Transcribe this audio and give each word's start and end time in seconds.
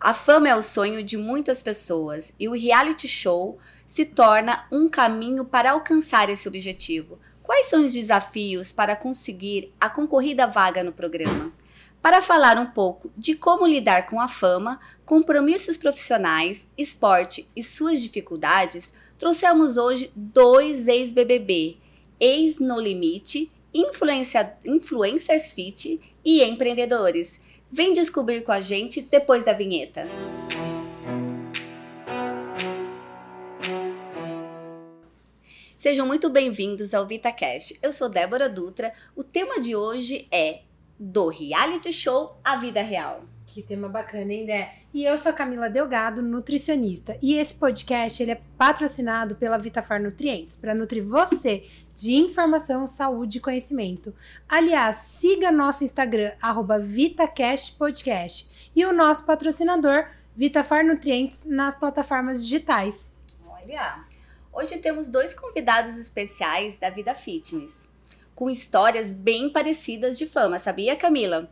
A 0.00 0.14
fama 0.14 0.48
é 0.48 0.56
o 0.56 0.62
sonho 0.62 1.02
de 1.02 1.18
muitas 1.18 1.62
pessoas 1.62 2.32
e 2.40 2.48
o 2.48 2.54
reality 2.54 3.06
show 3.06 3.58
se 3.86 4.06
torna 4.06 4.66
um 4.72 4.88
caminho 4.88 5.44
para 5.44 5.72
alcançar 5.72 6.30
esse 6.30 6.48
objetivo. 6.48 7.18
Quais 7.42 7.66
são 7.66 7.84
os 7.84 7.92
desafios 7.92 8.72
para 8.72 8.96
conseguir 8.96 9.74
a 9.78 9.90
concorrida 9.90 10.46
vaga 10.46 10.82
no 10.82 10.90
programa? 10.90 11.52
Para 12.00 12.22
falar 12.22 12.56
um 12.56 12.64
pouco 12.64 13.12
de 13.14 13.34
como 13.34 13.66
lidar 13.66 14.06
com 14.06 14.18
a 14.18 14.26
fama, 14.26 14.80
compromissos 15.04 15.76
profissionais, 15.76 16.66
esporte 16.78 17.46
e 17.54 17.62
suas 17.62 18.00
dificuldades, 18.00 18.94
trouxemos 19.18 19.76
hoje 19.76 20.10
dois 20.16 20.88
ex-BBB, 20.88 21.76
ex 22.18 22.58
No 22.58 22.80
Limite, 22.80 23.52
influencers 23.74 25.52
fit 25.52 26.00
e 26.24 26.42
empreendedores. 26.42 27.38
Vem 27.72 27.92
descobrir 27.92 28.42
com 28.42 28.50
a 28.50 28.60
gente 28.60 29.00
depois 29.00 29.44
da 29.44 29.52
vinheta. 29.52 30.08
Sejam 35.78 36.04
muito 36.04 36.28
bem-vindos 36.28 36.92
ao 36.92 37.06
VitaCast. 37.06 37.78
Eu 37.80 37.92
sou 37.92 38.08
Débora 38.08 38.48
Dutra. 38.48 38.92
O 39.14 39.22
tema 39.22 39.60
de 39.60 39.76
hoje 39.76 40.26
é 40.32 40.62
do 40.98 41.28
reality 41.28 41.92
show 41.92 42.36
à 42.42 42.56
vida 42.56 42.82
real. 42.82 43.22
Que 43.46 43.62
tema 43.62 43.88
bacana, 43.88 44.32
hein, 44.32 44.46
Dé? 44.46 44.74
E 44.92 45.04
eu 45.04 45.16
sou 45.16 45.32
Camila 45.32 45.70
Delgado, 45.70 46.22
nutricionista. 46.22 47.16
E 47.22 47.34
esse 47.34 47.54
podcast 47.54 48.20
ele 48.20 48.32
é 48.32 48.40
patrocinado 48.58 49.36
pela 49.36 49.58
Vitafar 49.58 50.02
Nutrientes, 50.02 50.56
para 50.56 50.74
nutrir 50.74 51.04
você 51.04 51.64
de 52.00 52.12
informação, 52.12 52.86
saúde 52.86 53.38
e 53.38 53.40
conhecimento. 53.40 54.14
Aliás, 54.48 54.96
siga 54.96 55.52
nosso 55.52 55.84
Instagram, 55.84 56.32
VitacastPodcast. 56.82 58.70
E 58.74 58.84
o 58.86 58.92
nosso 58.92 59.26
patrocinador, 59.26 60.06
Vitafar 60.34 60.86
Nutrientes, 60.86 61.44
nas 61.44 61.76
plataformas 61.76 62.42
digitais. 62.44 63.12
Olha, 63.46 64.04
hoje 64.52 64.78
temos 64.78 65.08
dois 65.08 65.34
convidados 65.34 65.98
especiais 65.98 66.78
da 66.78 66.88
Vida 66.88 67.14
Fitness, 67.14 67.88
com 68.34 68.48
histórias 68.48 69.12
bem 69.12 69.50
parecidas 69.50 70.16
de 70.16 70.26
fama, 70.26 70.58
sabia, 70.58 70.96
Camila? 70.96 71.50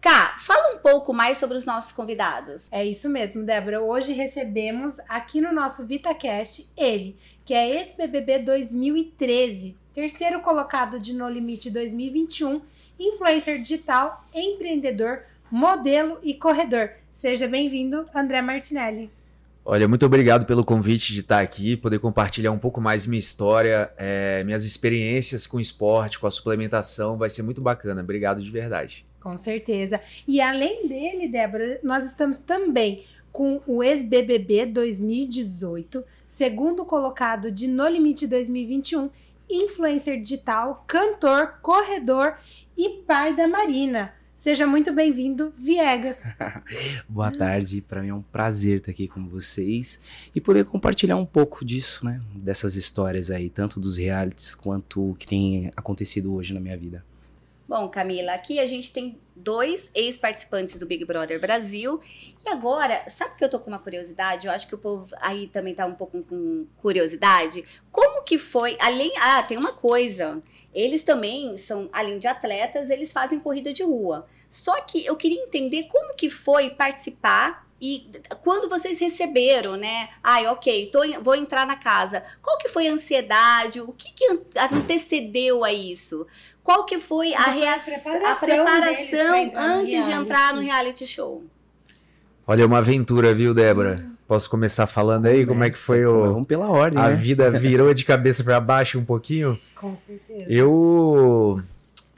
Cá, 0.00 0.38
fala 0.38 0.74
um 0.74 0.78
pouco 0.78 1.12
mais 1.12 1.36
sobre 1.36 1.58
os 1.58 1.66
nossos 1.66 1.92
convidados. 1.92 2.68
É 2.72 2.82
isso 2.82 3.06
mesmo, 3.10 3.44
Débora. 3.44 3.82
Hoje 3.82 4.14
recebemos 4.14 4.98
aqui 5.00 5.42
no 5.42 5.52
nosso 5.52 5.84
VitaCast 5.84 6.72
ele, 6.74 7.18
que 7.44 7.52
é 7.52 7.68
ex-BBB 7.68 8.38
2013, 8.38 9.76
terceiro 9.92 10.40
colocado 10.40 10.98
de 10.98 11.12
No 11.12 11.28
Limite 11.28 11.70
2021, 11.70 12.60
influencer 12.98 13.60
digital, 13.60 14.24
empreendedor, 14.34 15.20
modelo 15.50 16.18
e 16.22 16.34
corredor. 16.34 16.90
Seja 17.10 17.48
bem-vindo, 17.48 18.04
André 18.14 18.40
Martinelli. 18.40 19.10
Olha, 19.64 19.86
muito 19.86 20.06
obrigado 20.06 20.46
pelo 20.46 20.64
convite 20.64 21.12
de 21.12 21.20
estar 21.20 21.40
aqui, 21.40 21.76
poder 21.76 21.98
compartilhar 21.98 22.50
um 22.50 22.58
pouco 22.58 22.80
mais 22.80 23.06
minha 23.06 23.18
história, 23.18 23.92
é, 23.96 24.42
minhas 24.44 24.64
experiências 24.64 25.46
com 25.46 25.60
esporte, 25.60 26.18
com 26.18 26.26
a 26.26 26.30
suplementação, 26.30 27.16
vai 27.16 27.28
ser 27.28 27.42
muito 27.42 27.60
bacana. 27.60 28.00
Obrigado 28.00 28.42
de 28.42 28.50
verdade. 28.50 29.04
Com 29.20 29.36
certeza. 29.36 30.00
E 30.26 30.40
além 30.40 30.88
dele, 30.88 31.28
Débora, 31.28 31.78
nós 31.82 32.04
estamos 32.04 32.40
também 32.40 33.04
com 33.30 33.60
o 33.66 33.82
ex-BBB 33.82 34.66
2018, 34.66 36.02
segundo 36.26 36.84
colocado 36.84 37.50
de 37.50 37.68
No 37.68 37.86
Limite 37.86 38.26
2021, 38.26 39.10
influencer 39.50 40.20
digital, 40.20 40.84
cantor, 40.86 41.58
corredor 41.60 42.36
e 42.76 43.02
pai 43.06 43.34
da 43.34 43.48
Marina. 43.48 44.12
Seja 44.40 44.66
muito 44.66 44.90
bem-vindo, 44.90 45.52
Viegas. 45.58 46.22
Boa 47.06 47.30
tarde, 47.30 47.82
para 47.82 48.00
mim 48.00 48.08
é 48.08 48.14
um 48.14 48.22
prazer 48.22 48.78
estar 48.78 48.90
aqui 48.90 49.06
com 49.06 49.28
vocês 49.28 50.00
e 50.34 50.40
poder 50.40 50.64
compartilhar 50.64 51.16
um 51.16 51.26
pouco 51.26 51.62
disso, 51.62 52.06
né? 52.06 52.22
Dessas 52.34 52.74
histórias 52.74 53.30
aí, 53.30 53.50
tanto 53.50 53.78
dos 53.78 53.98
realities 53.98 54.54
quanto 54.54 55.10
o 55.10 55.14
que 55.14 55.26
tem 55.26 55.70
acontecido 55.76 56.32
hoje 56.32 56.54
na 56.54 56.60
minha 56.60 56.76
vida. 56.76 57.04
Bom, 57.70 57.88
Camila, 57.88 58.32
aqui 58.32 58.58
a 58.58 58.66
gente 58.66 58.92
tem 58.92 59.20
dois 59.36 59.92
ex-participantes 59.94 60.76
do 60.76 60.86
Big 60.86 61.04
Brother 61.04 61.40
Brasil. 61.40 62.00
E 62.44 62.48
agora, 62.48 63.08
sabe 63.08 63.36
que 63.36 63.44
eu 63.44 63.48
tô 63.48 63.60
com 63.60 63.70
uma 63.70 63.78
curiosidade? 63.78 64.48
Eu 64.48 64.52
acho 64.52 64.66
que 64.66 64.74
o 64.74 64.78
povo 64.78 65.06
aí 65.20 65.46
também 65.46 65.72
tá 65.72 65.86
um 65.86 65.94
pouco 65.94 66.20
com 66.24 66.66
curiosidade. 66.78 67.64
Como 67.92 68.24
que 68.24 68.38
foi, 68.38 68.76
além, 68.80 69.12
ah, 69.20 69.40
tem 69.44 69.56
uma 69.56 69.72
coisa. 69.72 70.42
Eles 70.74 71.04
também 71.04 71.56
são, 71.58 71.88
além 71.92 72.18
de 72.18 72.26
atletas, 72.26 72.90
eles 72.90 73.12
fazem 73.12 73.38
corrida 73.38 73.72
de 73.72 73.84
rua. 73.84 74.26
Só 74.48 74.80
que 74.80 75.06
eu 75.06 75.14
queria 75.14 75.40
entender 75.40 75.84
como 75.84 76.16
que 76.16 76.28
foi 76.28 76.70
participar 76.70 77.70
e 77.80 78.10
quando 78.42 78.68
vocês 78.68 79.00
receberam, 79.00 79.74
né? 79.76 80.10
Ai, 80.22 80.46
ok, 80.46 80.86
tô, 80.86 81.00
vou 81.22 81.34
entrar 81.34 81.66
na 81.66 81.76
casa. 81.76 82.22
Qual 82.42 82.58
que 82.58 82.68
foi 82.68 82.86
a 82.86 82.92
ansiedade? 82.92 83.80
O 83.80 83.92
que, 83.92 84.12
que 84.12 84.26
antecedeu 84.70 85.64
a 85.64 85.72
isso? 85.72 86.26
Qual 86.62 86.84
que 86.84 86.98
foi 86.98 87.34
a, 87.34 87.44
reação, 87.44 87.94
a 87.94 88.34
preparação 88.34 89.52
antes 89.56 90.04
de 90.04 90.12
entrar 90.12 90.54
no 90.54 90.60
reality 90.60 91.06
show? 91.06 91.42
Olha, 92.46 92.62
é 92.62 92.66
uma 92.66 92.78
aventura, 92.78 93.34
viu, 93.34 93.54
Débora? 93.54 94.04
Posso 94.26 94.48
começar 94.48 94.86
falando 94.86 95.26
aí 95.26 95.44
como 95.44 95.64
é 95.64 95.70
que 95.70 95.76
foi 95.76 96.06
o. 96.06 96.32
Vamos 96.32 96.46
pela 96.46 96.68
ordem. 96.68 97.00
A 97.00 97.08
né? 97.08 97.16
vida 97.16 97.50
virou 97.58 97.92
de 97.92 98.04
cabeça 98.04 98.44
para 98.44 98.60
baixo 98.60 98.98
um 98.98 99.04
pouquinho? 99.04 99.58
Com 99.74 99.96
certeza. 99.96 100.46
Eu 100.48 101.62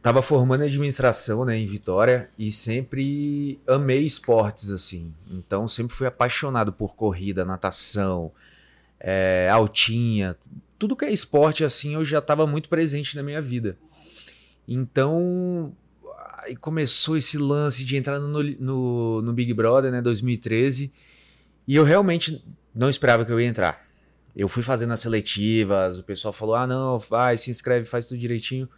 tava 0.03 0.21
formando 0.21 0.65
administração, 0.65 1.45
né, 1.45 1.57
em 1.57 1.67
Vitória 1.67 2.29
e 2.39 2.51
sempre 2.51 3.61
amei 3.67 4.05
esportes 4.05 4.69
assim. 4.69 5.15
Então 5.31 5.67
sempre 5.69 5.97
fui 5.97 6.07
apaixonado 6.07 6.73
por 6.73 6.95
corrida, 6.95 7.45
natação, 7.45 8.33
é, 9.01 9.49
altinha, 9.51 10.37
tudo 10.79 10.97
que 10.97 11.05
é 11.05 11.13
esporte 11.13 11.65
assim 11.65 11.95
eu 11.95 12.05
já 12.05 12.19
estava 12.19 12.47
muito 12.47 12.69
presente 12.69 13.15
na 13.17 13.23
minha 13.23 13.41
vida. 13.41 13.79
Então 14.67 15.75
aí 16.39 16.56
começou 16.56 17.17
esse 17.17 17.39
lance 17.39 17.84
de 17.84 17.97
entrar 17.97 18.19
no, 18.19 18.43
no, 18.43 19.23
no 19.23 19.33
Big 19.33 19.53
Brother, 19.55 19.93
né, 19.93 20.03
2013 20.03 20.93
e 21.67 21.77
eu 21.77 21.84
realmente 21.84 22.45
não 22.75 22.89
esperava 22.89 23.25
que 23.25 23.33
eu 23.33 23.41
ia 23.41 23.47
entrar. 23.47 23.83
Eu 24.34 24.49
fui 24.49 24.62
fazendo 24.62 24.93
as 24.93 25.00
seletivas, 25.00 25.99
o 25.99 26.03
pessoal 26.03 26.33
falou: 26.33 26.55
ah 26.55 26.67
não, 26.67 26.99
vai, 26.99 27.37
se 27.37 27.50
inscreve, 27.50 27.87
faz 27.87 28.06
tudo 28.06 28.19
direitinho. 28.19 28.69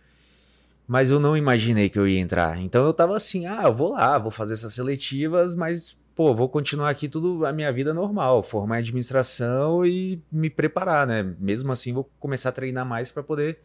Mas 0.86 1.10
eu 1.10 1.18
não 1.18 1.36
imaginei 1.36 1.88
que 1.88 1.98
eu 1.98 2.06
ia 2.06 2.20
entrar. 2.20 2.60
Então 2.60 2.84
eu 2.84 2.92
tava 2.92 3.16
assim, 3.16 3.46
ah, 3.46 3.62
eu 3.64 3.74
vou 3.74 3.92
lá, 3.92 4.18
vou 4.18 4.30
fazer 4.30 4.52
essas 4.52 4.74
seletivas, 4.74 5.54
mas, 5.54 5.96
pô, 6.14 6.34
vou 6.34 6.46
continuar 6.46 6.90
aqui 6.90 7.08
tudo 7.08 7.46
a 7.46 7.52
minha 7.52 7.72
vida 7.72 7.94
normal, 7.94 8.42
formar 8.42 8.78
administração 8.78 9.86
e 9.86 10.22
me 10.30 10.50
preparar, 10.50 11.06
né? 11.06 11.34
Mesmo 11.38 11.72
assim, 11.72 11.94
vou 11.94 12.10
começar 12.20 12.50
a 12.50 12.52
treinar 12.52 12.84
mais 12.84 13.10
para 13.10 13.22
poder, 13.22 13.60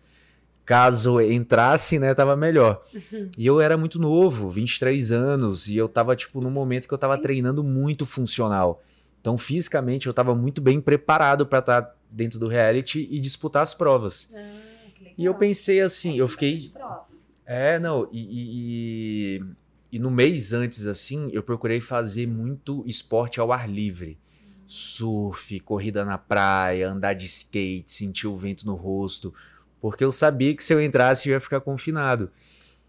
caso 0.70 1.20
entrasse, 1.20 1.98
né, 1.98 2.14
tava 2.14 2.36
melhor. 2.36 2.86
Uhum. 2.94 3.32
E 3.36 3.44
eu 3.44 3.60
era 3.60 3.76
muito 3.76 3.98
novo, 3.98 4.52
23 4.52 5.12
anos, 5.12 5.68
e 5.68 5.76
eu 5.76 5.90
tava, 5.90 6.16
tipo, 6.16 6.40
num 6.40 6.52
momento 6.52 6.88
que 6.88 6.94
eu 6.94 6.98
tava 6.98 7.18
treinando 7.18 7.64
muito 7.64 8.06
funcional. 8.06 8.80
Então, 9.20 9.36
fisicamente, 9.36 10.06
eu 10.06 10.14
tava 10.14 10.36
muito 10.36 10.62
bem 10.62 10.80
preparado 10.80 11.44
para 11.44 11.58
estar 11.58 11.82
tá 11.82 11.96
dentro 12.12 12.38
do 12.38 12.48
reality 12.48 13.08
e 13.10 13.20
disputar 13.20 13.64
as 13.64 13.74
provas. 13.74 14.30
Ah, 14.32 15.08
e 15.18 15.26
eu 15.26 15.34
pensei 15.34 15.82
assim, 15.82 16.20
eu 16.20 16.28
fiquei 16.28 16.72
é, 17.48 17.80
não, 17.80 18.08
e, 18.12 19.40
e, 19.40 19.44
e, 19.94 19.98
no 19.98 20.12
mês 20.12 20.54
antes, 20.54 20.86
assim, 20.86 21.32
eu 21.34 21.42
procurei 21.42 21.82
fazer 21.82 22.28
muito 22.28 22.84
esporte 22.86 23.40
ao 23.40 23.52
ar 23.52 23.68
livre. 23.68 24.20
Surf, 24.68 25.60
corrida 25.62 26.06
na 26.06 26.20
praia, 26.20 26.92
andar 26.92 27.14
de 27.14 27.26
skate, 27.26 27.92
sentir 27.92 28.28
o 28.28 28.38
vento 28.38 28.68
no 28.68 28.76
rosto, 28.76 29.34
porque 29.82 30.04
eu 30.04 30.12
sabia 30.12 30.56
que 30.56 30.64
se 30.64 30.74
eu 30.74 30.82
entrasse 30.82 31.30
eu 31.30 31.34
ia 31.34 31.40
ficar 31.40 31.62
confinado. 31.62 32.32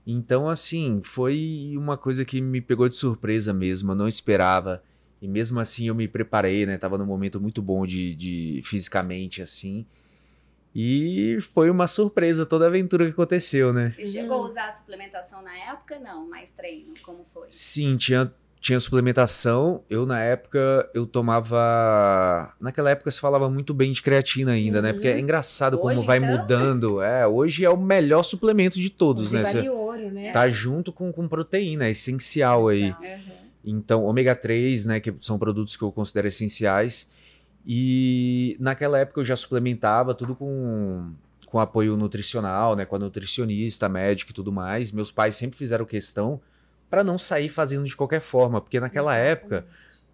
Então, 0.06 0.48
assim, 0.48 1.00
foi 1.04 1.74
uma 1.76 1.96
coisa 1.96 2.24
que 2.24 2.40
me 2.40 2.60
pegou 2.60 2.88
de 2.88 2.94
surpresa 2.94 3.52
mesmo, 3.52 3.92
eu 3.92 3.96
não 3.96 4.08
esperava. 4.08 4.82
E 5.20 5.28
mesmo 5.28 5.60
assim 5.60 5.88
eu 5.88 5.94
me 5.94 6.08
preparei, 6.08 6.64
né? 6.64 6.78
Tava 6.78 6.96
num 6.96 7.04
momento 7.04 7.40
muito 7.40 7.60
bom 7.60 7.86
de, 7.86 8.14
de 8.14 8.62
fisicamente, 8.64 9.42
assim. 9.42 9.84
E 10.74 11.38
foi 11.52 11.68
uma 11.68 11.86
surpresa 11.86 12.46
toda 12.46 12.64
a 12.64 12.68
aventura 12.68 13.04
que 13.04 13.10
aconteceu, 13.10 13.72
né? 13.72 13.94
E 13.98 14.06
chegou 14.06 14.44
a 14.44 14.48
usar 14.48 14.68
a 14.68 14.72
suplementação 14.72 15.42
na 15.42 15.54
época? 15.56 15.98
Não, 15.98 16.28
mais 16.28 16.52
treino, 16.52 16.94
como 17.02 17.24
foi? 17.24 17.48
Sim, 17.50 17.96
tinha, 17.96 18.32
tinha 18.60 18.78
suplementação. 18.78 19.82
Eu, 19.88 20.04
na 20.04 20.20
época, 20.20 20.88
eu 20.92 21.06
tomava. 21.06 22.52
Naquela 22.60 22.90
época 22.90 23.10
se 23.10 23.18
falava 23.18 23.48
muito 23.48 23.72
bem 23.72 23.90
de 23.90 24.02
creatina 24.02 24.52
ainda, 24.52 24.78
uhum. 24.78 24.82
né? 24.82 24.92
Porque 24.92 25.08
é 25.08 25.14
uhum. 25.14 25.20
engraçado 25.20 25.74
hoje, 25.80 25.96
como 25.96 26.06
vai 26.06 26.18
então? 26.18 26.30
mudando. 26.30 27.02
É, 27.02 27.26
hoje 27.26 27.64
é 27.64 27.70
o 27.70 27.76
melhor 27.76 28.22
suplemento 28.22 28.78
de 28.78 28.90
todos, 28.90 29.32
hoje 29.32 29.36
né? 29.36 29.42
Vale 29.42 29.68
ouro, 29.70 30.10
né? 30.10 30.30
Tá 30.30 30.48
junto 30.50 30.92
com, 30.92 31.10
com 31.10 31.26
proteína, 31.26 31.86
é 31.86 31.90
essencial 31.90 32.68
aí. 32.68 32.90
Uhum. 32.90 33.40
Então, 33.64 34.04
ômega 34.04 34.36
3, 34.36 34.84
né? 34.84 35.00
Que 35.00 35.14
são 35.20 35.38
produtos 35.38 35.74
que 35.76 35.82
eu 35.82 35.90
considero 35.90 36.28
essenciais. 36.28 37.10
E 37.66 38.56
naquela 38.60 38.98
época 38.98 39.20
eu 39.20 39.24
já 39.24 39.36
suplementava 39.36 40.14
tudo 40.14 40.34
com, 40.34 41.12
com 41.46 41.58
apoio 41.58 41.96
nutricional, 41.96 42.74
né, 42.74 42.86
com 42.86 42.96
a 42.96 42.98
nutricionista, 42.98 43.86
médico 43.86 44.30
e 44.30 44.34
tudo 44.34 44.50
mais. 44.50 44.90
Meus 44.90 45.12
pais 45.12 45.36
sempre 45.36 45.58
fizeram 45.58 45.84
questão 45.84 46.40
para 46.90 47.04
não 47.04 47.16
sair 47.16 47.48
fazendo 47.48 47.86
de 47.86 47.94
qualquer 47.96 48.20
forma, 48.20 48.60
porque 48.60 48.80
naquela 48.80 49.16
época 49.16 49.64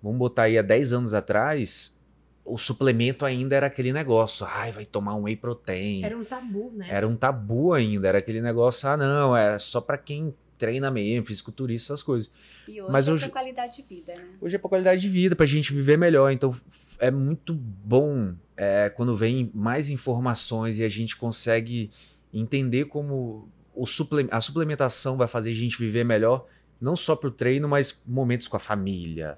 vamos 0.03 0.19
botar 0.19 0.43
aí 0.45 0.59
há 0.59 0.63
10 0.63 0.93
anos 0.93 1.15
atrás, 1.15 1.99
o 2.45 2.59
suplemento 2.59 3.25
ainda 3.25 3.57
era 3.57 3.67
aquele 3.67 3.93
negócio. 3.93 4.47
Ai, 4.49 4.71
vai 4.71 4.85
tomar 4.85 5.15
um 5.17 5.23
whey 5.23 5.35
protein. 5.37 6.05
Era 6.05 6.17
um 6.17 6.25
tabu, 6.25 6.71
né? 6.77 6.87
Era 6.89 7.09
um 7.09 7.17
tabu 7.17 7.73
ainda, 7.73 8.07
era 8.09 8.19
aquele 8.19 8.41
negócio, 8.41 8.89
ah, 8.89 8.97
não, 8.97 9.37
é 9.37 9.59
só 9.59 9.81
pra 9.81 9.97
quem 9.99 10.35
treina 10.59 10.91
mesmo, 10.91 11.27
fisiculturista, 11.27 11.93
essas 11.93 12.03
coisas. 12.03 12.31
E 12.69 12.81
hoje 12.81 12.93
Mas 12.93 13.09
é 13.09 13.13
hoje- 13.13 13.25
pra 13.25 13.33
qualidade 13.41 13.77
de 13.77 13.83
vida, 13.83 14.15
né? 14.15 14.25
Hoje 14.41 14.57
é 14.57 14.59
pra 14.59 14.69
qualidade 14.69 15.01
de 15.01 15.09
vida, 15.09 15.35
pra 15.37 15.45
gente 15.45 15.73
viver 15.73 15.97
melhor. 15.99 16.31
Então 16.31 16.55
é 16.99 17.11
muito 17.11 17.53
bom 17.55 18.35
é, 18.57 18.89
quando 18.91 19.15
vem 19.15 19.51
mais 19.55 19.91
informações 19.91 20.79
e 20.79 20.85
a 20.85 20.89
gente 20.89 21.15
consegue 21.17 21.91
entender 22.33 22.87
como 22.87 23.49
o 23.75 23.87
suple- 23.87 24.29
a 24.31 24.41
suplementação 24.41 25.17
vai 25.19 25.29
fazer 25.29 25.51
a 25.51 25.55
gente 25.55 25.77
viver 25.79 26.05
melhor, 26.05 26.47
não 26.81 26.97
só 26.97 27.17
pro 27.17 27.31
treino, 27.31 27.69
mas 27.69 28.01
momentos 28.07 28.49
com 28.49 28.57
a 28.57 28.61
família, 28.61 29.37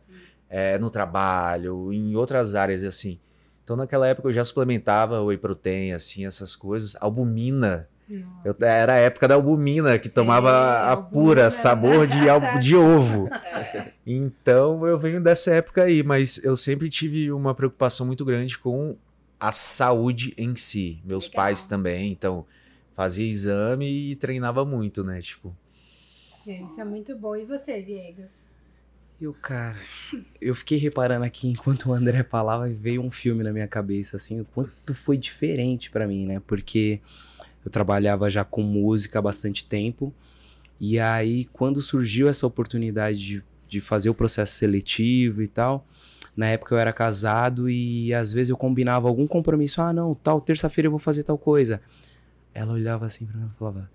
é, 0.49 0.79
no 0.79 0.91
trabalho, 0.91 1.93
em 1.93 2.17
outras 2.17 2.55
áreas 2.55 2.85
assim. 2.85 3.19
Então 3.63 3.77
naquela 3.77 4.07
época 4.07 4.29
eu 4.29 4.33
já 4.33 4.45
suplementava 4.45 5.23
whey 5.23 5.37
protein, 5.37 5.93
assim, 5.93 6.27
essas 6.27 6.57
coisas. 6.57 6.97
Albumina. 7.01 7.89
Eu, 8.43 8.57
era 8.63 8.95
a 8.95 8.97
época 8.97 9.29
da 9.29 9.35
albumina, 9.35 9.99
que 9.99 10.09
tomava 10.09 10.51
a 10.51 10.91
albumina 10.93 11.11
pura 11.11 11.41
era 11.43 11.51
sabor 11.51 12.07
de, 12.07 12.61
de 12.61 12.75
ovo. 12.75 13.29
Então 14.07 14.87
eu 14.87 14.99
venho 14.99 15.21
dessa 15.21 15.51
época 15.51 15.83
aí, 15.83 16.03
mas 16.03 16.43
eu 16.43 16.57
sempre 16.57 16.89
tive 16.89 17.31
uma 17.31 17.55
preocupação 17.55 18.07
muito 18.07 18.25
grande 18.25 18.57
com 18.59 18.97
a 19.39 19.53
saúde 19.53 20.33
em 20.39 20.57
si. 20.57 21.03
Meus 21.05 21.27
Legal. 21.27 21.45
pais 21.45 21.67
também, 21.67 22.11
então 22.11 22.47
fazia 22.95 23.29
exame 23.29 24.13
e 24.13 24.17
treinava 24.17 24.65
muito, 24.65 25.05
né? 25.05 25.21
Tipo, 25.21 25.55
É, 26.47 26.63
Isso 26.63 26.81
é 26.81 26.85
muito 26.85 27.17
bom. 27.17 27.37
E 27.37 27.45
você, 27.45 27.81
Viegas? 27.83 28.49
Eu, 29.21 29.35
cara, 29.35 29.77
eu 30.41 30.55
fiquei 30.55 30.79
reparando 30.79 31.25
aqui 31.25 31.49
enquanto 31.49 31.87
o 31.89 31.93
André 31.93 32.23
falava, 32.23 32.69
veio 32.69 33.03
um 33.03 33.11
filme 33.11 33.43
na 33.43 33.53
minha 33.53 33.67
cabeça, 33.67 34.17
assim, 34.17 34.41
o 34.41 34.45
quanto 34.45 34.95
foi 34.95 35.17
diferente 35.17 35.91
pra 35.91 36.07
mim, 36.07 36.25
né? 36.25 36.41
Porque 36.47 37.01
eu 37.65 37.71
trabalhava 37.71 38.31
já 38.31 38.45
com 38.45 38.63
música 38.63 39.19
há 39.19 39.23
bastante 39.23 39.65
tempo, 39.65 40.15
e 40.81 41.01
aí 41.01 41.47
quando 41.47 41.83
surgiu 41.83 42.29
essa 42.29 42.47
oportunidade 42.47 43.19
de, 43.19 43.45
de 43.69 43.81
fazer 43.81 44.09
o 44.09 44.15
processo 44.15 44.55
seletivo 44.55 45.43
e 45.43 45.49
tal, 45.49 45.85
na 46.37 46.47
época 46.47 46.73
eu 46.73 46.79
era 46.79 46.93
casado 46.93 47.69
e 47.69 48.15
às 48.15 48.33
vezes 48.33 48.51
eu 48.51 48.57
combinava 48.57 49.09
algum 49.09 49.27
compromisso, 49.27 49.83
ah, 49.83 49.93
não, 49.93 50.15
tal, 50.15 50.41
terça-feira 50.41 50.87
eu 50.87 50.93
vou 50.93 51.01
fazer 51.01 51.25
tal 51.25 51.37
coisa. 51.37 51.83
Ela 52.55 52.73
olhava 52.73 53.05
assim 53.07 53.27
pra 53.27 53.37
mim 53.37 53.51
e 53.53 53.59
falava, 53.59 53.91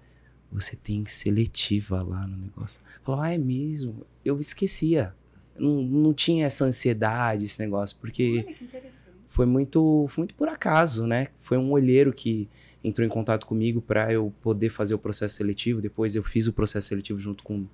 você 0.53 0.75
tem 0.75 1.03
seletiva 1.05 2.03
lá 2.03 2.27
no 2.27 2.37
negócio. 2.37 2.79
Falava, 3.03 3.25
ah, 3.25 3.33
é 3.33 3.37
mesmo? 3.37 4.05
Eu 4.23 4.39
esquecia. 4.39 5.13
Não, 5.57 5.81
não 5.81 6.13
tinha 6.13 6.45
essa 6.45 6.65
ansiedade, 6.65 7.45
esse 7.45 7.59
negócio, 7.59 7.97
porque 7.99 8.43
Olha 8.45 8.53
que 8.55 8.63
interessante. 8.63 8.93
foi 9.29 9.45
muito, 9.45 10.05
foi 10.09 10.21
muito 10.21 10.35
por 10.35 10.47
acaso, 10.47 11.07
né? 11.07 11.29
Foi 11.41 11.57
um 11.57 11.71
olheiro 11.71 12.13
que 12.13 12.47
entrou 12.83 13.05
em 13.05 13.09
contato 13.09 13.45
comigo 13.47 13.81
para 13.81 14.11
eu 14.13 14.31
poder 14.41 14.69
fazer 14.69 14.93
o 14.93 14.99
processo 14.99 15.35
seletivo. 15.35 15.81
Depois 15.81 16.15
eu 16.15 16.23
fiz 16.23 16.47
o 16.47 16.53
processo 16.53 16.87
seletivo 16.89 17.19
junto 17.19 17.43
com 17.43 17.65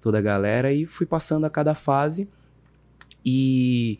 toda 0.00 0.18
a 0.18 0.22
galera 0.22 0.72
e 0.72 0.84
fui 0.84 1.06
passando 1.06 1.46
a 1.46 1.50
cada 1.50 1.74
fase. 1.74 2.28
E 3.24 3.98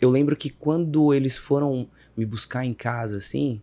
eu 0.00 0.10
lembro 0.10 0.36
que 0.36 0.50
quando 0.50 1.14
eles 1.14 1.36
foram 1.36 1.88
me 2.16 2.26
buscar 2.26 2.64
em 2.64 2.74
casa, 2.74 3.18
assim, 3.18 3.60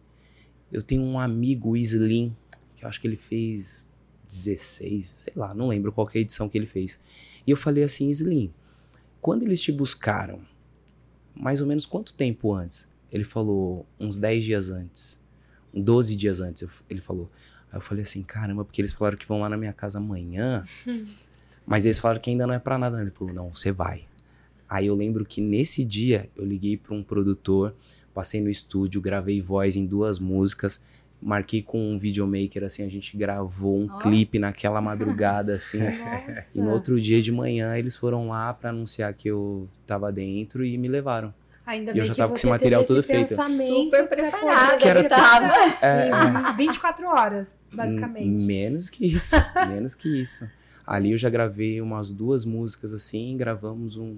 eu 0.71 0.81
tenho 0.81 1.01
um 1.01 1.19
amigo, 1.19 1.75
Slim, 1.77 2.35
que 2.77 2.85
eu 2.85 2.87
acho 2.89 3.01
que 3.01 3.07
ele 3.07 3.17
fez 3.17 3.89
16, 4.27 5.05
sei 5.05 5.33
lá, 5.35 5.53
não 5.53 5.67
lembro 5.67 5.91
qual 5.91 6.07
é 6.13 6.17
a 6.17 6.21
edição 6.21 6.47
que 6.47 6.57
ele 6.57 6.67
fez. 6.67 6.97
E 7.45 7.51
eu 7.51 7.57
falei 7.57 7.83
assim, 7.83 8.07
Slim, 8.09 8.53
quando 9.21 9.43
eles 9.43 9.59
te 9.59 9.71
buscaram, 9.71 10.39
mais 11.35 11.59
ou 11.59 11.67
menos 11.67 11.85
quanto 11.85 12.13
tempo 12.13 12.53
antes? 12.53 12.87
Ele 13.11 13.23
falou, 13.23 13.85
uns 13.99 14.17
10 14.17 14.43
dias 14.45 14.69
antes. 14.69 15.19
12 15.73 16.15
dias 16.15 16.39
antes, 16.39 16.61
eu- 16.61 16.69
ele 16.89 17.01
falou. 17.01 17.29
Aí 17.71 17.77
eu 17.77 17.81
falei 17.81 18.03
assim, 18.03 18.21
caramba, 18.23 18.63
porque 18.63 18.81
eles 18.81 18.93
falaram 18.93 19.17
que 19.17 19.27
vão 19.27 19.39
lá 19.41 19.49
na 19.49 19.57
minha 19.57 19.73
casa 19.73 19.97
amanhã. 19.97 20.63
mas 21.65 21.85
eles 21.85 21.99
falaram 21.99 22.21
que 22.21 22.29
ainda 22.29 22.47
não 22.47 22.53
é 22.53 22.59
pra 22.59 22.77
nada. 22.77 23.01
Ele 23.01 23.11
falou, 23.11 23.33
não, 23.33 23.53
você 23.53 23.71
vai. 23.71 24.05
Aí 24.69 24.87
eu 24.87 24.95
lembro 24.95 25.25
que 25.25 25.39
nesse 25.41 25.83
dia 25.85 26.29
eu 26.35 26.45
liguei 26.45 26.75
pra 26.77 26.93
um 26.93 27.03
produtor, 27.03 27.73
passei 28.13 28.41
no 28.41 28.49
estúdio, 28.49 28.99
gravei 29.01 29.41
voz 29.41 29.75
em 29.75 29.85
duas 29.85 30.19
músicas, 30.19 30.81
marquei 31.21 31.61
com 31.61 31.93
um 31.93 31.97
videomaker, 31.97 32.63
assim, 32.63 32.83
a 32.85 32.89
gente 32.89 33.17
gravou 33.17 33.79
um 33.83 33.87
Ó. 33.91 33.97
clipe 33.99 34.37
naquela 34.39 34.79
madrugada, 34.81 35.55
assim. 35.55 35.79
Nossa. 35.79 36.47
E 36.59 36.61
no 36.61 36.71
outro 36.71 36.99
dia 37.01 37.21
de 37.21 37.31
manhã 37.31 37.77
eles 37.77 37.95
foram 37.95 38.29
lá 38.29 38.53
pra 38.53 38.69
anunciar 38.69 39.13
que 39.13 39.27
eu 39.27 39.67
tava 39.85 40.11
dentro 40.11 40.63
e 40.63 40.77
me 40.77 40.87
levaram. 40.87 41.33
Ainda 41.65 41.91
E 41.91 41.97
eu 41.97 42.05
já 42.05 42.13
que 42.13 42.17
tava 42.19 42.29
com 42.29 42.35
esse 42.37 42.47
material 42.47 42.83
todo 42.85 42.99
esse 43.01 43.07
feito. 43.11 43.35
Super 43.35 44.07
preparada 44.07 44.77
Que 44.77 44.87
era 44.87 45.03
que 45.03 45.09
ter- 45.09 45.15
tava. 45.15 45.53
É, 45.85 46.09
Em 46.53 46.55
24 46.55 47.05
horas, 47.07 47.53
basicamente. 47.73 48.25
M- 48.25 48.45
Menos 48.45 48.89
que 48.89 49.05
isso, 49.05 49.35
menos 49.67 49.93
que 49.93 50.21
isso. 50.21 50.47
Ali 50.85 51.11
eu 51.11 51.17
já 51.17 51.29
gravei 51.29 51.81
umas 51.81 52.09
duas 52.11 52.45
músicas 52.45 52.93
assim, 52.93 53.35
gravamos 53.35 53.97
um, 53.97 54.15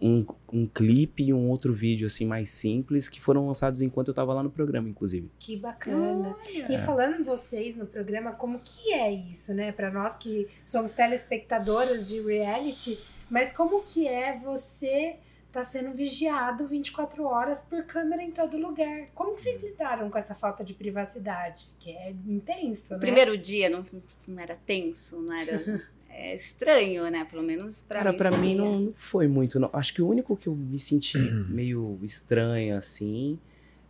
um, 0.00 0.26
um 0.52 0.66
clipe 0.66 1.24
e 1.24 1.32
um 1.32 1.48
outro 1.48 1.72
vídeo 1.72 2.06
assim 2.06 2.26
mais 2.26 2.50
simples 2.50 3.08
que 3.08 3.20
foram 3.20 3.46
lançados 3.46 3.80
enquanto 3.80 4.08
eu 4.08 4.14
tava 4.14 4.34
lá 4.34 4.42
no 4.42 4.50
programa, 4.50 4.88
inclusive. 4.88 5.30
Que 5.38 5.56
bacana. 5.56 6.36
E 6.68 6.78
falando 6.78 7.20
em 7.20 7.22
vocês 7.22 7.76
no 7.76 7.86
programa, 7.86 8.32
como 8.32 8.60
que 8.60 8.92
é 8.92 9.10
isso, 9.10 9.54
né? 9.54 9.72
Para 9.72 9.90
nós 9.90 10.16
que 10.16 10.48
somos 10.64 10.94
telespectadoras 10.94 12.08
de 12.08 12.20
reality, 12.20 12.98
mas 13.30 13.52
como 13.52 13.82
que 13.82 14.06
é 14.06 14.38
você 14.38 15.16
tá 15.50 15.64
sendo 15.64 15.96
vigiado 15.96 16.66
24 16.66 17.24
horas 17.24 17.62
por 17.62 17.82
câmera 17.84 18.22
em 18.22 18.30
todo 18.30 18.58
lugar? 18.58 19.06
Como 19.14 19.34
que 19.34 19.40
vocês 19.40 19.62
lidaram 19.62 20.10
com 20.10 20.18
essa 20.18 20.34
falta 20.34 20.62
de 20.62 20.74
privacidade? 20.74 21.66
Que 21.78 21.92
é 21.92 22.10
intenso, 22.10 22.92
né? 22.92 22.96
O 22.98 23.00
primeiro 23.00 23.38
dia 23.38 23.70
não, 23.70 23.84
não 24.28 24.38
era 24.38 24.54
tenso, 24.54 25.22
não 25.22 25.32
era. 25.32 25.86
É 26.18 26.34
estranho, 26.34 27.10
né? 27.10 27.26
Pelo 27.30 27.42
menos 27.42 27.82
pra 27.86 27.98
Cara, 27.98 28.12
mim. 28.12 28.18
pra 28.18 28.30
mim 28.30 28.54
não, 28.54 28.80
não 28.80 28.92
foi 28.96 29.28
muito. 29.28 29.60
Não. 29.60 29.68
Acho 29.72 29.92
que 29.92 30.00
o 30.00 30.08
único 30.08 30.34
que 30.36 30.46
eu 30.46 30.54
me 30.54 30.78
senti 30.78 31.18
meio 31.18 31.98
estranho 32.02 32.76
assim 32.76 33.38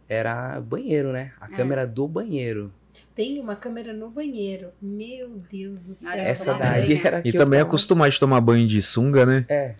era 0.09 0.61
banheiro, 0.61 1.13
né? 1.13 1.33
A 1.41 1.47
É. 1.47 1.51
câmera 1.57 1.87
do 1.87 2.07
banheiro. 2.09 2.73
Tem 3.15 3.39
uma 3.39 3.55
câmera 3.55 3.93
no 3.93 4.11
banheiro. 4.11 4.69
Meu 4.83 5.41
Deus 5.51 5.81
do 5.83 5.95
céu. 5.95 6.11
Essa 6.13 6.55
daí 6.55 6.89
banho. 6.97 7.07
era 7.07 7.23
e 7.25 7.33
também 7.33 7.59
tava- 7.61 7.69
acostumar 7.69 8.11
de 8.11 8.19
tomar 8.19 8.41
banho 8.41 8.67
de 8.67 8.81
sunga, 8.83 9.25
né? 9.25 9.45
É. 9.49 9.75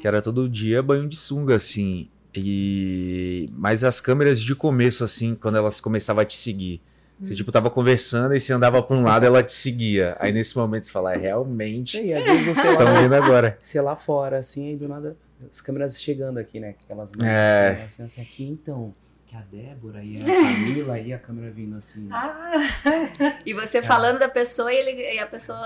Que 0.00 0.06
era 0.08 0.22
todo 0.22 0.48
dia 0.48 0.82
banho 0.82 1.06
de 1.08 1.16
sunga, 1.16 1.56
assim. 1.56 2.08
E. 2.34 3.50
Mas 3.52 3.84
as 3.84 4.00
câmeras 4.00 4.40
de 4.40 4.54
começo, 4.54 5.04
assim, 5.04 5.34
quando 5.34 5.56
elas 5.58 5.80
começavam 5.80 6.22
a 6.22 6.24
te 6.24 6.34
seguir. 6.36 6.80
Você, 7.22 7.34
tipo, 7.34 7.52
tava 7.52 7.68
conversando 7.70 8.34
e 8.34 8.40
você 8.40 8.52
andava 8.52 8.82
pra 8.82 8.96
um 8.96 9.02
lado 9.02 9.26
ela 9.26 9.42
te 9.42 9.52
seguia. 9.52 10.16
Aí 10.18 10.32
nesse 10.32 10.56
momento 10.56 10.84
você 10.84 10.92
fala, 10.92 11.12
é, 11.14 11.18
realmente. 11.18 12.00
E 12.00 12.14
às 12.14 12.24
vezes 12.24 12.46
você 12.46 12.66
Estão 12.68 12.86
lá, 12.86 13.02
vindo 13.02 13.14
agora. 13.14 13.56
você 13.58 13.80
lá 13.80 13.94
fora, 13.94 14.38
assim, 14.38 14.68
aí 14.70 14.76
do 14.76 14.88
nada, 14.88 15.16
as 15.50 15.60
câmeras 15.60 16.00
chegando 16.00 16.38
aqui, 16.38 16.58
né? 16.58 16.74
Aquelas 16.84 17.10
É. 17.22 17.82
assim, 17.86 18.02
assim, 18.04 18.22
aqui 18.22 18.44
então. 18.44 18.92
Que 19.26 19.36
a 19.36 19.42
Débora 19.42 20.02
e 20.02 20.16
a 20.16 20.24
Camila 20.24 20.98
e 20.98 21.12
a 21.12 21.18
câmera 21.18 21.52
vindo 21.52 21.76
assim. 21.76 22.08
Ah, 22.10 22.52
E 23.46 23.54
você 23.54 23.80
falando 23.80 24.18
da 24.18 24.28
pessoa 24.28 24.72
e, 24.72 24.76
ele, 24.76 25.14
e 25.14 25.18
a 25.20 25.26
pessoa, 25.26 25.60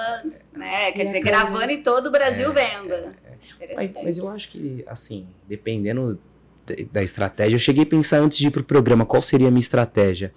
né? 0.53 0.93
Quer 0.93 1.05
E 1.05 1.07
dizer, 1.07 1.21
gravando 1.21 1.71
em 1.73 1.83
todo 1.83 2.09
o 2.09 2.11
Brasil 2.11 2.53
vendo. 2.53 2.91
Mas, 2.91 3.57
Interessante. 3.57 4.05
mas 4.05 4.19
eu 4.19 4.29
acho 4.29 4.51
que, 4.51 4.85
assim, 4.87 5.27
dependendo 5.49 6.21
de- 6.67 6.85
da 6.87 7.03
estratégia, 7.03 7.55
eu 7.55 7.59
cheguei 7.61 7.85
a 7.85 7.87
pensar 7.87 8.19
antes 8.19 8.37
de 8.37 8.49
ir 8.49 8.51
pro 8.51 8.63
programa 8.63 9.07
qual 9.07 9.23
seria 9.23 9.49
a 9.49 9.51
minha 9.51 9.61
estratégia. 9.61 10.33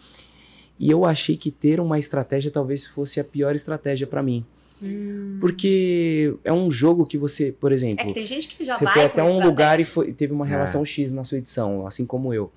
E 0.79 0.89
eu 0.91 1.05
achei 1.05 1.35
que 1.35 1.49
ter 1.51 1.79
uma 1.79 1.97
estratégia 1.97 2.51
talvez 2.51 2.85
fosse 2.85 3.19
a 3.19 3.23
pior 3.23 3.55
estratégia 3.55 4.05
pra 4.05 4.21
mim. 4.21 4.45
hum, 4.81 5.37
Porque 5.41 6.35
é 6.43 6.53
um 6.53 6.69
jogo 6.71 7.03
que 7.05 7.17
você, 7.17 7.51
por 7.51 7.71
exemplo, 7.71 8.03
É 8.03 8.07
que 8.07 8.13
tem 8.13 8.27
gente 8.27 8.47
que 8.49 8.63
já 8.63 8.75
você 8.75 8.85
vai 8.85 8.93
foi 8.93 9.09
com 9.09 9.21
até 9.21 9.23
um 9.23 9.43
lugar 9.43 9.79
e 9.79 9.83
foi- 9.85 10.13
teve 10.13 10.33
uma 10.33 10.45
É. 10.45 10.49
relação 10.49 10.85
X 10.85 11.11
na 11.11 11.23
sua 11.23 11.39
edição, 11.39 11.87
assim 11.87 12.05
como 12.05 12.31
eu. 12.33 12.51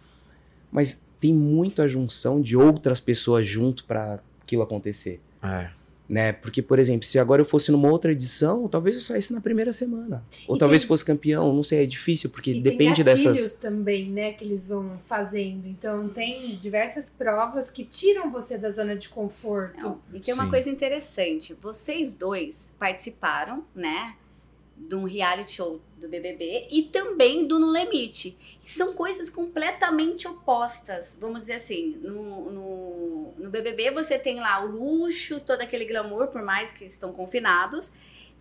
Mas 0.70 1.06
tem 1.18 1.32
muito 1.32 1.80
a 1.80 1.88
junção 1.88 2.40
de 2.40 2.56
outras 2.56 3.00
pessoas 3.00 3.46
junto 3.46 3.84
pra 3.84 4.20
aquilo 4.42 4.62
acontecer. 4.62 5.18
É. 5.42 5.70
Né? 6.10 6.32
Porque, 6.32 6.60
por 6.60 6.80
exemplo, 6.80 7.06
se 7.06 7.20
agora 7.20 7.40
eu 7.40 7.46
fosse 7.46 7.70
numa 7.70 7.88
outra 7.88 8.10
edição, 8.10 8.66
talvez 8.66 8.96
eu 8.96 9.00
saísse 9.00 9.32
na 9.32 9.40
primeira 9.40 9.72
semana. 9.72 10.24
Ou 10.48 10.56
E 10.56 10.58
talvez 10.58 10.82
tem- 10.82 10.88
fosse 10.88 11.04
campeão, 11.04 11.54
não 11.54 11.62
sei, 11.62 11.84
é 11.84 11.86
difícil, 11.86 12.30
porque 12.30 12.50
E 12.50 12.60
depende 12.60 12.96
tem 12.96 13.04
dessas. 13.04 13.54
também, 13.54 14.10
né, 14.10 14.32
que 14.32 14.42
eles 14.42 14.66
vão 14.66 14.98
fazendo. 15.06 15.68
Então 15.68 16.08
tem 16.08 16.58
diversas 16.58 17.08
provas 17.08 17.70
que 17.70 17.84
tiram 17.84 18.28
você 18.28 18.58
da 18.58 18.68
zona 18.70 18.96
de 18.96 19.08
conforto. 19.08 19.80
Não, 19.80 20.00
e 20.12 20.18
tem 20.18 20.34
uma 20.34 20.46
Sim. 20.46 20.50
coisa 20.50 20.68
interessante. 20.68 21.54
Vocês 21.62 22.12
dois 22.12 22.74
participaram, 22.76 23.64
né? 23.72 24.16
De 24.76 24.94
um 24.96 25.04
reality 25.04 25.52
show 25.52 25.78
do 26.00 26.08
BBB 26.08 26.66
e 26.72 26.82
também 26.84 27.46
do 27.46 27.58
No 27.58 27.70
Limite. 27.70 28.36
São 28.64 28.94
coisas 28.94 29.28
completamente 29.28 30.26
opostas. 30.26 31.14
Vamos 31.20 31.40
dizer 31.40 31.52
assim, 31.54 31.98
no, 32.02 32.50
no, 32.50 33.09
no 33.38 33.50
BBB 33.50 33.90
você 33.90 34.18
tem 34.18 34.40
lá 34.40 34.62
o 34.64 34.66
luxo, 34.68 35.40
todo 35.40 35.60
aquele 35.60 35.84
glamour, 35.84 36.28
por 36.28 36.42
mais 36.42 36.72
que 36.72 36.84
estão 36.84 37.12
confinados. 37.12 37.92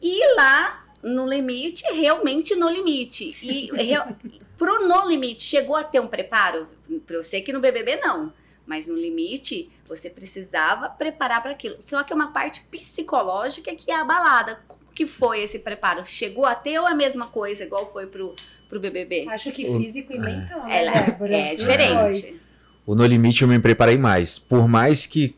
E 0.02 0.36
lá 0.36 0.86
no 1.04 1.26
limite, 1.28 1.84
realmente 1.94 2.56
no 2.56 2.70
limite. 2.70 3.36
E 3.42 3.72
real, 3.76 4.10
pro 4.58 4.88
no 4.88 5.08
limite, 5.08 5.42
chegou 5.42 5.76
a 5.76 5.84
ter 5.84 6.00
um 6.00 6.08
preparo? 6.08 6.68
Pra 7.06 7.16
eu 7.18 7.24
sei 7.24 7.42
que 7.42 7.54
no 7.54 7.60
BBB 7.60 7.98
não. 7.98 8.32
Mas 8.66 8.88
no 8.88 8.96
limite, 8.96 9.70
você 9.88 10.10
precisava 10.10 10.90
preparar 10.90 11.42
para 11.42 11.52
aquilo. 11.52 11.78
Só 11.86 12.04
que 12.04 12.14
é 12.14 12.16
uma 12.16 12.32
parte 12.32 12.62
psicológica 12.70 13.74
que 13.76 13.90
é 13.92 13.96
abalada. 13.96 14.60
Como 14.68 14.80
que 14.94 15.08
foi 15.08 15.42
esse 15.42 15.60
preparo? 15.60 16.06
Chegou 16.06 16.46
a 16.46 16.54
ter 16.54 16.78
ou 16.80 16.88
é 16.88 16.92
a 16.92 16.96
mesma 16.96 17.28
coisa, 17.28 17.64
igual 17.64 17.92
foi 17.92 18.06
pro, 18.08 18.36
pro 18.68 18.80
BBB? 18.80 19.26
Acho 19.30 19.52
que 19.52 19.66
físico 19.66 20.14
e 20.14 20.20
mental, 20.20 20.66
né, 20.66 20.78
Ela- 20.78 20.92
é 20.92 21.54
Os 21.54 21.60
diferente. 21.60 22.49
O 22.90 22.96
No 22.96 23.06
Limite 23.06 23.44
eu 23.44 23.48
me 23.48 23.60
preparei 23.60 24.00
mais. 24.00 24.40
Por 24.40 24.68
mais 24.68 25.06
que 25.06 25.36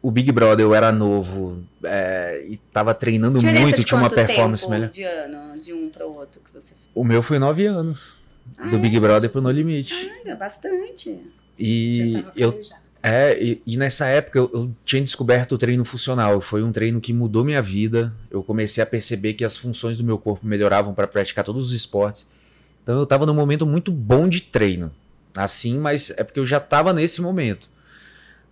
o 0.00 0.12
Big 0.12 0.30
Brother 0.30 0.64
eu 0.64 0.72
era 0.72 0.92
novo 0.92 1.60
é, 1.82 2.46
e 2.48 2.56
tava 2.72 2.94
treinando 2.94 3.40
Diferença 3.40 3.62
muito, 3.62 3.82
tinha 3.82 3.98
uma 3.98 4.08
performance 4.08 4.62
tempo 4.62 4.72
melhor. 4.72 4.90
de 4.90 5.02
ano, 5.02 5.58
de 5.58 5.72
um 5.72 5.88
pro 5.88 6.08
outro 6.14 6.40
que 6.40 6.52
você 6.54 6.76
O 6.94 7.02
meu 7.02 7.20
foi 7.20 7.40
nove 7.40 7.66
anos. 7.66 8.22
Ah, 8.56 8.68
do 8.68 8.76
é? 8.76 8.78
Big 8.78 9.00
Brother 9.00 9.28
pro 9.28 9.40
No 9.40 9.50
Limite. 9.50 10.08
Olha, 10.22 10.36
bastante. 10.36 11.18
E 11.58 12.24
eu 12.36 12.52
planejado. 12.52 12.84
É, 13.02 13.42
e, 13.42 13.60
e 13.66 13.76
nessa 13.76 14.06
época 14.06 14.38
eu, 14.38 14.48
eu 14.54 14.70
tinha 14.84 15.02
descoberto 15.02 15.56
o 15.56 15.58
treino 15.58 15.84
funcional. 15.84 16.40
Foi 16.40 16.62
um 16.62 16.70
treino 16.70 17.00
que 17.00 17.12
mudou 17.12 17.44
minha 17.44 17.60
vida. 17.60 18.14
Eu 18.30 18.40
comecei 18.44 18.80
a 18.80 18.86
perceber 18.86 19.34
que 19.34 19.44
as 19.44 19.56
funções 19.56 19.98
do 19.98 20.04
meu 20.04 20.16
corpo 20.16 20.46
melhoravam 20.46 20.94
para 20.94 21.08
praticar 21.08 21.44
todos 21.44 21.66
os 21.66 21.72
esportes. 21.72 22.30
Então 22.84 22.96
eu 23.00 23.04
tava 23.04 23.26
num 23.26 23.34
momento 23.34 23.66
muito 23.66 23.90
bom 23.90 24.28
de 24.28 24.42
treino. 24.42 24.92
Assim, 25.36 25.78
mas 25.78 26.10
é 26.16 26.22
porque 26.22 26.38
eu 26.38 26.46
já 26.46 26.60
tava 26.60 26.92
nesse 26.92 27.20
momento. 27.20 27.68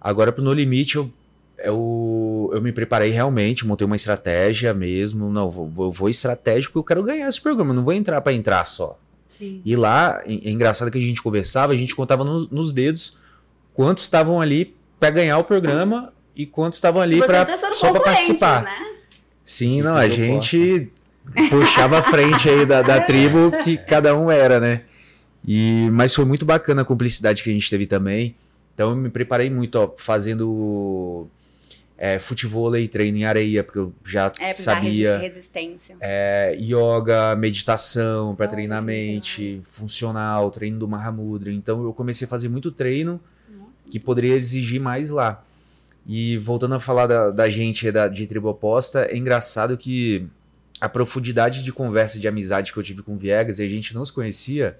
Agora 0.01 0.33
pro 0.33 0.43
No 0.43 0.53
Limite 0.53 0.97
eu, 0.97 1.11
eu, 1.59 2.51
eu 2.53 2.61
me 2.61 2.73
preparei 2.73 3.11
realmente, 3.11 3.67
montei 3.67 3.87
uma 3.87 3.97
estratégia 3.97 4.75
mesmo. 4.75 5.31
Não, 5.31 5.51
vou, 5.51 5.87
eu 5.87 5.93
vou 5.93 6.09
estratégico 6.09 6.73
porque 6.73 6.79
eu 6.79 6.97
quero 6.97 7.03
ganhar 7.05 7.29
esse 7.29 7.41
programa. 7.41 7.73
Não 7.73 7.85
vou 7.85 7.93
entrar 7.93 8.21
para 8.21 8.33
entrar 8.33 8.65
só. 8.65 8.99
Sim. 9.29 9.62
E 9.65 9.77
lá, 9.77 10.21
é 10.27 10.51
engraçado 10.51 10.91
que 10.91 10.99
a 10.99 11.01
gente 11.01 11.23
conversava, 11.23 11.73
a 11.73 11.77
gente 11.77 11.95
contava 11.95 12.25
nos, 12.25 12.51
nos 12.51 12.73
dedos 12.73 13.17
quantos 13.73 14.05
estavam 14.05 14.41
ali 14.41 14.77
para 15.01 15.11
ganhar 15.11 15.39
o 15.39 15.45
programa 15.45 16.12
e 16.37 16.47
quantos 16.47 16.77
estavam 16.79 17.01
ali 17.01 17.19
para 17.19 17.47
só 17.57 17.91
para 17.91 18.01
concorrentes, 18.01 18.03
participar. 18.03 18.62
né? 18.62 18.93
Sim, 19.45 19.83
não, 19.83 19.97
a 19.97 20.09
gente 20.09 20.91
puxava 21.51 21.99
a 21.99 22.03
frente 22.03 22.49
aí 22.49 22.67
da, 22.67 22.83
da 22.83 23.01
tribo 23.01 23.53
que 23.62 23.77
cada 23.77 24.17
um 24.17 24.31
era, 24.31 24.61
né? 24.61 24.83
E, 25.47 25.89
mas 25.93 26.15
foi 26.15 26.25
muito 26.25 26.45
bacana 26.47 26.83
a 26.83 26.85
cumplicidade 26.85 27.43
que 27.43 27.51
a 27.51 27.53
gente 27.53 27.69
teve 27.69 27.87
também. 27.87 28.35
Então 28.75 28.91
eu 28.91 28.97
me 28.97 29.11
preparei 29.11 29.51
muito, 29.51 29.77
ó, 29.77 29.93
fazendo 29.97 31.27
é, 31.99 32.19
futebol 32.19 32.75
e 32.77 32.89
treino 32.89 33.19
em 33.19 33.25
areia, 33.25 33.63
porque 33.63 33.79
eu 33.79 33.93
já 34.05 34.33
É, 34.39 34.53
sabia. 34.53 35.19
resistência. 35.19 35.97
É, 36.01 36.57
yoga, 36.59 37.35
meditação 37.37 38.35
para 38.35 38.49
treinar 38.49 38.79
a 38.79 38.83
mente, 38.83 39.61
funcional, 39.65 40.51
treino 40.51 40.79
do 40.79 40.89
Mahamudra. 40.89 41.53
Então 41.53 41.83
eu 41.83 41.93
comecei 41.93 42.25
a 42.27 42.29
fazer 42.29 42.49
muito 42.49 42.71
treino 42.71 43.21
que 43.91 43.99
poderia 44.01 44.35
exigir 44.35 44.81
mais 44.81 45.11
lá. 45.11 45.45
E 46.07 46.37
voltando 46.39 46.75
a 46.75 46.81
falar 46.81 47.07
da, 47.07 47.31
da 47.31 47.49
gente 47.51 47.91
da, 47.93 48.09
de 48.09 48.27
tribo 48.27 48.49
oposta, 48.49 49.05
é 49.05 49.17
engraçado 49.17 49.77
que 49.77 50.27
a 50.81 50.89
profundidade 50.89 51.63
de 51.63 51.73
conversa 51.73 52.19
de 52.19 52.27
amizade 52.27 52.73
que 52.73 52.79
eu 52.79 52.83
tive 52.83 53.03
com 53.03 53.15
o 53.15 53.17
Viegas 53.19 53.59
e 53.59 53.63
a 53.65 53.69
gente 53.69 53.95
não 53.95 54.05
se 54.05 54.13
conhecia 54.13 54.77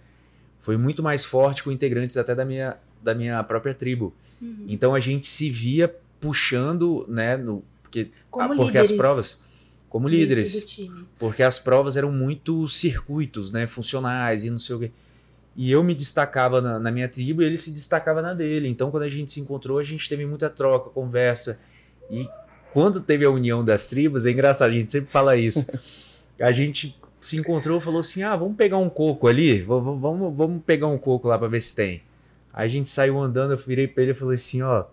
foi 0.63 0.77
muito 0.77 1.03
mais 1.03 1.25
forte 1.25 1.63
com 1.63 1.73
integrantes 1.73 2.17
até 2.17 2.35
da 2.35 2.45
minha, 2.45 2.77
da 3.03 3.15
minha 3.15 3.43
própria 3.43 3.75
tribo. 3.75 4.15
Uhum. 4.41 4.65
Então 4.69 4.95
a 4.95 5.01
gente 5.01 5.27
se 5.27 5.51
via 5.51 5.93
puxando, 6.21 7.05
né, 7.09 7.37
no, 7.37 7.65
porque, 7.83 8.11
Como 8.31 8.55
porque 8.55 8.65
líderes 8.65 8.91
as 8.93 8.97
provas 8.97 9.43
como 9.89 10.09
líderes 10.09 10.65
time. 10.65 11.05
porque 11.19 11.43
as 11.43 11.59
provas 11.59 11.97
eram 11.99 12.11
muito 12.11 12.67
circuitos, 12.69 13.51
né, 13.53 13.67
funcionais 13.67 14.45
e 14.45 14.51
não 14.51 14.59
sei 14.59 14.77
o 14.77 14.79
quê. 14.79 14.93
E 15.55 15.71
eu 15.71 15.83
me 15.83 15.95
destacava 15.95 16.63
na, 16.63 16.79
na 16.79 16.91
minha 16.91 17.09
tribo 17.09 17.43
e 17.43 17.45
ele 17.45 17.59
se 17.59 17.71
destacava 17.71 18.23
na 18.23 18.33
dele. 18.33 18.69
Então, 18.69 18.91
quando 18.91 19.03
a 19.03 19.09
gente 19.09 19.31
se 19.31 19.41
encontrou, 19.41 19.79
a 19.79 19.85
gente 19.85 20.09
teve 20.09 20.25
muita 20.25 20.49
troca, 20.49 20.89
conversa. 20.89 21.61
E 22.11 22.27
quando 22.73 23.03
teve 23.03 23.27
a 23.27 23.31
união 23.31 23.63
das 23.63 23.91
tribos, 23.91 24.25
é 24.25 24.31
engraçado, 24.31 24.71
a 24.71 24.73
gente 24.73 24.91
sempre 24.91 25.11
fala 25.11 25.37
isso. 25.37 25.67
A 26.41 26.51
gente 26.51 26.97
se 27.27 27.37
encontrou 27.37 27.79
e 27.79 27.81
falou 27.81 28.01
assim: 28.01 28.23
ah, 28.23 28.37
vamos 28.37 28.57
pegar 28.57 28.79
um 28.79 28.91
coco 28.91 29.29
ali, 29.29 29.63
vamos, 29.63 30.01
vamos 30.01 30.63
pegar 30.65 30.89
um 30.89 30.99
coco 30.99 31.29
lá 31.29 31.39
pra 31.39 31.49
ver 31.49 31.61
se 31.61 31.75
tem. 31.75 32.03
Aí 32.53 32.67
a 32.67 32.69
gente 32.69 32.89
saiu 32.89 33.19
andando, 33.19 33.53
eu 33.53 33.57
virei 33.57 33.87
pra 33.87 34.03
ele 34.03 34.13
e 34.13 34.15
falei 34.15 34.35
assim: 34.35 34.63
ó, 34.63 34.85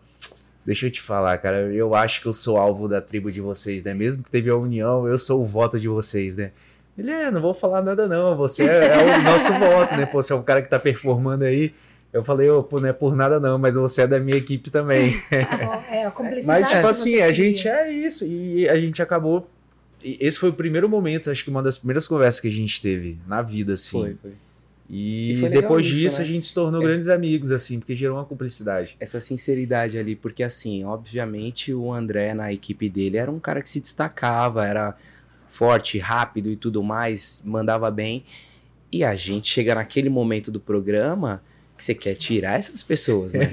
deixa 0.65 0.85
eu 0.85 0.91
te 0.91 1.01
falar, 1.01 1.37
cara, 1.39 1.71
eu 1.73 1.95
acho 1.95 2.21
que 2.21 2.27
eu 2.27 2.33
sou 2.33 2.57
alvo 2.57 2.87
da 2.87 3.01
tribo 3.01 3.31
de 3.31 3.41
vocês, 3.41 3.83
né? 3.83 3.93
Mesmo 3.93 4.23
que 4.23 4.31
teve 4.31 4.49
a 4.49 4.55
união, 4.55 5.07
eu 5.07 5.17
sou 5.17 5.41
o 5.41 5.45
voto 5.45 5.79
de 5.79 5.87
vocês, 5.87 6.35
né? 6.35 6.51
Ele 6.97 7.11
é, 7.11 7.31
não 7.31 7.41
vou 7.41 7.53
falar 7.53 7.81
nada 7.81 8.07
não, 8.07 8.35
você 8.35 8.63
é, 8.63 8.87
é 8.87 9.17
o 9.17 9.23
nosso 9.23 9.53
voto, 9.53 9.95
né? 9.95 10.05
Pô, 10.05 10.21
você 10.21 10.33
é 10.33 10.35
um 10.35 10.43
cara 10.43 10.61
que 10.61 10.69
tá 10.69 10.77
performando 10.77 11.45
aí. 11.45 11.73
Eu 12.11 12.23
falei, 12.23 12.49
ô, 12.49 12.63
pô, 12.63 12.79
não 12.79 12.89
é 12.89 12.93
por 12.93 13.15
nada 13.15 13.39
não, 13.39 13.57
mas 13.57 13.75
você 13.75 14.01
é 14.01 14.07
da 14.07 14.19
minha 14.19 14.37
equipe 14.37 14.69
também. 14.69 15.21
É, 15.91 16.05
a 16.05 16.11
cumplicidade. 16.11 16.61
Mas, 16.61 16.71
tipo 16.71 16.87
assim, 16.87 17.21
a 17.21 17.31
gente 17.31 17.67
é 17.67 17.91
isso. 17.91 18.25
E 18.25 18.67
a 18.69 18.79
gente 18.79 19.01
acabou. 19.01 19.49
Esse 20.03 20.39
foi 20.39 20.49
o 20.49 20.53
primeiro 20.53 20.87
momento, 20.87 21.29
acho 21.29 21.43
que 21.43 21.49
uma 21.49 21.61
das 21.63 21.77
primeiras 21.77 22.07
conversas 22.07 22.39
que 22.39 22.47
a 22.47 22.51
gente 22.51 22.81
teve 22.81 23.17
na 23.27 23.41
vida, 23.41 23.73
assim. 23.73 23.99
Foi, 23.99 24.15
foi. 24.21 24.31
E, 24.89 25.33
E 25.43 25.49
depois 25.49 25.85
isso, 25.85 25.95
disso 25.95 26.17
né? 26.17 26.23
a 26.23 26.27
gente 26.27 26.45
se 26.47 26.53
tornou 26.53 26.81
É. 26.81 26.85
grandes 26.85 27.07
amigos, 27.09 27.51
assim, 27.51 27.77
porque 27.79 27.95
gerou 27.95 28.17
uma 28.17 28.25
cumplicidade. 28.25 28.95
essa 28.99 29.21
sinceridade 29.21 29.99
ali, 29.99 30.15
porque 30.15 30.41
assim, 30.41 30.83
obviamente 30.83 31.71
o 31.73 31.93
André 31.93 32.33
na 32.33 32.51
equipe 32.51 32.89
dele 32.89 33.17
era 33.17 33.29
um 33.29 33.39
cara 33.39 33.61
que 33.61 33.69
se 33.69 33.79
destacava, 33.79 34.65
era 34.65 34.97
forte, 35.51 35.99
rápido 35.99 36.49
e 36.49 36.55
tudo 36.55 36.81
mais, 36.81 37.41
mandava 37.45 37.91
bem. 37.91 38.23
E 38.91 39.03
a 39.03 39.13
gente 39.15 39.47
chega 39.47 39.75
naquele 39.75 40.09
momento 40.09 40.49
do 40.49 40.59
programa 40.59 41.43
que 41.79 41.83
você 41.85 41.95
quer 41.95 42.13
tirar 42.15 42.59
essas 42.59 42.83
pessoas, 42.83 43.33
né? 43.33 43.45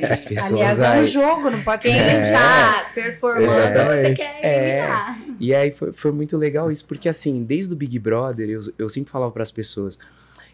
Essas 0.00 0.24
pessoas 0.24 0.52
Aliás, 0.52 0.80
é 0.80 0.88
um 0.88 0.92
aí. 0.92 1.04
jogo, 1.04 1.50
não 1.50 1.62
pode 1.62 1.82
Quem 1.82 1.92
ser. 1.92 2.32
tá 2.32 2.90
performando, 2.94 3.46
você 3.52 3.58
Exatamente. 3.60 4.16
quer 4.16 4.44
É. 4.44 4.78
eliminar. 4.78 5.22
E 5.40 5.54
aí 5.54 5.70
foi, 5.72 5.92
foi 5.92 6.12
muito 6.12 6.36
legal 6.38 6.70
isso, 6.70 6.86
porque 6.86 7.08
assim, 7.08 7.42
desde 7.44 7.72
o 7.72 7.76
Big 7.76 7.98
Brother, 7.98 8.48
eu, 8.48 8.60
eu 8.78 8.88
sempre 8.88 9.10
falava 9.10 9.30
para 9.32 9.42
as 9.42 9.50
pessoas, 9.50 9.98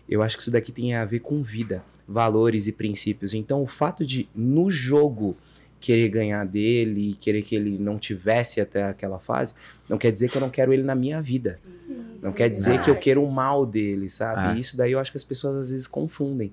eu 0.09 0.23
acho 0.23 0.37
que 0.37 0.43
isso 0.43 0.51
daqui 0.51 0.73
tem 0.73 0.95
a 0.95 1.05
ver 1.05 1.21
com 1.21 1.43
vida, 1.43 1.85
valores 2.09 2.67
e 2.67 2.73
princípios. 2.73 3.35
Então, 3.35 3.63
o 3.63 3.67
fato 3.67 4.05
de, 4.05 4.29
no 4.35 4.71
jogo, 4.71 5.37
querer 5.79 6.09
ganhar 6.09 6.45
dele, 6.45 7.17
querer 7.21 7.43
que 7.43 7.55
ele 7.55 7.79
não 7.79 7.99
tivesse 7.99 8.61
até 8.61 8.83
aquela 8.85 9.19
fase, 9.19 9.55
não 9.89 9.97
quer 9.97 10.11
dizer 10.13 10.29
que 10.29 10.37
eu 10.37 10.41
não 10.41 10.51
quero 10.51 10.73
ele 10.73 10.83
na 10.83 10.95
minha 10.95 11.21
vida. 11.23 11.59
Não 12.23 12.33
quer 12.33 12.49
dizer 12.51 12.77
Não. 12.79 12.85
que 12.85 12.91
eu 12.91 12.97
quero 12.97 13.25
o 13.25 13.31
mal 13.33 13.65
dele, 13.65 14.09
sabe? 14.09 14.41
Ah. 14.41 14.55
E 14.55 14.61
isso 14.61 14.77
daí 14.77 14.93
eu 14.93 14.99
acho 14.99 15.11
que 15.11 15.17
as 15.17 15.25
pessoas 15.25 15.57
às 15.57 15.71
vezes 15.71 15.87
confundem. 15.87 16.53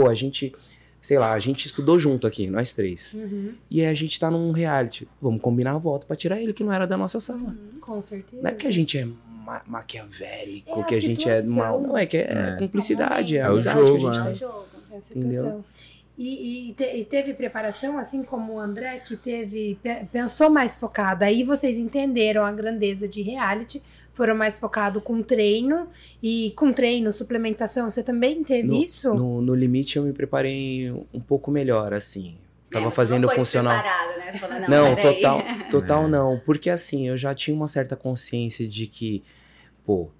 Pô, 0.00 0.08
a 0.08 0.14
gente, 0.14 0.54
sei 1.02 1.18
lá, 1.18 1.32
a 1.32 1.38
gente 1.40 1.66
estudou 1.66 1.98
junto 1.98 2.26
aqui, 2.26 2.46
nós 2.46 2.72
três. 2.72 3.14
Uhum, 3.14 3.54
E 3.70 3.80
aí 3.80 3.86
a 3.88 3.94
gente 3.94 4.18
tá 4.20 4.30
num 4.30 4.52
reality. 4.52 5.08
Vamos 5.20 5.40
combinar 5.40 5.72
a 5.72 5.78
voto 5.78 6.06
pra 6.06 6.14
tirar 6.14 6.40
ele 6.40 6.52
que 6.52 6.62
não 6.62 6.72
era 6.72 6.86
da 6.86 6.96
nossa 6.96 7.18
sala. 7.18 7.54
com 7.80 8.00
certeza. 8.00 8.40
Não 8.42 8.50
é 8.50 8.54
que 8.54 8.66
a 8.66 8.70
gente 8.70 8.96
é 8.98 9.04
ma 9.44 9.62
maquiavélico, 9.66 10.78
É 10.78 10.82
a 10.82 10.84
que 10.84 10.94
a 10.94 11.00
gente 11.00 11.28
é 11.28 11.42
mal. 11.42 11.80
Não, 11.80 11.96
é 11.98 12.06
que 12.06 12.16
é, 12.18 12.28
É. 12.30 12.56
cumplicidade, 12.58 13.36
é, 13.36 13.40
É 13.40 13.48
o 13.48 13.52
amizade 13.52 13.80
que 13.80 13.86
jogo, 13.86 14.08
a 14.08 14.12
gente 14.12 14.20
né? 14.20 14.24
É 14.24 14.28
tem. 14.28 14.34
jogo. 14.36 14.64
É 14.92 14.96
a 14.96 15.00
situação. 15.00 15.64
E, 16.16 16.70
e 16.70 16.74
te- 16.74 16.96
e 16.96 17.04
teve 17.04 17.32
preparação, 17.32 17.96
assim 17.96 18.22
como 18.24 18.54
o 18.54 18.58
André, 18.60 18.98
que 19.06 19.16
teve 19.16 19.78
pe- 19.82 20.04
pensou 20.12 20.50
mais 20.50 20.76
focado. 20.76 21.24
Aí 21.24 21.44
vocês 21.44 21.78
entenderam 21.78 22.44
a 22.44 22.50
grandeza 22.52 23.06
de 23.08 23.22
reality, 23.22 23.82
foram 24.18 24.34
mais 24.34 24.58
focado 24.58 25.00
com 25.00 25.22
treino 25.22 25.88
e 26.22 26.52
com 26.56 26.70
treino, 26.72 27.10
suplementação. 27.12 27.90
Você 27.90 28.02
também 28.02 28.44
teve 28.44 28.68
No- 28.68 28.76
isso? 28.82 29.14
No, 29.14 29.40
no 29.40 29.54
limite 29.54 29.96
eu 29.96 30.02
me 30.02 30.12
preparei 30.12 30.90
um 31.14 31.20
pouco 31.20 31.50
melhor, 31.50 31.94
assim. 31.94 32.36
Tava 32.70 32.88
É, 32.88 32.90
fazendo 32.90 33.22
não 33.22 33.28
foi 33.30 33.36
funcional. 33.38 33.74
né? 33.82 34.32
Falou, 34.32 34.60
não, 34.60 34.68
Não, 34.68 34.96
total, 34.96 35.40
total 35.70 36.04
É. 36.04 36.08
não. 36.08 36.38
Porque 36.44 36.68
assim, 36.68 37.08
eu 37.08 37.16
já 37.16 37.34
tinha 37.34 37.56
uma 37.56 37.66
certa 37.66 37.96
consciência 37.96 38.68
de 38.68 38.86
que, 38.86 39.24
pô, 39.86 40.10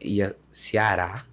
ia 0.00 0.36
Ceará. 0.52 1.24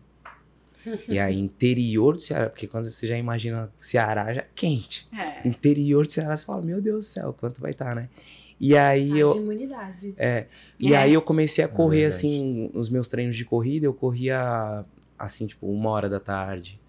e 1.07 1.19
aí, 1.19 1.37
interior 1.37 2.15
do 2.15 2.21
Ceará, 2.21 2.49
porque 2.49 2.65
quando 2.67 2.91
você 2.91 3.05
já 3.07 3.15
imagina 3.17 3.71
Ceará, 3.77 4.33
já 4.33 4.41
é 4.41 4.47
quente. 4.55 5.07
É. 5.13 5.47
Interior 5.47 6.05
do 6.07 6.11
Ceará, 6.11 6.35
você 6.35 6.43
fala, 6.45 6.61
meu 6.61 6.81
Deus 6.81 7.05
do 7.05 7.07
céu, 7.07 7.35
quanto 7.39 7.61
vai 7.61 7.71
estar, 7.71 7.95
né? 7.95 8.09
E 8.65 8.77
aí 8.77 9.11
Age 9.11 9.19
eu. 9.19 9.35
imunidade. 9.35 10.13
É, 10.17 10.45
e 10.79 10.93
É. 10.93 10.97
aí 10.97 11.13
eu 11.13 11.21
comecei 11.21 11.65
a 11.65 11.67
correr, 11.67 12.01
verdade. 12.03 12.15
assim, 12.15 12.71
nos 12.73 12.89
meus 12.89 13.09
treinos 13.09 13.35
de 13.35 13.43
corrida, 13.43 13.85
eu 13.85 13.93
corria, 13.93 14.85
assim, 15.19 15.45
tipo, 15.47 15.67
uma 15.67 15.89
hora 15.89 16.07
da 16.07 16.19
tarde. 16.19 16.79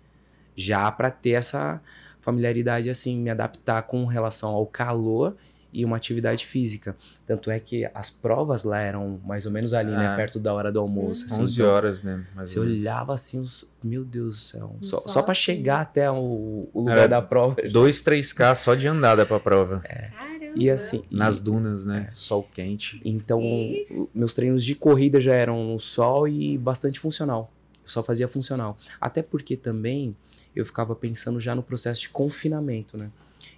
Já 0.54 0.88
pra 0.92 1.10
ter 1.10 1.30
essa 1.30 1.82
familiaridade, 2.20 2.88
assim, 2.88 3.18
me 3.18 3.28
adaptar 3.28 3.82
com 3.82 4.04
relação 4.04 4.50
ao 4.54 4.64
calor 4.66 5.34
e 5.72 5.84
uma 5.84 5.96
atividade 5.96 6.46
física. 6.46 6.94
Tanto 7.26 7.50
é 7.50 7.58
que 7.58 7.84
as 7.92 8.08
provas 8.08 8.62
lá 8.62 8.78
eram 8.80 9.20
mais 9.26 9.44
ou 9.44 9.50
menos 9.50 9.74
ali, 9.74 9.90
né? 9.90 10.06
Ah. 10.06 10.14
Perto 10.14 10.38
da 10.38 10.54
hora 10.54 10.70
do 10.70 10.78
almoço. 10.78 11.24
assim, 11.24 11.42
11 11.42 11.54
então, 11.60 11.66
horas, 11.72 12.02
né? 12.04 12.24
mais 12.36 12.50
Você 12.50 12.60
olhava 12.60 13.12
assim, 13.12 13.40
os... 13.40 13.66
meu 13.82 14.04
Deus 14.04 14.36
do 14.36 14.40
céu. 14.42 14.76
Só, 14.80 15.00
Só 15.00 15.08
só 15.08 15.22
para 15.22 15.32
assim. 15.32 15.40
chegar 15.40 15.80
até 15.80 16.08
o, 16.08 16.68
o 16.72 16.80
lugar 16.82 16.98
Era 16.98 17.08
da 17.08 17.20
prova. 17.20 17.56
2, 17.68 18.02
3K 18.04 18.54
só 18.54 18.76
de 18.76 18.86
andada 18.86 19.26
pra 19.26 19.40
prova. 19.40 19.80
Caramba. 19.80 20.33
E 20.54 20.70
assim, 20.70 21.02
Nas 21.10 21.40
dunas, 21.40 21.84
né? 21.86 22.08
Sol 22.10 22.42
quente. 22.54 23.00
Então, 23.04 23.40
Isso. 23.40 24.08
meus 24.14 24.32
treinos 24.34 24.64
de 24.64 24.74
corrida 24.74 25.20
já 25.20 25.34
eram 25.34 25.72
no 25.72 25.80
sol 25.80 26.28
e 26.28 26.56
bastante 26.58 27.00
funcional. 27.00 27.52
Eu 27.82 27.88
só 27.90 28.02
fazia 28.02 28.28
funcional. 28.28 28.78
Até 29.00 29.22
porque 29.22 29.56
também 29.56 30.16
eu 30.54 30.64
ficava 30.64 30.94
pensando 30.94 31.40
já 31.40 31.54
no 31.54 31.62
processo 31.62 32.02
de 32.02 32.08
confinamento, 32.08 32.96
né? 32.96 33.10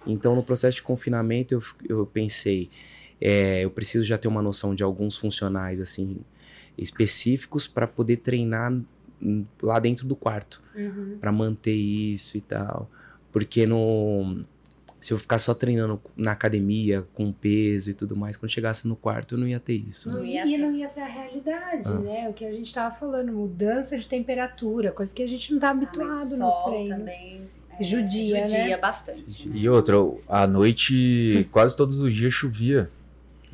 Então, 0.05 0.35
no 0.35 0.43
processo 0.43 0.77
de 0.77 0.81
confinamento, 0.83 1.53
eu, 1.53 1.63
eu 1.87 2.05
pensei, 2.05 2.69
é, 3.21 3.63
eu 3.63 3.69
preciso 3.69 4.03
já 4.03 4.17
ter 4.17 4.27
uma 4.27 4.41
noção 4.41 4.73
de 4.73 4.83
alguns 4.83 5.15
funcionais, 5.15 5.79
assim, 5.79 6.17
específicos 6.77 7.67
para 7.67 7.87
poder 7.87 8.17
treinar 8.17 8.73
lá 9.61 9.79
dentro 9.79 10.05
do 10.07 10.15
quarto 10.15 10.61
Uhum. 10.75 11.17
para 11.19 11.31
manter 11.31 11.73
isso 11.73 12.37
e 12.37 12.41
tal. 12.41 12.89
Porque 13.31 13.65
no 13.65 14.43
se 15.07 15.13
eu 15.13 15.17
ficar 15.19 15.37
só 15.37 15.53
treinando 15.53 16.01
na 16.17 16.33
academia 16.33 17.05
com 17.13 17.31
peso 17.31 17.89
e 17.91 17.93
tudo 17.93 18.13
mais, 18.13 18.35
quando 18.35 18.51
chegasse 18.51 18.85
no 18.85 18.93
quarto 18.93 19.35
eu 19.35 19.39
não 19.39 19.47
ia 19.47 19.57
ter 19.57 19.75
isso. 19.75 20.09
Não 20.09 20.17
Não 20.17 20.25
ia 20.25 20.45
e 20.45 20.57
não 20.57 20.69
ia 20.73 20.85
ser 20.85 20.99
a 20.99 21.05
realidade, 21.07 21.87
Ah. 21.87 21.99
né? 21.99 22.27
O 22.29 22.33
que 22.33 22.43
a 22.43 22.51
gente 22.51 22.73
tava 22.73 22.93
falando, 22.93 23.31
mudança 23.31 23.97
de 23.97 24.05
temperatura, 24.05 24.91
coisa 24.91 25.13
que 25.15 25.23
a 25.23 25.27
gente 25.27 25.53
não 25.53 25.61
tá 25.61 25.69
Ah, 25.69 25.71
habituado 25.71 26.29
nos 26.31 26.37
sol 26.37 26.69
treinos. 26.71 26.97
também 26.97 27.41
é, 27.79 27.83
Judia, 27.83 28.41
judia 28.47 28.67
né? 28.67 28.77
bastante. 28.77 29.47
né? 29.47 29.55
E 29.57 29.69
outra, 29.69 29.95
à 30.27 30.45
noite, 30.45 31.47
quase 31.53 31.77
todos 31.77 32.01
os 32.01 32.13
dias 32.13 32.33
chovia. 32.33 32.89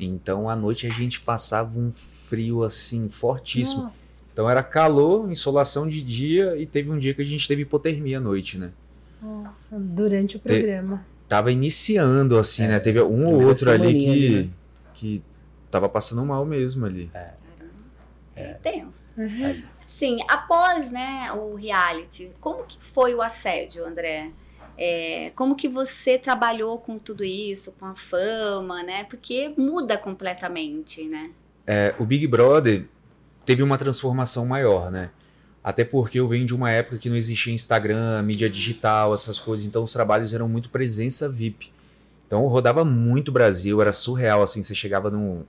Então 0.00 0.50
à 0.50 0.56
noite 0.56 0.88
a 0.88 0.90
gente 0.90 1.20
passava 1.20 1.78
um 1.78 1.92
frio 1.92 2.64
assim, 2.64 3.08
fortíssimo. 3.08 3.84
Nossa. 3.84 4.04
Então 4.32 4.50
era 4.50 4.64
calor, 4.64 5.30
insolação 5.30 5.88
de 5.88 6.02
dia 6.02 6.56
e 6.56 6.66
teve 6.66 6.90
um 6.90 6.98
dia 6.98 7.14
que 7.14 7.22
a 7.22 7.24
gente 7.24 7.46
teve 7.46 7.62
hipotermia 7.62 8.18
à 8.18 8.20
noite, 8.20 8.58
né? 8.58 8.72
Nossa, 9.22 9.78
durante 9.78 10.36
o 10.36 10.40
Te- 10.40 10.42
programa. 10.48 11.06
Tava 11.28 11.50
iniciando, 11.50 12.38
assim, 12.38 12.66
né? 12.66 12.78
Teve 12.78 13.00
um 13.02 13.26
ou 13.26 13.42
outro 13.42 13.70
ali 13.70 13.94
que, 13.98 14.10
ali, 14.10 14.42
né? 14.44 14.50
que 14.92 15.22
tava 15.70 15.88
passando 15.88 16.24
mal 16.24 16.44
mesmo 16.44 16.84
ali. 16.86 17.06
Caramba. 17.06 17.44
É 18.36 18.54
tenso. 18.54 19.14
Uhum. 19.16 19.62
Sim, 19.86 20.18
após 20.28 20.90
né, 20.90 21.30
o 21.32 21.54
reality, 21.54 22.32
como 22.40 22.64
que 22.64 22.78
foi 22.80 23.14
o 23.14 23.22
assédio, 23.22 23.86
André? 23.86 24.30
É, 24.76 25.30
como 25.36 25.54
que 25.54 25.68
você 25.68 26.18
trabalhou 26.18 26.78
com 26.78 26.98
tudo 26.98 27.22
isso, 27.22 27.72
com 27.78 27.86
a 27.86 27.94
fama, 27.94 28.82
né? 28.82 29.04
Porque 29.04 29.54
muda 29.56 29.96
completamente, 29.96 31.04
né? 31.04 31.30
É, 31.66 31.94
o 31.98 32.04
Big 32.04 32.26
Brother 32.26 32.86
teve 33.46 33.62
uma 33.62 33.78
transformação 33.78 34.44
maior, 34.46 34.90
né? 34.90 35.10
Até 35.64 35.82
porque 35.82 36.20
eu 36.20 36.28
venho 36.28 36.44
de 36.44 36.54
uma 36.54 36.70
época 36.70 36.98
que 36.98 37.08
não 37.08 37.16
existia 37.16 37.50
Instagram, 37.50 38.20
mídia 38.22 38.50
digital, 38.50 39.14
essas 39.14 39.40
coisas, 39.40 39.66
então 39.66 39.82
os 39.82 39.94
trabalhos 39.94 40.34
eram 40.34 40.46
muito 40.46 40.68
presença 40.68 41.26
VIP. 41.26 41.72
Então 42.26 42.42
eu 42.42 42.48
rodava 42.48 42.84
muito 42.84 43.32
Brasil, 43.32 43.80
era 43.80 43.90
surreal, 43.90 44.42
assim, 44.42 44.62
você 44.62 44.74
chegava 44.74 45.10
num, 45.10 45.42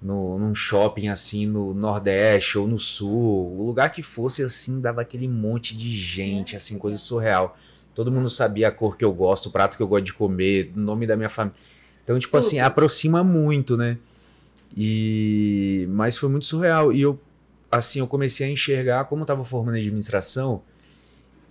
no, 0.00 0.38
num 0.38 0.54
shopping 0.54 1.08
assim 1.08 1.46
no 1.46 1.74
Nordeste 1.74 2.58
ou 2.58 2.68
no 2.68 2.78
Sul, 2.78 3.58
o 3.58 3.66
lugar 3.66 3.90
que 3.90 4.02
fosse 4.02 4.40
assim, 4.40 4.80
dava 4.80 5.00
aquele 5.00 5.26
monte 5.26 5.76
de 5.76 5.90
gente, 5.90 6.54
assim, 6.54 6.78
coisa 6.78 6.96
surreal. 6.96 7.58
Todo 7.92 8.12
mundo 8.12 8.30
sabia 8.30 8.68
a 8.68 8.72
cor 8.72 8.96
que 8.96 9.04
eu 9.04 9.12
gosto, 9.12 9.46
o 9.46 9.50
prato 9.50 9.76
que 9.76 9.82
eu 9.82 9.88
gosto 9.88 10.04
de 10.04 10.14
comer, 10.14 10.72
o 10.76 10.78
nome 10.78 11.08
da 11.08 11.16
minha 11.16 11.28
família. 11.28 11.58
Então, 12.04 12.16
tipo 12.20 12.36
assim, 12.36 12.56
Tudo. 12.56 12.66
aproxima 12.66 13.24
muito, 13.24 13.76
né? 13.76 13.98
E 14.76 15.86
mas 15.90 16.16
foi 16.16 16.28
muito 16.28 16.46
surreal 16.46 16.92
e 16.92 17.00
eu 17.00 17.18
assim, 17.70 17.98
eu 17.98 18.06
comecei 18.06 18.46
a 18.46 18.50
enxergar 18.50 19.04
como 19.04 19.22
eu 19.22 19.26
tava 19.26 19.44
formando 19.44 19.76
administração 19.76 20.62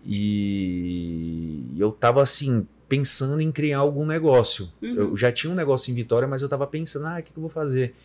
e 0.06 1.74
eu 1.78 1.92
tava 1.92 2.22
assim 2.22 2.68
pensando 2.88 3.42
em 3.42 3.52
criar 3.52 3.80
algum 3.80 4.06
negócio. 4.06 4.70
Uhum. 4.82 4.94
Eu 4.94 5.18
já 5.18 5.32
tinha 5.32 5.52
um 5.52 5.56
negócio 5.56 5.92
em 5.92 5.96
Vitória, 5.96 6.28
mas 6.28 6.42
eu 6.42 6.50
tava 6.50 6.68
pensando, 6.68 7.08
ah, 7.08 7.18
o 7.20 7.24
que, 7.24 7.34
que 7.34 7.40
eu 7.40 7.42
vou 7.42 7.50
fazer? 7.50 7.96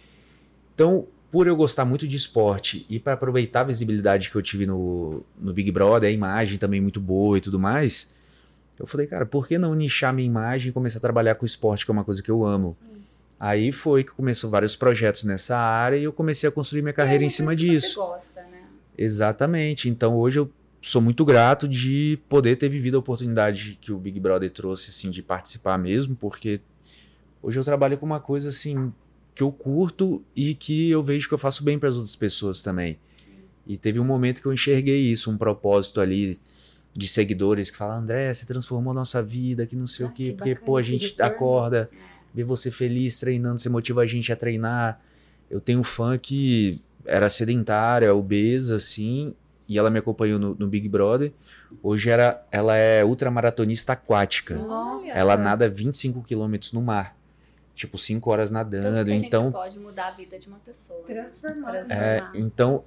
Então, 0.75 1.07
por 1.31 1.47
eu 1.47 1.55
gostar 1.57 1.85
muito 1.85 2.09
de 2.09 2.17
esporte 2.17 2.87
e 2.89 2.99
para 2.99 3.13
aproveitar 3.13 3.61
a 3.61 3.65
visibilidade 3.65 4.31
que 4.31 4.37
eu 4.37 4.43
tive 4.43 4.65
no, 4.65 5.23
no 5.39 5.53
Big 5.53 5.71
Brother, 5.71 6.09
a 6.09 6.13
imagem 6.13 6.57
também 6.57 6.81
muito 6.81 7.01
boa 7.01 7.37
e 7.37 7.41
tudo 7.41 7.59
mais, 7.59 8.11
eu 8.79 8.87
falei, 8.87 9.07
cara, 9.07 9.27
por 9.27 9.47
que 9.47 9.59
não 9.59 9.75
nichar 9.75 10.15
minha 10.15 10.27
imagem 10.27 10.71
e 10.71 10.73
começar 10.73 10.99
a 10.99 11.03
trabalhar 11.03 11.35
com 11.35 11.45
esporte, 11.45 11.85
que 11.85 11.91
é 11.91 11.93
uma 11.93 12.05
coisa 12.05 12.23
que 12.23 12.31
eu 12.31 12.45
amo? 12.45 12.77
Aí 13.41 13.71
foi 13.71 14.03
que 14.03 14.11
começou 14.13 14.51
vários 14.51 14.75
projetos 14.75 15.25
nessa 15.25 15.57
área 15.57 15.97
e 15.97 16.05
eu 16.05 16.13
comecei 16.13 16.49
a 16.49 16.53
construir 16.53 16.83
minha 16.83 16.93
carreira 16.93 17.23
É 17.23 17.27
em 17.27 17.31
cima 17.31 17.55
disso. 17.55 17.89
Você 17.91 17.95
gosta, 17.95 18.43
né? 18.43 18.63
Exatamente. 18.97 19.89
Então 19.89 20.17
hoje 20.17 20.41
eu 20.41 20.51
sou 20.83 21.01
muito 21.01 21.25
grato 21.25 21.69
de 21.69 22.19
poder 22.29 22.57
ter 22.57 22.69
vivido 22.69 22.97
a 22.97 23.01
oportunidade 23.01 23.79
que 23.81 23.93
o 23.93 23.99
Big 23.99 24.19
Brother 24.19 24.51
trouxe, 24.51 24.91
assim, 24.91 25.11
de 25.11 25.23
participar 25.23 25.79
mesmo, 25.79 26.17
porque 26.17 26.61
hoje 27.43 27.59
eu 27.59 27.65
trabalho 27.65 27.97
com 27.97 28.07
uma 28.07 28.21
coisa, 28.21 28.49
assim, 28.49 28.93
que 29.35 29.43
eu 29.43 29.53
curto 29.53 30.23
e 30.35 30.55
que 30.55 30.91
eu 30.91 31.03
vejo 31.03 31.29
que 31.29 31.35
eu 31.35 31.39
faço 31.39 31.63
bem 31.63 31.79
para 31.79 31.89
as 31.89 31.97
outras 31.97 32.17
pessoas 32.17 32.61
também. 32.63 32.99
E 33.67 33.77
teve 33.77 34.01
um 34.01 34.05
momento 34.05 34.41
que 34.41 34.47
eu 34.47 34.53
enxerguei 34.53 34.99
isso, 35.13 35.31
um 35.31 35.37
propósito 35.37 36.01
ali 36.01 36.39
de 36.97 37.07
seguidores 37.07 37.71
que 37.71 37.77
falam, 37.77 37.99
André, 37.99 38.33
você 38.35 38.45
transformou 38.47 38.93
nossa 38.95 39.23
vida, 39.23 39.67
que 39.67 39.77
não 39.77 39.87
sei 39.87 40.07
Ah, 40.07 40.09
o 40.09 40.13
quê, 40.13 40.25
que 40.31 40.33
porque, 40.33 40.55
pô, 40.57 40.77
a 40.77 40.83
gente 40.83 41.15
acorda, 41.23 41.89
vê 42.39 42.45
você 42.45 42.71
feliz 42.71 43.19
treinando, 43.19 43.59
você 43.61 43.69
motiva 43.69 44.03
a 44.03 44.07
gente 44.07 44.33
a 44.33 44.37
treinar. 44.37 45.01
Eu 45.51 45.61
tenho 45.61 45.81
um 45.81 45.85
fã 45.85 46.17
que 46.17 46.81
era 47.05 47.29
sedentária, 47.29 48.15
obesa, 48.15 48.77
assim, 48.77 49.35
e 49.69 49.77
ela 49.79 49.91
me 49.91 49.99
acompanhou 49.99 50.39
no, 50.39 50.55
no 50.55 50.69
Big 50.69 50.89
Brother. 50.89 51.33
Hoje 51.83 52.09
era, 52.11 52.47
ela 52.53 52.77
é 52.77 53.05
ultramaratonista 53.05 53.93
aquática. 53.95 54.57
Olha 54.59 55.11
Ela 55.13 55.37
nada 55.37 55.69
25 55.69 56.23
quilômetros 56.23 56.73
no 56.73 56.81
mar. 56.81 57.17
Tipo, 57.75 57.99
5 57.99 58.31
horas 58.31 58.51
Tanto 58.51 58.59
nadando. 58.73 59.05
que 59.05 59.11
a 59.11 59.15
gente 59.15 59.27
Então, 59.27 59.51
pode 59.53 59.79
mudar 59.79 60.09
a 60.09 60.11
vida 60.13 60.39
de 60.39 60.47
uma 60.49 60.59
pessoa. 60.59 61.01
né? 61.01 61.07
Transformar. 61.07 61.71
Transformar. 61.73 62.03
é, 62.03 62.31
então 62.35 62.85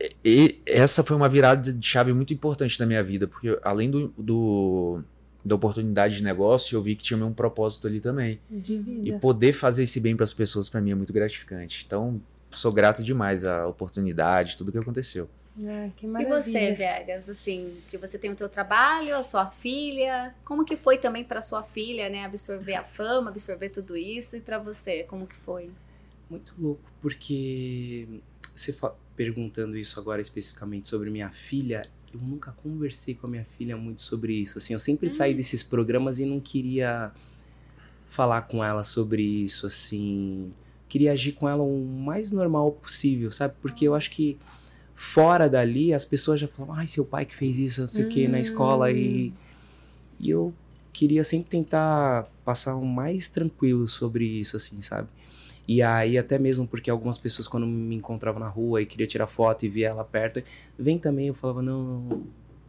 e- 0.00 0.14
e 0.24 0.60
essa 0.66 1.02
foi 1.04 1.16
uma 1.16 1.28
virada 1.28 1.72
de 1.72 1.86
chave 1.86 2.12
muito 2.12 2.32
importante 2.34 2.78
na 2.80 2.86
minha 2.86 3.02
vida, 3.02 3.26
porque 3.28 3.58
além 3.62 3.90
do, 3.90 4.12
do- 4.18 5.02
da 5.44 5.54
oportunidade 5.54 6.16
de 6.16 6.22
negócio, 6.22 6.76
eu 6.76 6.82
vi 6.82 6.96
que 6.96 7.04
tinha 7.04 7.24
um 7.24 7.32
propósito 7.32 7.86
ali 7.86 8.00
também. 8.00 8.40
De 8.50 8.74
E 9.04 9.12
poder 9.20 9.52
fazer 9.52 9.82
esse 9.82 10.00
bem 10.00 10.16
para 10.16 10.24
as 10.24 10.32
pessoas, 10.32 10.68
para 10.68 10.80
mim, 10.80 10.92
é 10.92 10.94
muito 10.94 11.12
gratificante. 11.12 11.84
Então, 11.86 12.20
sou 12.50 12.72
grato 12.72 13.02
demais 13.02 13.44
à 13.44 13.66
oportunidade, 13.66 14.56
tudo 14.56 14.72
que 14.72 14.78
aconteceu. 14.78 15.28
Ah, 15.62 15.88
que 15.96 16.06
E 16.06 16.24
você, 16.24 16.72
Vegas, 16.72 17.28
assim, 17.28 17.76
que 17.88 17.96
você 17.96 18.18
tem 18.18 18.32
o 18.32 18.34
teu 18.34 18.48
trabalho, 18.48 19.16
a 19.16 19.22
sua 19.22 19.50
filha, 19.50 20.34
como 20.44 20.64
que 20.64 20.76
foi 20.76 20.98
também 20.98 21.22
para 21.22 21.40
sua 21.40 21.62
filha, 21.62 22.08
né, 22.08 22.24
absorver 22.24 22.74
a 22.74 22.82
fama, 22.82 23.30
absorver 23.30 23.68
tudo 23.68 23.96
isso 23.96 24.36
e 24.36 24.40
para 24.40 24.58
você, 24.58 25.04
como 25.04 25.26
que 25.26 25.36
foi? 25.36 25.70
Muito 26.28 26.54
louco, 26.58 26.82
porque 27.00 28.08
você 28.54 28.74
perguntando 29.14 29.76
isso 29.76 30.00
agora 30.00 30.20
especificamente 30.20 30.88
sobre 30.88 31.08
minha 31.08 31.30
filha, 31.30 31.82
eu 32.14 32.20
nunca 32.20 32.52
conversei 32.52 33.14
com 33.14 33.26
a 33.26 33.30
minha 33.30 33.44
filha 33.58 33.76
muito 33.76 34.02
sobre 34.02 34.34
isso. 34.34 34.58
Assim, 34.58 34.72
eu 34.72 34.78
sempre 34.78 35.10
saí 35.10 35.34
desses 35.34 35.62
programas 35.62 36.18
e 36.18 36.24
não 36.24 36.40
queria 36.40 37.12
falar 38.08 38.42
com 38.42 38.62
ela 38.62 38.84
sobre 38.84 39.22
isso, 39.22 39.66
assim, 39.66 40.52
queria 40.88 41.12
agir 41.12 41.32
com 41.32 41.48
ela 41.48 41.64
o 41.64 41.84
mais 41.84 42.30
normal 42.30 42.70
possível, 42.70 43.32
sabe? 43.32 43.54
Porque 43.60 43.88
eu 43.88 43.94
acho 43.94 44.10
que 44.10 44.38
fora 44.94 45.48
dali 45.48 45.92
as 45.92 46.04
pessoas 46.04 46.38
já 46.38 46.46
falam, 46.46 46.74
ai, 46.74 46.86
seu 46.86 47.04
pai 47.04 47.24
que 47.24 47.34
fez 47.34 47.58
isso, 47.58 47.80
não 47.80 47.88
sei 47.88 48.04
o 48.04 48.08
que, 48.08 48.28
na 48.28 48.38
escola 48.38 48.92
e 48.92 49.32
e 50.20 50.30
eu 50.30 50.54
queria 50.92 51.24
sempre 51.24 51.50
tentar 51.50 52.30
passar 52.44 52.76
o 52.76 52.86
mais 52.86 53.28
tranquilo 53.28 53.88
sobre 53.88 54.24
isso, 54.24 54.56
assim, 54.56 54.80
sabe? 54.80 55.08
E 55.66 55.82
aí, 55.82 56.18
até 56.18 56.38
mesmo 56.38 56.66
porque 56.66 56.90
algumas 56.90 57.16
pessoas, 57.16 57.48
quando 57.48 57.66
me 57.66 57.94
encontravam 57.96 58.40
na 58.40 58.48
rua 58.48 58.82
e 58.82 58.86
queria 58.86 59.06
tirar 59.06 59.26
foto 59.26 59.64
e 59.64 59.68
via 59.68 59.88
ela 59.88 60.04
perto, 60.04 60.42
vem 60.78 60.98
também, 60.98 61.28
eu 61.28 61.34
falava, 61.34 61.62
não, 61.62 61.82
não, 61.82 62.22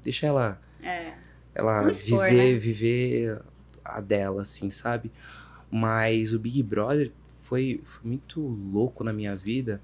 deixa 0.04 0.28
ela, 0.28 0.62
É, 0.82 1.14
ela 1.54 1.90
expor, 1.92 2.26
viver, 2.26 2.54
né? 2.54 2.60
viver 2.60 3.42
a 3.84 4.00
dela, 4.00 4.42
assim, 4.44 4.70
sabe? 4.70 5.12
Mas 5.70 6.34
o 6.34 6.40
Big 6.40 6.64
Brother 6.64 7.12
foi, 7.44 7.82
foi 7.84 8.10
muito 8.10 8.40
louco 8.40 9.04
na 9.04 9.12
minha 9.12 9.36
vida, 9.36 9.82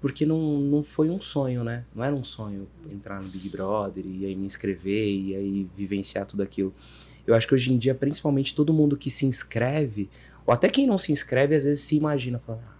porque 0.00 0.24
não, 0.24 0.60
não 0.60 0.82
foi 0.82 1.10
um 1.10 1.20
sonho, 1.20 1.62
né? 1.64 1.84
Não 1.94 2.04
era 2.04 2.14
um 2.14 2.24
sonho 2.24 2.68
entrar 2.90 3.20
no 3.20 3.28
Big 3.28 3.48
Brother 3.48 4.04
e 4.06 4.26
aí 4.26 4.34
me 4.34 4.46
inscrever 4.46 5.08
e 5.08 5.34
aí 5.34 5.68
vivenciar 5.76 6.26
tudo 6.26 6.42
aquilo. 6.42 6.74
Eu 7.26 7.34
acho 7.34 7.46
que 7.46 7.54
hoje 7.54 7.72
em 7.72 7.78
dia, 7.78 7.94
principalmente 7.94 8.54
todo 8.54 8.72
mundo 8.72 8.96
que 8.96 9.10
se 9.10 9.26
inscreve, 9.26 10.10
ou 10.46 10.52
até 10.52 10.68
quem 10.68 10.86
não 10.86 10.98
se 10.98 11.12
inscreve, 11.12 11.54
às 11.54 11.64
vezes 11.64 11.82
se 11.82 11.96
imagina, 11.96 12.38
fala, 12.38 12.62
"Ah, 12.66 12.72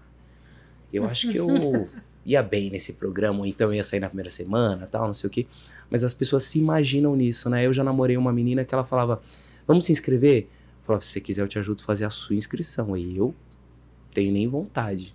eu 0.92 1.04
acho 1.04 1.30
que 1.30 1.36
eu 1.36 1.48
ia 2.24 2.42
bem 2.42 2.70
nesse 2.70 2.94
programa, 2.94 3.40
ou 3.40 3.46
então 3.46 3.68
eu 3.68 3.74
ia 3.74 3.84
sair 3.84 4.00
na 4.00 4.08
primeira 4.08 4.30
semana, 4.30 4.86
tal, 4.86 5.06
não 5.06 5.14
sei 5.14 5.28
o 5.28 5.30
quê. 5.30 5.46
Mas 5.90 6.04
as 6.04 6.14
pessoas 6.14 6.44
se 6.44 6.58
imaginam 6.58 7.14
nisso, 7.16 7.50
né? 7.50 7.66
Eu 7.66 7.72
já 7.72 7.82
namorei 7.84 8.16
uma 8.16 8.32
menina 8.32 8.64
que 8.64 8.74
ela 8.74 8.84
falava, 8.84 9.22
vamos 9.66 9.84
se 9.84 9.92
inscrever? 9.92 10.44
Eu 10.44 10.86
falava, 10.86 11.04
se 11.04 11.10
você 11.10 11.20
quiser 11.20 11.42
eu 11.42 11.48
te 11.48 11.58
ajudo 11.58 11.82
a 11.82 11.86
fazer 11.86 12.04
a 12.04 12.10
sua 12.10 12.36
inscrição. 12.36 12.96
E 12.96 13.16
eu 13.16 13.34
tenho 14.12 14.32
nem 14.32 14.46
vontade. 14.46 15.14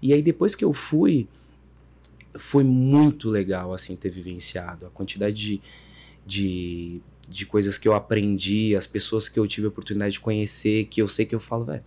E 0.00 0.12
aí 0.12 0.22
depois 0.22 0.54
que 0.54 0.64
eu 0.64 0.72
fui, 0.72 1.28
foi 2.38 2.64
muito 2.64 3.30
legal, 3.30 3.72
assim, 3.72 3.94
ter 3.96 4.10
vivenciado. 4.10 4.86
A 4.86 4.90
quantidade 4.90 5.36
de, 5.36 5.60
de, 6.26 7.00
de 7.28 7.44
coisas 7.44 7.76
que 7.76 7.88
eu 7.88 7.94
aprendi, 7.94 8.76
as 8.76 8.86
pessoas 8.86 9.28
que 9.28 9.38
eu 9.38 9.46
tive 9.46 9.66
a 9.66 9.68
oportunidade 9.70 10.12
de 10.12 10.20
conhecer, 10.20 10.86
que 10.86 11.02
eu 11.02 11.08
sei 11.08 11.26
que 11.26 11.34
eu 11.34 11.40
falo, 11.40 11.64
velho, 11.64 11.82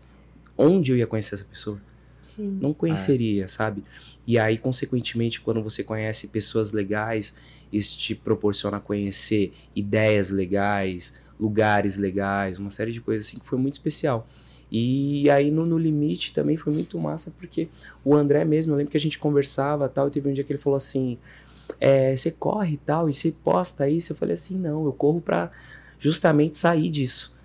onde 0.57 0.91
eu 0.91 0.97
ia 0.97 1.07
conhecer 1.07 1.35
essa 1.35 1.45
pessoa? 1.45 1.79
Sim. 2.21 2.57
Não 2.61 2.73
conheceria, 2.73 3.47
sabe? 3.47 3.83
E 4.27 4.37
aí, 4.37 4.57
consequentemente, 4.57 5.41
quando 5.41 5.63
você 5.63 5.83
conhece 5.83 6.27
pessoas 6.27 6.71
legais, 6.71 7.35
isso 7.71 7.97
te 7.97 8.13
proporciona 8.13 8.79
conhecer 8.79 9.53
ideias 9.75 10.29
legais, 10.29 11.19
lugares 11.39 11.97
legais, 11.97 12.59
uma 12.59 12.69
série 12.69 12.91
de 12.91 12.99
coisas 12.99 13.27
assim 13.27 13.39
que 13.39 13.47
foi 13.47 13.57
muito 13.57 13.75
especial. 13.75 14.27
E 14.71 15.27
aí 15.31 15.49
no, 15.49 15.65
no 15.65 15.79
limite 15.79 16.31
também 16.31 16.55
foi 16.55 16.71
muito 16.71 16.99
massa, 16.99 17.33
porque 17.39 17.67
o 18.05 18.13
André 18.13 18.45
mesmo, 18.45 18.73
eu 18.73 18.77
lembro 18.77 18.91
que 18.91 18.97
a 18.97 19.01
gente 19.01 19.17
conversava 19.17 19.89
tal, 19.89 20.07
e 20.07 20.11
teve 20.11 20.29
um 20.29 20.33
dia 20.33 20.43
que 20.43 20.51
ele 20.53 20.61
falou 20.61 20.77
assim: 20.77 21.17
é, 21.79 22.15
você 22.15 22.31
corre 22.31 22.73
e 22.73 22.77
tal, 22.77 23.09
e 23.09 23.13
você 23.13 23.31
posta 23.31 23.89
isso. 23.89 24.13
Eu 24.13 24.17
falei 24.17 24.33
assim: 24.35 24.57
não, 24.57 24.85
eu 24.85 24.93
corro 24.93 25.21
pra 25.21 25.51
justamente 25.99 26.57
sair 26.57 26.89
disso. 26.89 27.35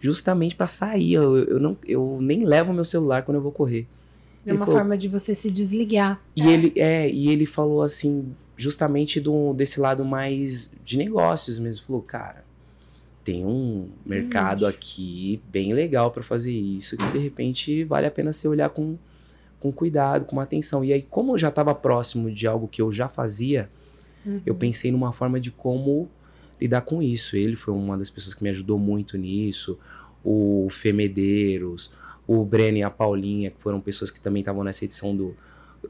Justamente 0.00 0.54
para 0.54 0.66
sair. 0.66 1.14
Eu, 1.14 1.36
eu, 1.38 1.60
não, 1.60 1.76
eu 1.86 2.18
nem 2.20 2.44
levo 2.44 2.72
meu 2.72 2.84
celular 2.84 3.22
quando 3.22 3.36
eu 3.36 3.42
vou 3.42 3.52
correr. 3.52 3.86
É 4.46 4.52
uma 4.52 4.66
falou- 4.66 4.80
forma 4.80 4.98
de 4.98 5.08
você 5.08 5.34
se 5.34 5.50
desligar. 5.50 6.20
E 6.36 6.46
ele 6.46 6.72
é, 6.76 7.08
e 7.10 7.28
ele 7.28 7.46
falou 7.46 7.80
assim, 7.82 8.34
justamente 8.56 9.18
do, 9.18 9.54
desse 9.54 9.80
lado 9.80 10.04
mais 10.04 10.74
de 10.84 10.98
negócios 10.98 11.58
mesmo. 11.58 11.86
Falou, 11.86 12.02
cara, 12.02 12.44
tem 13.24 13.46
um 13.46 13.88
mercado 14.04 14.66
nicho. 14.66 14.76
aqui 14.76 15.40
bem 15.50 15.72
legal 15.72 16.10
para 16.10 16.22
fazer 16.22 16.52
isso, 16.52 16.96
que 16.98 17.06
de 17.06 17.18
repente 17.18 17.82
vale 17.84 18.06
a 18.06 18.10
pena 18.10 18.32
você 18.34 18.46
olhar 18.46 18.68
com, 18.68 18.98
com 19.64 19.72
cuidado, 19.72 20.26
com 20.26 20.36
uma 20.36 20.42
atenção. 20.42 20.84
E 20.84 20.92
aí, 20.92 21.00
como 21.00 21.32
eu 21.32 21.38
já 21.38 21.48
estava 21.48 21.74
próximo 21.74 22.30
de 22.30 22.46
algo 22.46 22.68
que 22.68 22.82
eu 22.82 22.92
já 22.92 23.08
fazia, 23.08 23.70
Uhum. 24.26 24.40
eu 24.44 24.54
pensei 24.54 24.92
numa 24.92 25.10
forma 25.10 25.40
de 25.40 25.50
como 25.50 26.06
lidar 26.60 26.82
com 26.82 27.02
isso. 27.02 27.34
Ele 27.34 27.56
foi 27.56 27.72
uma 27.72 27.96
das 27.96 28.10
pessoas 28.10 28.34
que 28.34 28.42
me 28.42 28.50
ajudou 28.50 28.78
muito 28.78 29.16
nisso. 29.16 29.78
O 30.22 30.68
Fê 30.70 30.92
Medeiros, 30.92 31.90
o 32.26 32.44
Breno 32.44 32.76
e 32.78 32.82
a 32.82 32.90
Paulinha, 32.90 33.50
que 33.50 33.60
foram 33.62 33.80
pessoas 33.80 34.10
que 34.10 34.20
também 34.20 34.40
estavam 34.40 34.62
nessa 34.62 34.84
edição 34.84 35.16
do. 35.16 35.34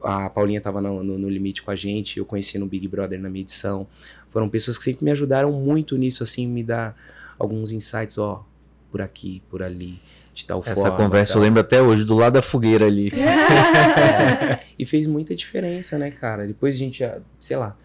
A 0.01 0.29
Paulinha 0.29 0.57
estava 0.59 0.79
no, 0.81 1.03
no- 1.03 1.17
no 1.19 1.29
limite 1.29 1.61
com 1.61 1.71
a 1.71 1.75
gente, 1.75 2.17
eu 2.19 2.25
conheci 2.25 2.57
no 2.57 2.65
Big 2.65 2.87
Brother 2.87 3.19
na 3.19 3.29
minha 3.29 3.41
edição. 3.43 3.85
Foram 4.31 4.47
pessoas 4.49 4.77
que 4.77 4.83
sempre 4.85 5.03
me 5.05 5.11
ajudaram 5.11 5.51
muito 5.51 5.97
nisso, 5.97 6.23
assim, 6.23 6.47
me 6.47 6.63
dar 6.63 6.95
alguns 7.39 7.71
insights, 7.73 8.17
ó, 8.17 8.45
por 8.91 9.01
aqui, 9.01 9.41
por 9.49 9.61
ali, 9.63 9.99
de 10.35 10.45
tal 10.45 10.61
Essa 10.65 10.75
forma. 10.75 10.97
conversa 10.97 11.33
tal. 11.33 11.41
eu 11.41 11.45
lembro 11.45 11.61
até 11.61 11.81
hoje, 11.81 12.03
do 12.03 12.13
lado 12.13 12.33
da 12.33 12.41
fogueira 12.41 12.85
ali. 12.85 13.09
E 14.77 14.85
fez 14.85 15.07
muita 15.07 15.33
diferença, 15.33 15.97
né, 15.97 16.11
cara? 16.11 16.45
Depois 16.45 16.75
a 16.75 16.77
gente, 16.77 16.99
já, 16.99 17.19
sei 17.39 17.55
lá, 17.55 17.77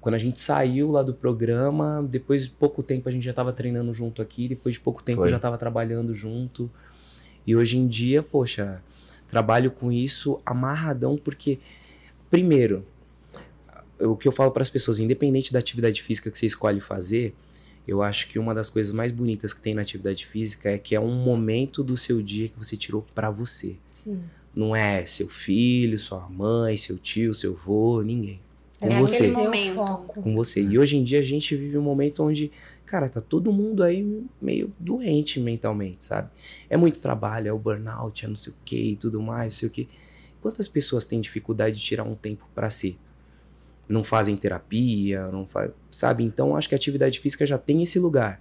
quando 0.00 0.14
a 0.14 0.18
gente 0.18 0.38
saiu 0.40 0.90
lá 0.90 1.02
do 1.02 1.12
programa, 1.12 2.02
depois 2.08 2.44
de 2.44 2.50
pouco 2.50 2.82
tempo 2.82 3.06
a 3.06 3.12
gente 3.12 3.24
já 3.24 3.34
tava 3.34 3.52
treinando 3.52 3.92
junto 3.92 4.22
aqui, 4.22 4.48
depois 4.48 4.76
de 4.76 4.80
pouco 4.80 5.02
tempo 5.02 5.18
Foi. 5.18 5.28
eu 5.28 5.32
já 5.32 5.38
tava 5.38 5.58
trabalhando 5.58 6.14
junto. 6.14 6.70
E 7.46 7.54
hoje 7.54 7.76
em 7.76 7.86
dia, 7.86 8.22
poxa, 8.22 8.80
trabalho 9.28 9.70
com 9.70 9.92
isso 9.92 10.40
amarradão, 10.46 11.18
porque, 11.18 11.58
primeiro, 12.30 12.82
o 14.00 14.16
que 14.16 14.26
eu 14.26 14.32
falo 14.32 14.50
para 14.50 14.62
as 14.62 14.70
pessoas, 14.70 14.98
independente 14.98 15.52
da 15.52 15.58
atividade 15.58 16.02
física 16.02 16.30
que 16.30 16.38
você 16.38 16.46
escolhe 16.46 16.80
fazer, 16.80 17.34
eu 17.86 18.02
acho 18.02 18.28
que 18.28 18.38
uma 18.38 18.54
das 18.54 18.68
coisas 18.70 18.92
mais 18.92 19.12
bonitas 19.12 19.52
que 19.52 19.60
tem 19.62 19.74
na 19.74 19.82
atividade 19.82 20.26
física 20.26 20.70
é 20.70 20.78
que 20.78 20.94
é 20.94 21.00
um 21.00 21.14
momento 21.22 21.82
do 21.84 21.96
seu 21.96 22.20
dia 22.22 22.48
que 22.48 22.58
você 22.58 22.76
tirou 22.76 23.06
para 23.14 23.30
você. 23.30 23.76
Sim. 23.92 24.20
Não 24.54 24.74
é 24.74 25.04
seu 25.04 25.28
filho, 25.28 25.98
sua 25.98 26.28
mãe, 26.28 26.76
seu 26.76 26.96
tio, 26.98 27.34
seu 27.34 27.52
avô, 27.54 28.02
ninguém. 28.02 28.40
Com 28.80 28.88
É 28.90 28.98
você. 29.00 29.28
momento. 29.30 29.84
Com 30.06 30.34
você. 30.34 30.62
E 30.62 30.78
hoje 30.78 30.96
em 30.96 31.04
dia 31.04 31.18
a 31.18 31.22
gente 31.22 31.54
vive 31.56 31.78
um 31.78 31.82
momento 31.82 32.22
onde, 32.22 32.50
cara, 32.84 33.08
tá 33.08 33.20
todo 33.20 33.52
mundo 33.52 33.82
aí 33.82 34.24
meio 34.40 34.72
doente 34.78 35.38
mentalmente, 35.40 36.04
sabe? 36.04 36.30
É 36.68 36.76
muito 36.76 37.00
trabalho, 37.00 37.48
é 37.48 37.52
o 37.52 37.58
burnout, 37.58 38.24
é 38.24 38.28
não 38.28 38.36
sei 38.36 38.52
o 38.52 38.56
que 38.64 38.76
e 38.92 38.96
tudo 38.96 39.20
mais, 39.22 39.54
não 39.54 39.58
sei 39.60 39.68
o 39.68 39.72
que. 39.72 39.88
Quantas 40.42 40.68
pessoas 40.68 41.04
têm 41.04 41.20
dificuldade 41.20 41.76
de 41.78 41.82
tirar 41.82 42.04
um 42.04 42.14
tempo 42.14 42.46
para 42.54 42.70
si? 42.70 42.98
Não 43.88 44.02
fazem 44.02 44.36
terapia, 44.36 45.28
não 45.28 45.46
faz, 45.46 45.70
sabe? 45.90 46.24
Então 46.24 46.56
acho 46.56 46.68
que 46.68 46.74
a 46.74 46.76
atividade 46.78 47.20
física 47.20 47.46
já 47.46 47.56
tem 47.58 47.82
esse 47.82 47.98
lugar. 47.98 48.40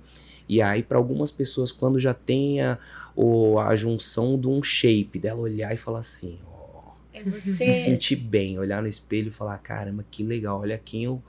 E 0.50 0.62
aí 0.62 0.82
para 0.84 0.98
algumas 0.98 1.32
pessoas 1.32 1.72
quando 1.72 2.00
já 2.00 2.14
tem 2.14 2.62
a, 2.62 2.78
o- 3.16 3.60
a 3.60 3.76
junção 3.76 4.40
de 4.40 4.48
um 4.48 4.62
shape 4.64 5.20
dela 5.20 5.40
olhar 5.42 5.74
e 5.74 5.78
falar 5.78 6.00
assim, 6.00 6.40
ó, 6.48 6.92
É 7.14 7.24
se 7.40 7.74
sentir 7.74 8.16
bem, 8.16 8.58
olhar 8.60 8.82
no 8.82 8.88
espelho 8.88 9.28
e 9.30 9.32
falar, 9.32 9.58
caramba, 9.60 10.04
que 10.10 10.24
legal, 10.24 10.60
olha 10.62 10.78
quem 10.78 11.04
eu 11.06 11.22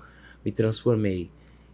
me 0.45 0.51
transformei. 0.53 1.31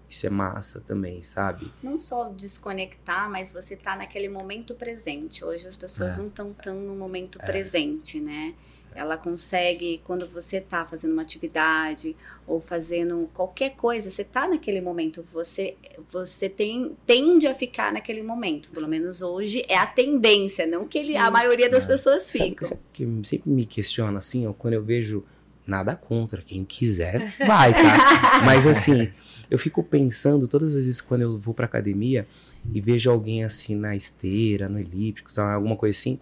Isso 0.09 0.27
é 0.27 0.31
massa 0.31 0.79
também, 0.81 1.23
sabe? 1.23 1.73
Não 1.83 1.97
só 1.97 2.29
desconectar, 2.29 3.31
mas 3.31 3.51
você 3.51 3.75
tá 3.77 3.97
naquele 3.97 4.29
momento 4.29 4.75
presente. 4.75 5.43
Hoje 5.43 5.67
as 5.67 5.77
pessoas 5.77 6.17
É. 6.19 6.21
não 6.21 6.29
estão 6.29 6.53
tão 6.53 6.79
no 6.79 6.95
momento 6.95 7.39
presente, 7.39 8.21
né? 8.21 8.53
Ela 8.95 9.17
consegue, 9.17 10.01
quando 10.05 10.27
você 10.27 10.61
tá 10.61 10.85
fazendo 10.85 11.13
uma 11.13 11.23
atividade 11.23 12.15
ou 12.47 12.61
fazendo 12.61 13.29
qualquer 13.35 13.71
coisa, 13.77 14.11
você 14.11 14.23
tá 14.25 14.47
naquele 14.49 14.81
momento, 14.81 15.25
você, 15.33 15.75
você 16.11 16.49
tem, 16.49 16.97
tende 17.07 17.47
a 17.47 17.55
ficar 17.55 17.93
naquele 17.93 18.23
momento. 18.23 18.69
Pelo 18.71 18.89
menos 18.89 19.23
hoje 19.23 19.65
é 19.69 19.77
a 19.79 19.87
tendência, 19.87 20.67
não 20.67 20.87
que 20.87 20.99
ele, 20.99 21.17
a 21.17 21.31
maioria 21.31 21.69
das 21.71 21.85
É. 21.85 21.89
pessoas 21.89 22.25
Sabe, 22.25 22.51
ficam. 22.51 22.69
sabe 22.69 22.81
que 22.93 23.07
sempre 23.25 23.51
me 23.51 23.65
questiona 23.67 24.19
assim, 24.19 24.47
ó, 24.47 24.53
quando 24.53 24.75
eu 24.75 24.83
vejo 24.83 25.25
nada 25.67 25.95
contra, 25.95 26.43
quem 26.43 26.65
quiser, 26.65 27.35
vai, 27.47 27.73
tá? 27.73 28.43
Mas 28.45 28.67
assim, 28.67 29.11
eu 29.51 29.59
fico 29.59 29.83
pensando 29.83 30.49
todas 30.49 30.77
as 30.77 30.85
vezes 30.87 31.01
quando 31.01 31.23
eu 31.23 31.39
vou 31.39 31.55
pra 31.55 31.67
academia 31.67 32.27
e 32.75 32.81
vejo 32.81 33.11
alguém 33.11 33.45
assim 33.45 33.75
na 33.75 33.95
esteira, 33.97 34.69
no 34.69 34.79
elíptico, 34.79 35.31
sabe, 35.33 35.55
alguma 35.55 35.77
coisa 35.77 35.97
assim, 35.97 36.19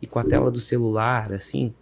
e 0.00 0.06
com 0.06 0.18
a 0.18 0.24
tela 0.24 0.50
do 0.50 0.60
celular, 0.60 1.32
assim, 1.32 1.72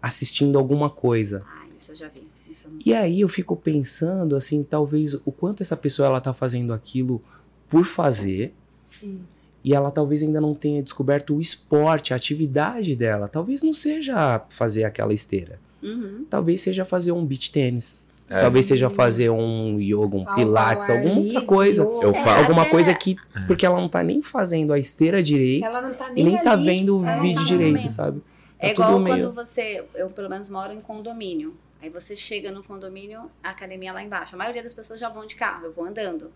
assistindo 0.00 0.58
alguma 0.58 0.88
coisa. 0.90 1.42
Ah, 1.46 1.66
isso 1.78 1.92
eu 1.92 1.96
já 1.96 2.08
vi. 2.08 2.26
Isso 2.50 2.66
eu 2.68 2.72
não... 2.72 2.78
E 2.84 2.94
aí 2.94 3.20
eu 3.20 3.28
fico 3.28 3.54
pensando, 3.56 4.36
assim, 4.36 4.62
talvez 4.62 5.14
o 5.24 5.32
quanto 5.32 5.62
essa 5.62 5.76
pessoa 5.76 6.06
ela 6.06 6.20
tá 6.20 6.32
fazendo 6.32 6.72
aquilo 6.72 7.22
por 7.68 7.84
fazer, 7.84 8.54
Sim. 8.84 9.20
e 9.62 9.74
ela 9.74 9.90
talvez 9.90 10.22
ainda 10.22 10.40
não 10.40 10.54
tenha 10.54 10.82
descoberto 10.82 11.34
o 11.36 11.40
esporte, 11.40 12.12
a 12.12 12.16
atividade 12.16 12.96
dela. 12.96 13.28
Talvez 13.28 13.62
não 13.62 13.74
seja 13.74 14.40
fazer 14.48 14.84
aquela 14.84 15.12
esteira. 15.12 15.58
Uhum. 15.82 16.24
Talvez 16.30 16.60
seja 16.60 16.84
fazer 16.84 17.12
um 17.12 17.24
beach 17.24 17.52
tênis. 17.52 18.00
É. 18.30 18.42
Talvez 18.42 18.66
seja 18.66 18.90
fazer 18.90 19.30
um 19.30 19.80
yoga, 19.80 20.16
um 20.16 20.24
pilates, 20.34 20.90
alguma 20.90 21.20
outra 21.20 21.40
coisa. 21.42 21.86
ou- 21.86 22.02
Eu 22.02 22.12
falo- 22.12 22.40
Alguma 22.42 22.62
até- 22.62 22.70
coisa 22.70 22.92
que. 22.94 23.16
É. 23.34 23.40
Porque 23.46 23.64
ela 23.64 23.80
não 23.80 23.88
tá 23.88 24.02
nem 24.02 24.20
fazendo 24.20 24.72
a 24.72 24.78
esteira 24.78 25.22
direito 25.22 25.64
Ela 25.64 25.80
não 25.80 25.94
tá 25.94 26.10
nem 26.10 26.26
e 26.26 26.28
nem 26.28 26.42
tá 26.42 26.52
ali. 26.52 26.64
vendo 26.66 26.98
o 26.98 27.06
ela 27.06 27.22
vídeo 27.22 27.38
tá 27.40 27.44
direito, 27.44 27.76
momento. 27.76 27.90
sabe? 27.92 28.20
Tá 28.58 28.66
É 28.66 28.70
igual 28.72 28.92
quando 28.92 29.04
meio. 29.04 29.32
você, 29.32 29.84
eu 29.94 30.08
pelo 30.10 30.28
menos 30.28 30.48
moro 30.48 30.72
em 30.72 30.80
condomínio. 30.80 31.56
Aí 31.80 31.88
você 31.88 32.16
chega 32.16 32.50
no 32.50 32.62
condomínio, 32.64 33.30
a 33.42 33.50
academia 33.50 33.90
é 33.90 33.92
lá 33.92 34.02
embaixo. 34.02 34.34
A 34.34 34.38
maioria 34.38 34.62
das 34.62 34.74
pessoas 34.74 34.98
já 34.98 35.08
vão 35.08 35.24
de 35.26 35.36
carro, 35.36 35.66
eu 35.66 35.72
vou 35.72 35.84
andando. 35.84 36.32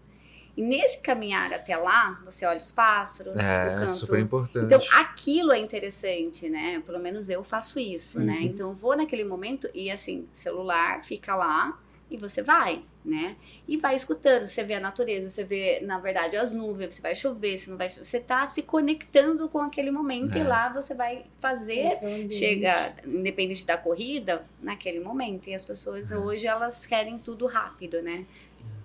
E 0.56 0.62
nesse 0.62 1.00
caminhar 1.00 1.52
até 1.52 1.76
lá, 1.76 2.20
você 2.24 2.44
olha 2.44 2.58
os 2.58 2.70
pássaros, 2.70 3.34
o 3.34 3.40
É, 3.40 3.74
canto. 3.74 3.90
super 3.92 4.20
importante. 4.20 4.66
Então, 4.66 4.80
aquilo 5.00 5.50
é 5.50 5.58
interessante, 5.58 6.48
né? 6.48 6.80
Pelo 6.86 6.98
menos 7.00 7.28
eu 7.30 7.42
faço 7.42 7.80
isso, 7.80 8.20
né? 8.20 8.34
Uhum. 8.34 8.42
Então, 8.42 8.68
eu 8.68 8.74
vou 8.74 8.94
naquele 8.96 9.24
momento 9.24 9.68
e, 9.74 9.90
assim, 9.90 10.28
celular 10.32 11.02
fica 11.02 11.34
lá 11.34 11.78
e 12.10 12.16
você 12.18 12.42
vai, 12.42 12.84
né? 13.04 13.36
E 13.66 13.76
vai 13.76 13.94
escutando. 13.94 14.46
Você 14.46 14.62
vê 14.62 14.74
a 14.74 14.80
natureza, 14.80 15.28
você 15.28 15.42
vê, 15.44 15.80
na 15.82 15.98
verdade, 15.98 16.36
as 16.36 16.54
nuvens, 16.54 16.94
se 16.96 17.02
vai 17.02 17.14
chover, 17.14 17.58
se 17.58 17.68
não 17.70 17.76
vai 17.76 17.88
chover. 17.88 18.04
Você 18.04 18.20
tá 18.20 18.46
se 18.46 18.62
conectando 18.62 19.48
com 19.48 19.58
aquele 19.58 19.90
momento 19.90 20.36
e 20.36 20.40
É. 20.40 20.44
lá 20.44 20.68
você 20.68 20.94
vai 20.94 21.24
fazer 21.38 21.92
ambiente. 22.04 22.34
chega, 22.34 22.94
independente 23.04 23.66
da 23.66 23.76
corrida, 23.76 24.44
naquele 24.60 25.00
momento. 25.00 25.48
E 25.48 25.54
as 25.54 25.64
pessoas 25.64 26.12
hoje, 26.12 26.46
elas 26.46 26.86
querem 26.86 27.18
tudo 27.18 27.46
rápido, 27.46 28.00
né? 28.02 28.24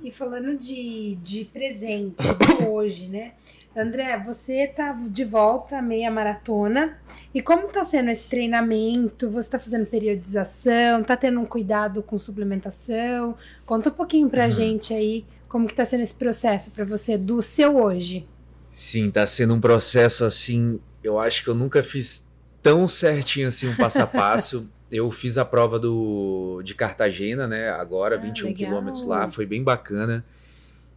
E 0.04 0.12
falando 0.12 0.58
de, 0.58 1.16
de 1.22 1.46
presente, 1.46 2.16
de 2.24 2.64
hoje, 2.68 3.08
né? 3.08 3.34
André, 3.76 4.18
você 4.26 4.66
tá 4.68 4.92
de 4.94 5.24
volta, 5.24 5.82
meia 5.82 6.10
maratona. 6.10 6.98
E 7.34 7.42
como 7.42 7.68
tá 7.68 7.84
sendo 7.84 8.10
esse 8.10 8.26
treinamento? 8.28 9.30
Você 9.30 9.52
tá 9.52 9.60
fazendo 9.60 9.86
periodização? 9.86 11.04
Tá 11.04 11.16
tendo 11.16 11.40
um 11.40 11.46
cuidado 11.46 12.02
com 12.02 12.18
suplementação? 12.18 13.36
Conta 13.66 13.90
um 13.90 13.94
pouquinho 13.94 14.30
pra 14.30 14.46
Uhum. 14.46 14.52
gente 14.52 14.94
aí 14.94 15.26
como 15.48 15.68
que 15.68 15.76
tá 15.76 15.86
sendo 15.86 16.02
esse 16.02 16.16
processo 16.16 16.72
pra 16.72 16.86
você 16.86 17.18
do 17.18 17.42
seu 17.42 17.78
hoje. 17.78 18.28
Sim, 18.72 19.12
tá 19.12 19.26
sendo 19.28 19.54
um 19.56 19.62
processo 19.62 20.26
assim. 20.26 20.80
Eu 21.04 21.20
acho 21.20 21.44
que 21.44 21.50
eu 21.50 21.56
nunca 21.56 21.84
fiz 21.84 22.28
tão 22.62 22.88
certinho 22.88 23.48
assim 23.48 23.68
um 23.68 23.76
passo 23.76 24.02
a 24.02 24.08
passo. 24.08 24.70
Eu 24.92 25.12
fiz 25.12 25.38
a 25.38 25.44
prova 25.44 25.78
do, 25.78 26.62
de 26.64 26.74
Cartagena, 26.74 27.46
né? 27.48 27.70
Agora, 27.70 28.16
Ah, 28.16 28.20
21 28.20 28.48
legal. 28.48 28.58
quilômetros 28.58 29.04
lá, 29.04 29.28
foi 29.30 29.46
bem 29.46 29.62
bacana. 29.64 30.26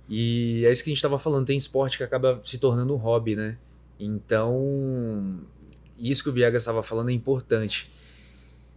E 0.08 0.64
é 0.64 0.70
isso 0.72 0.82
que 0.84 0.90
a 0.90 0.94
gente 0.94 1.02
tava 1.02 1.18
falando, 1.18 1.46
tem 1.46 1.56
esporte 1.58 1.96
que 1.96 2.04
acaba 2.04 2.40
se 2.44 2.58
tornando 2.58 2.92
um 2.94 2.96
hobby, 2.96 3.34
né? 3.36 3.58
Então, 3.98 5.40
isso 5.98 6.22
que 6.22 6.28
o 6.28 6.32
Viegas 6.32 6.62
estava 6.62 6.82
falando 6.82 7.10
é 7.10 7.12
importante. 7.12 7.90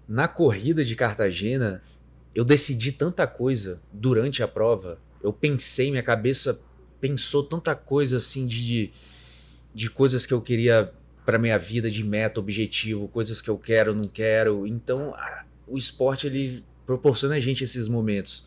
Na 0.08 0.28
corrida 0.28 0.84
de 0.84 0.95
Cartagena, 0.95 1.82
eu 2.36 2.43
decidi 2.43 2.91
tanta 2.91 3.26
coisa 3.26 3.82
durante 3.91 4.43
a 4.43 4.47
prova. 4.47 4.99
Eu 5.21 5.32
pensei, 5.32 5.89
minha 5.89 6.04
cabeça 6.04 6.60
pensou 6.99 7.43
tanta 7.43 7.76
coisa 7.76 8.17
assim 8.17 8.45
de, 8.45 8.91
de 9.73 9.89
coisas 9.89 10.26
que 10.26 10.34
eu 10.34 10.41
queria 10.41 10.91
para 11.26 11.38
minha 11.38 11.58
vida 11.58 11.90
de 11.90 12.04
meta, 12.04 12.40
objetivo, 12.40 13.08
coisas 13.08 13.42
que 13.42 13.50
eu 13.50 13.58
quero, 13.58 13.94
não 13.96 14.08
quero. 14.08 14.68
Então, 14.68 15.14
a, 15.16 15.44
o 15.68 15.78
esporte 15.78 16.28
ele 16.28 16.64
proporciona 16.86 17.36
a 17.36 17.40
gente 17.40 17.64
esses 17.64 17.88
momentos. 17.88 18.46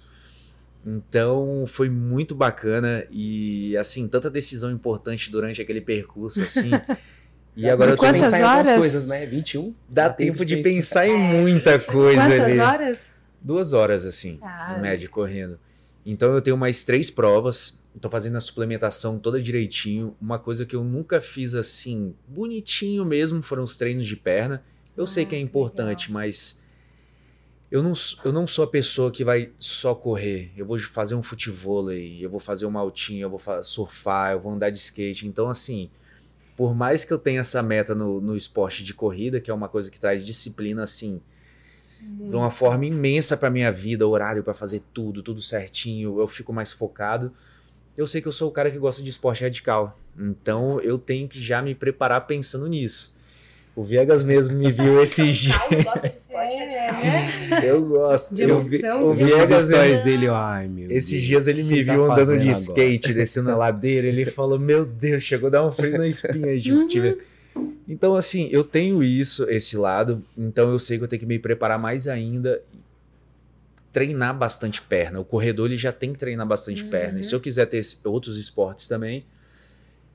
Então, 0.84 1.64
foi 1.66 1.88
muito 1.90 2.34
bacana 2.34 3.04
e 3.10 3.76
assim, 3.76 4.06
tanta 4.06 4.30
decisão 4.30 4.70
importante 4.70 5.30
durante 5.30 5.60
aquele 5.60 5.80
percurso 5.80 6.42
assim. 6.42 6.70
E 7.58 7.70
agora 7.70 7.92
eu 7.92 7.96
tô 7.96 8.02
Quantas 8.02 8.20
pensar 8.24 8.38
em 8.38 8.42
algumas 8.42 8.76
coisas, 8.76 9.06
né? 9.06 9.24
21? 9.24 9.74
Dá 9.88 10.10
tempo 10.10 10.44
de 10.44 10.58
pensar 10.58 11.08
em 11.08 11.16
muita 11.16 11.78
coisa 11.78 12.20
Quantas 12.20 12.40
ali. 12.44 12.58
horas? 12.60 13.16
Duas 13.40 13.72
horas, 13.72 14.04
assim, 14.04 14.38
Ah. 14.42 14.74
em 14.76 14.82
média, 14.82 15.08
correndo. 15.08 15.58
Então 16.04 16.34
eu 16.34 16.42
tenho 16.42 16.56
mais 16.58 16.82
três 16.82 17.08
provas. 17.08 17.82
Tô 18.00 18.10
fazendo 18.10 18.36
a 18.36 18.40
suplementação 18.40 19.18
toda 19.18 19.40
direitinho. 19.40 20.16
Uma 20.20 20.38
coisa 20.38 20.66
que 20.66 20.76
eu 20.76 20.84
nunca 20.84 21.20
fiz 21.20 21.54
assim, 21.54 22.14
bonitinho 22.28 23.04
mesmo, 23.04 23.42
foram 23.42 23.62
os 23.62 23.76
treinos 23.76 24.06
de 24.06 24.16
perna. 24.16 24.62
Eu 24.96 25.04
Ah, 25.04 25.06
sei 25.06 25.24
que 25.24 25.34
é 25.34 25.38
que 25.38 25.44
importante, 25.44 26.12
mas 26.12 26.58
eu 27.70 27.82
não, 27.82 27.92
eu 28.24 28.32
não 28.32 28.46
sou 28.46 28.64
a 28.64 28.68
pessoa 28.68 29.10
que 29.10 29.24
vai 29.24 29.50
só 29.58 29.94
correr. 29.94 30.52
Eu 30.56 30.64
vou 30.66 30.78
fazer 30.78 31.14
um 31.14 31.22
futevôlei, 31.22 32.24
eu 32.24 32.30
vou 32.30 32.38
fazer 32.38 32.66
uma 32.66 32.80
altinha, 32.80 33.22
eu 33.22 33.30
vou 33.30 33.38
fa- 33.38 33.62
surfar, 33.62 34.32
eu 34.32 34.40
vou 34.40 34.52
andar 34.52 34.70
de 34.70 34.78
skate. 34.78 35.26
Então, 35.26 35.48
assim, 35.48 35.90
por 36.56 36.74
mais 36.74 37.04
que 37.04 37.12
eu 37.12 37.18
tenha 37.18 37.40
essa 37.40 37.62
meta 37.62 37.94
no, 37.94 38.20
no 38.20 38.36
esporte 38.36 38.84
de 38.84 38.94
corrida, 38.94 39.40
que 39.40 39.50
é 39.50 39.54
uma 39.54 39.68
coisa 39.68 39.90
que 39.90 40.00
traz 40.00 40.24
disciplina, 40.24 40.82
assim, 40.84 41.20
de 42.00 42.36
uma 42.36 42.50
forma 42.50 42.84
imensa 42.86 43.36
pra 43.36 43.50
minha 43.50 43.70
vida, 43.70 44.06
horário 44.06 44.42
pra 44.42 44.54
fazer 44.54 44.82
tudo, 44.92 45.22
tudo 45.22 45.40
certinho, 45.40 46.20
eu 46.20 46.26
fico 46.28 46.52
mais 46.52 46.72
focado. 46.72 47.32
Eu 47.96 48.06
sei 48.06 48.20
que 48.20 48.28
eu 48.28 48.32
sou 48.32 48.48
o 48.48 48.52
cara 48.52 48.70
que 48.70 48.78
gosta 48.78 49.02
de 49.02 49.08
esporte 49.08 49.42
radical, 49.42 49.98
então 50.18 50.80
eu 50.80 50.98
tenho 50.98 51.26
que 51.28 51.40
já 51.42 51.62
me 51.62 51.74
preparar 51.74 52.26
pensando 52.26 52.66
nisso. 52.68 53.14
O 53.74 53.84
Viegas 53.84 54.22
mesmo 54.22 54.56
me 54.56 54.72
viu 54.72 55.00
esses 55.02 55.36
dias. 55.36 55.56
Gosta 55.84 56.08
de 56.08 56.16
esporte 56.16 56.54
É, 56.54 56.88
radical. 56.90 57.02
né? 57.50 57.60
Eu 57.70 57.84
gosto. 57.86 58.34
De 58.34 58.42
eu 58.44 58.60
vi, 58.62 58.82
o 58.86 59.10
As 59.10 59.16
Viegas, 59.18 59.50
histórias 59.64 60.02
dele, 60.02 60.28
ai 60.28 60.66
meu 60.66 60.90
esses 60.90 61.10
Deus. 61.12 61.22
dias 61.24 61.46
ele 61.48 61.62
me 61.62 61.74
que 61.74 61.84
tá 61.84 61.92
viu 61.92 62.04
andando 62.04 62.16
fazendo 62.18 62.40
de 62.40 62.48
agora? 62.48 62.60
skate, 62.60 63.12
descendo 63.14 63.50
a 63.50 63.56
ladeira, 63.56 64.06
ele 64.06 64.24
falou: 64.26 64.58
Meu 64.58 64.84
Deus, 64.86 65.22
chegou 65.22 65.48
a 65.48 65.50
dar 65.50 65.66
um 65.66 65.70
frio 65.72 65.96
na 65.98 66.06
espinha 66.08 66.58
de 66.58 66.72
Uhum. 66.72 66.88
Então, 67.88 68.14
assim, 68.16 68.48
eu 68.50 68.64
tenho 68.64 69.02
isso, 69.02 69.48
esse 69.48 69.76
lado, 69.76 70.22
então 70.36 70.70
eu 70.72 70.78
sei 70.78 70.98
que 70.98 71.04
eu 71.04 71.08
tenho 71.08 71.20
que 71.20 71.26
me 71.26 71.38
preparar 71.38 71.78
mais 71.78 72.08
ainda. 72.08 72.60
Treinar 73.96 74.36
bastante 74.36 74.82
perna. 74.82 75.18
O 75.20 75.24
corredor 75.24 75.68
ele 75.68 75.78
já 75.78 75.90
tem 75.90 76.12
que 76.12 76.18
treinar 76.18 76.46
bastante 76.46 76.82
Uhum. 76.84 76.90
perna. 76.90 77.18
E 77.18 77.24
se 77.24 77.34
eu 77.34 77.40
quiser 77.40 77.64
ter 77.64 77.80
outros 78.04 78.36
esportes 78.36 78.86
também, 78.86 79.24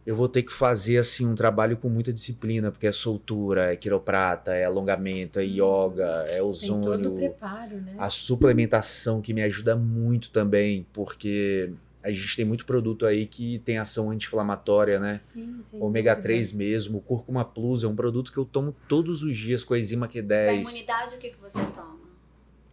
eu 0.05 0.15
vou 0.15 0.29
ter 0.29 0.43
que 0.43 0.53
fazer 0.53 0.99
assim 0.99 1.25
um 1.25 1.33
trabalho 1.33 1.75
com 1.75 1.89
muita 1.89 2.13
disciplina, 2.13 2.71
porque 2.71 2.85
é 2.85 2.91
soltura, 2.91 3.73
é 3.73 3.75
quiroprata, 3.75 4.53
é 4.53 4.65
alongamento, 4.65 5.39
é 5.39 5.43
yoga, 5.43 6.25
é 6.27 6.33
Tem 6.33 6.37
todo 6.37 6.45
o 6.45 6.49
ozônio, 6.49 7.11
preparo, 7.15 7.77
né? 7.77 7.95
a 7.97 8.07
suplementação 8.11 9.19
que 9.19 9.33
me 9.33 9.41
ajuda 9.41 9.75
muito 9.75 10.29
também, 10.29 10.85
porque 10.93 11.71
a 12.03 12.11
gente 12.11 12.35
tem 12.35 12.45
muito 12.45 12.67
produto 12.67 13.07
aí 13.07 13.25
que 13.25 13.57
tem 13.65 13.79
ação 13.79 14.11
anti-inflamatória, 14.11 14.99
né? 14.99 15.19
Sim, 15.25 15.57
sem 15.63 15.81
Ômega 15.81 16.11
dúvida. 16.11 16.21
3 16.29 16.51
mesmo, 16.51 16.99
o 16.99 17.01
Cúrcuma 17.01 17.43
Plus 17.43 17.83
é 17.83 17.87
um 17.87 17.95
produto 17.95 18.31
que 18.31 18.37
eu 18.37 18.45
tomo 18.45 18.75
todos 18.87 19.23
os 19.23 19.35
dias 19.35 19.63
com 19.63 19.73
a 19.73 19.79
enzima 19.79 20.05
Da 20.05 20.13
Q10. 20.13 20.61
imunidade, 20.61 21.15
o 21.15 21.17
que, 21.17 21.29
que 21.31 21.37
você 21.41 21.57
toma? 21.73 22.00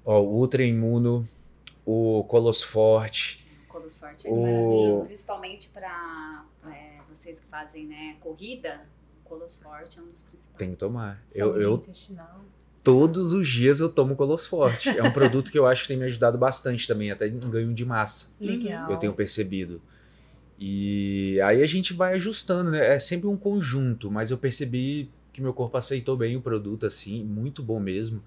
Ó, 0.08 0.20
o 0.22 0.36
Ultra 0.38 0.64
Imuno, 0.64 1.28
o 1.84 2.24
Colos 2.28 2.62
Forte. 2.62 3.46
Colos 3.68 3.98
Forte 3.98 4.26
é 4.26 4.30
O- 4.30 4.40
maravilhoso. 4.42 5.04
Principalmente 5.06 5.68
para 5.68 6.44
vocês 7.08 7.40
que 7.40 7.46
fazem 7.46 7.86
né, 7.86 8.16
corrida, 8.20 8.80
o 9.24 9.28
Colos 9.28 9.58
Forte 9.58 9.98
é 9.98 10.02
um 10.02 10.06
dos 10.06 10.22
principais. 10.22 10.58
Tem 10.58 10.70
que 10.70 10.76
tomar. 10.76 11.22
Saúde 11.28 11.38
Eu, 11.56 11.60
eu 11.62 11.74
intestinal. 11.76 12.40
todos 12.82 13.32
os 13.32 13.48
dias 13.48 13.80
eu 13.80 13.88
tomo 13.90 14.16
Colos 14.16 14.46
Forte. 14.46 14.88
É 14.88 15.02
um 15.02 15.10
produto 15.12 15.50
que 15.50 15.58
eu 15.58 15.66
acho 15.66 15.82
que 15.82 15.88
tem 15.88 15.96
me 15.96 16.04
ajudado 16.04 16.38
bastante 16.38 16.86
também, 16.86 17.10
até 17.10 17.26
em 17.28 17.38
ganho 17.38 17.74
de 17.74 17.84
massa. 17.84 18.28
Legal. 18.40 18.90
eu 18.90 18.96
tenho 18.98 19.12
percebido. 19.12 19.80
E 20.58 21.40
aí 21.42 21.62
a 21.62 21.66
gente 21.66 21.92
vai 21.92 22.14
ajustando, 22.14 22.70
né? 22.70 22.94
É 22.94 22.98
sempre 22.98 23.26
um 23.28 23.36
conjunto, 23.36 24.10
mas 24.10 24.30
eu 24.30 24.38
percebi 24.38 25.08
que 25.32 25.40
meu 25.40 25.52
corpo 25.54 25.76
aceitou 25.76 26.16
bem 26.16 26.36
o 26.36 26.40
produto, 26.42 26.84
assim, 26.86 27.22
muito 27.22 27.62
bom 27.62 27.78
mesmo. 27.78 28.22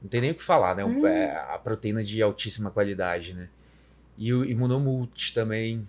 Não 0.00 0.08
tem 0.08 0.20
nem 0.20 0.30
o 0.30 0.34
que 0.34 0.42
falar, 0.42 0.74
né? 0.76 0.84
Hum. 0.84 1.06
É 1.06 1.36
a 1.52 1.58
proteína 1.58 2.02
de 2.04 2.22
altíssima 2.22 2.70
qualidade, 2.70 3.34
né? 3.34 3.48
E 4.16 4.32
o 4.32 4.44
Imunomult 4.44 5.32
também, 5.32 5.88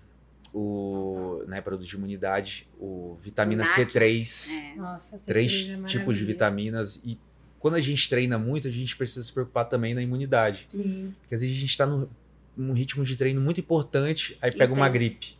o 0.54 1.44
né, 1.48 1.62
produto 1.62 1.88
de 1.88 1.96
imunidade, 1.96 2.68
o 2.80 3.18
vitamina 3.22 3.64
NAC. 3.64 3.86
C3, 3.86 4.52
É. 4.52 4.76
Nossa, 4.76 5.20
três 5.26 5.70
é 5.70 5.84
tipos 5.88 6.18
de 6.18 6.26
vitaminas. 6.26 7.00
E 7.04 7.18
quando 7.60 7.76
a 7.76 7.80
gente 7.80 8.10
treina 8.10 8.38
muito, 8.38 8.68
a 8.68 8.72
gente 8.72 8.96
precisa 8.96 9.24
se 9.24 9.32
preocupar 9.34 9.66
também 9.66 9.94
na 9.94 10.02
imunidade. 10.02 10.66
Sim. 10.70 11.14
Porque 11.22 11.36
às 11.36 11.42
vezes 11.42 11.56
a 11.58 11.60
gente 11.60 11.78
tá 11.78 11.86
num, 11.86 12.08
num 12.56 12.74
ritmo 12.74 13.04
de 13.04 13.16
treino 13.16 13.42
muito 13.42 13.60
importante, 13.60 14.38
aí 14.42 14.52
pega 14.52 14.74
uma 14.74 14.90
gripe. 14.90 15.36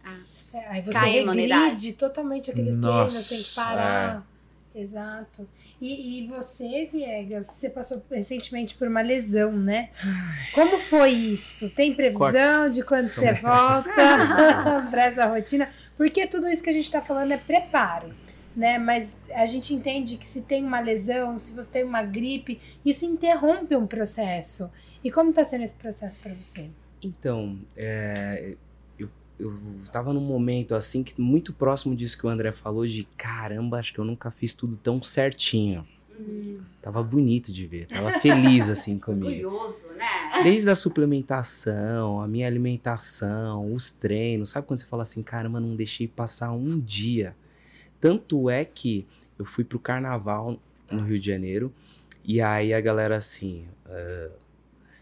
É, 0.54 0.68
aí 0.68 0.82
você 0.82 0.92
Cai 0.92 1.20
a 1.20 1.22
imunidade. 1.22 1.64
regride 1.64 1.94
totalmente 1.94 2.50
aqueles 2.50 2.78
Nossa, 2.78 3.10
treinos, 3.10 3.30
tem 3.30 3.44
que 3.44 3.56
parar. 3.56 4.28
Exato. 4.74 5.48
E, 5.82 6.20
e 6.24 6.28
você, 6.28 6.88
Viegas, 6.92 7.48
você 7.48 7.70
passou 7.70 8.04
recentemente 8.12 8.76
por 8.76 8.88
uma 8.88 9.02
lesão, 9.02 9.52
né? 9.52 9.90
Como 10.54 10.80
foi 10.80 11.12
isso? 11.12 11.70
Tem 11.72 11.94
previsão 11.94 12.70
de 12.70 12.84
quando 12.84 13.10
você 13.10 13.34
volta 13.34 13.92
para 14.90 15.06
essa 15.06 15.26
rotina? 15.26 15.70
Porque 15.98 16.28
tudo 16.28 16.48
isso 16.48 16.64
que 16.64 16.70
a 16.70 16.74
gente 16.74 16.86
está 16.86 17.02
falando 17.02 17.32
é 17.32 17.38
preparo, 17.38 18.14
né? 18.56 18.78
Mas 18.78 19.22
a 19.32 19.46
gente 19.46 19.74
entende 19.74 20.18
que 20.18 20.26
se 20.26 20.44
tem 20.44 20.64
uma 20.64 20.80
lesão, 20.80 21.40
se 21.40 21.54
você 21.54 21.70
tem 21.70 21.84
uma 21.84 22.04
gripe, 22.04 22.60
isso 22.86 23.06
interrompe 23.06 23.76
um 23.76 23.88
processo. 23.88 24.72
E 25.04 25.12
como 25.12 25.32
está 25.32 25.44
sendo 25.44 25.64
esse 25.64 25.76
processo 25.76 26.20
para 26.20 26.34
você? 26.34 26.70
Então, 27.02 27.60
é, 27.76 28.56
eu, 29.40 29.54
tava 29.92 30.12
num 30.12 30.22
momento 30.22 30.76
assim 30.76 31.04
que 31.04 31.20
muito 31.20 31.54
próximo 31.54 31.96
disso 31.96 32.18
que 32.18 32.28
o 32.28 32.30
André 32.30 32.52
falou 32.52 32.86
de 32.86 33.06
caramba, 33.18 33.80
acho 33.80 33.94
que 33.94 34.00
eu 34.00 34.06
nunca 34.06 34.30
fiz 34.30 34.54
tudo 34.54 34.76
tão 34.76 35.02
certinho. 35.02 35.88
Tava 36.82 37.02
bonito 37.02 37.52
de 37.52 37.66
ver, 37.66 37.88
tava 37.88 38.20
feliz 38.20 38.68
assim 38.68 39.00
comigo. 39.00 39.48
Orgulhoso, 39.48 39.94
né? 39.94 40.44
Desde 40.44 40.70
a 40.70 40.76
suplementação, 40.76 42.22
a 42.22 42.28
minha 42.28 42.46
alimentação, 42.46 43.74
os 43.74 43.90
treinos, 43.90 44.50
sabe 44.50 44.68
quando 44.68 44.80
você 44.80 44.86
fala 44.86 45.04
assim, 45.04 45.24
caramba, 45.24 45.62
não 45.62 45.76
deixei 45.78 46.08
passar 46.08 46.52
um 46.52 46.78
dia. 46.78 47.36
Tanto 48.02 48.50
é 48.50 48.66
que 48.66 49.08
eu 49.38 49.46
fui 49.46 49.64
pro 49.64 49.80
carnaval 49.80 50.60
no 50.92 51.02
Rio 51.04 51.20
de 51.20 51.28
Janeiro 51.28 51.74
e 52.24 52.42
aí 52.42 52.74
a 52.74 52.82
galera 52.82 53.16
assim, 53.16 53.64
ah, 53.86 54.30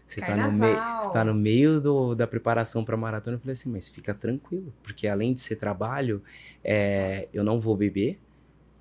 você 0.08 0.20
tá 0.22 0.36
no, 0.36 0.50
meio, 0.50 0.76
Carnaval. 0.78 1.02
você 1.02 1.10
tá 1.12 1.24
no 1.24 1.34
meio 1.34 1.80
do- 1.80 2.14
da 2.14 2.26
preparação 2.26 2.84
pra 2.84 2.96
maratona, 2.96 3.36
eu 3.36 3.40
falei 3.40 3.52
assim, 3.52 3.68
mas 3.70 3.88
fica 3.88 4.14
tranquilo, 4.14 4.72
porque 4.82 5.06
além 5.06 5.32
de 5.34 5.40
ser 5.40 5.56
trabalho, 5.56 6.22
é, 6.64 7.28
eu 7.32 7.44
não 7.44 7.60
vou 7.60 7.76
beber 7.76 8.18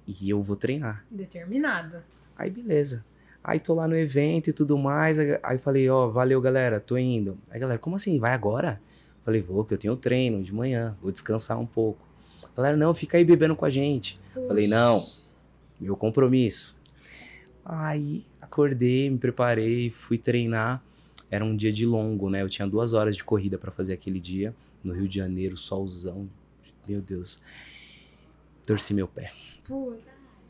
e 0.07 0.29
eu 0.29 0.41
vou 0.41 0.55
treinar. 0.55 1.05
Determinado. 1.11 2.01
Aí 2.35 2.49
beleza. 2.49 3.05
Aí 3.43 3.59
tô 3.59 3.73
lá 3.73 3.87
no 3.87 3.95
evento 3.97 4.49
e 4.49 4.53
tudo 4.53 4.77
mais. 4.77 5.17
Aí 5.43 5.57
falei, 5.57 5.89
ó, 5.89 6.07
valeu 6.07 6.39
galera, 6.41 6.79
tô 6.79 6.97
indo. 6.97 7.37
Aí 7.49 7.59
galera, 7.59 7.79
como 7.79 7.95
assim? 7.95 8.17
Vai 8.19 8.33
agora? 8.33 8.81
Falei, 9.23 9.41
vou, 9.41 9.63
que 9.65 9.73
eu 9.73 9.77
tenho 9.77 9.95
treino 9.97 10.41
de 10.43 10.53
manhã, 10.53 10.97
vou 11.01 11.11
descansar 11.11 11.59
um 11.59 11.65
pouco. 11.65 11.99
Galera, 12.55 12.75
não, 12.77 12.93
fica 12.93 13.17
aí 13.17 13.25
bebendo 13.25 13.55
com 13.55 13.65
a 13.65 13.69
gente. 13.69 14.19
Falei, 14.47 14.67
não, 14.67 15.01
meu 15.79 15.95
compromisso. 15.97 16.77
Aí 17.65 18.25
acordei, 18.41 19.09
me 19.09 19.17
preparei, 19.17 19.89
fui 19.91 20.17
treinar. 20.17 20.81
Era 21.29 21.43
um 21.43 21.55
dia 21.55 21.71
de 21.71 21.85
longo, 21.85 22.29
né? 22.29 22.41
Eu 22.41 22.49
tinha 22.49 22.67
duas 22.67 22.93
horas 22.93 23.15
de 23.15 23.23
corrida 23.23 23.57
pra 23.57 23.71
fazer 23.71 23.93
aquele 23.93 24.19
dia. 24.19 24.55
No 24.83 24.93
Rio 24.93 25.07
de 25.07 25.15
Janeiro, 25.17 25.57
solzão. 25.57 26.29
Meu 26.87 27.01
Deus. 27.01 27.41
Torci 28.65 28.93
meu 28.93 29.07
pé 29.07 29.31
Putz. 29.65 30.49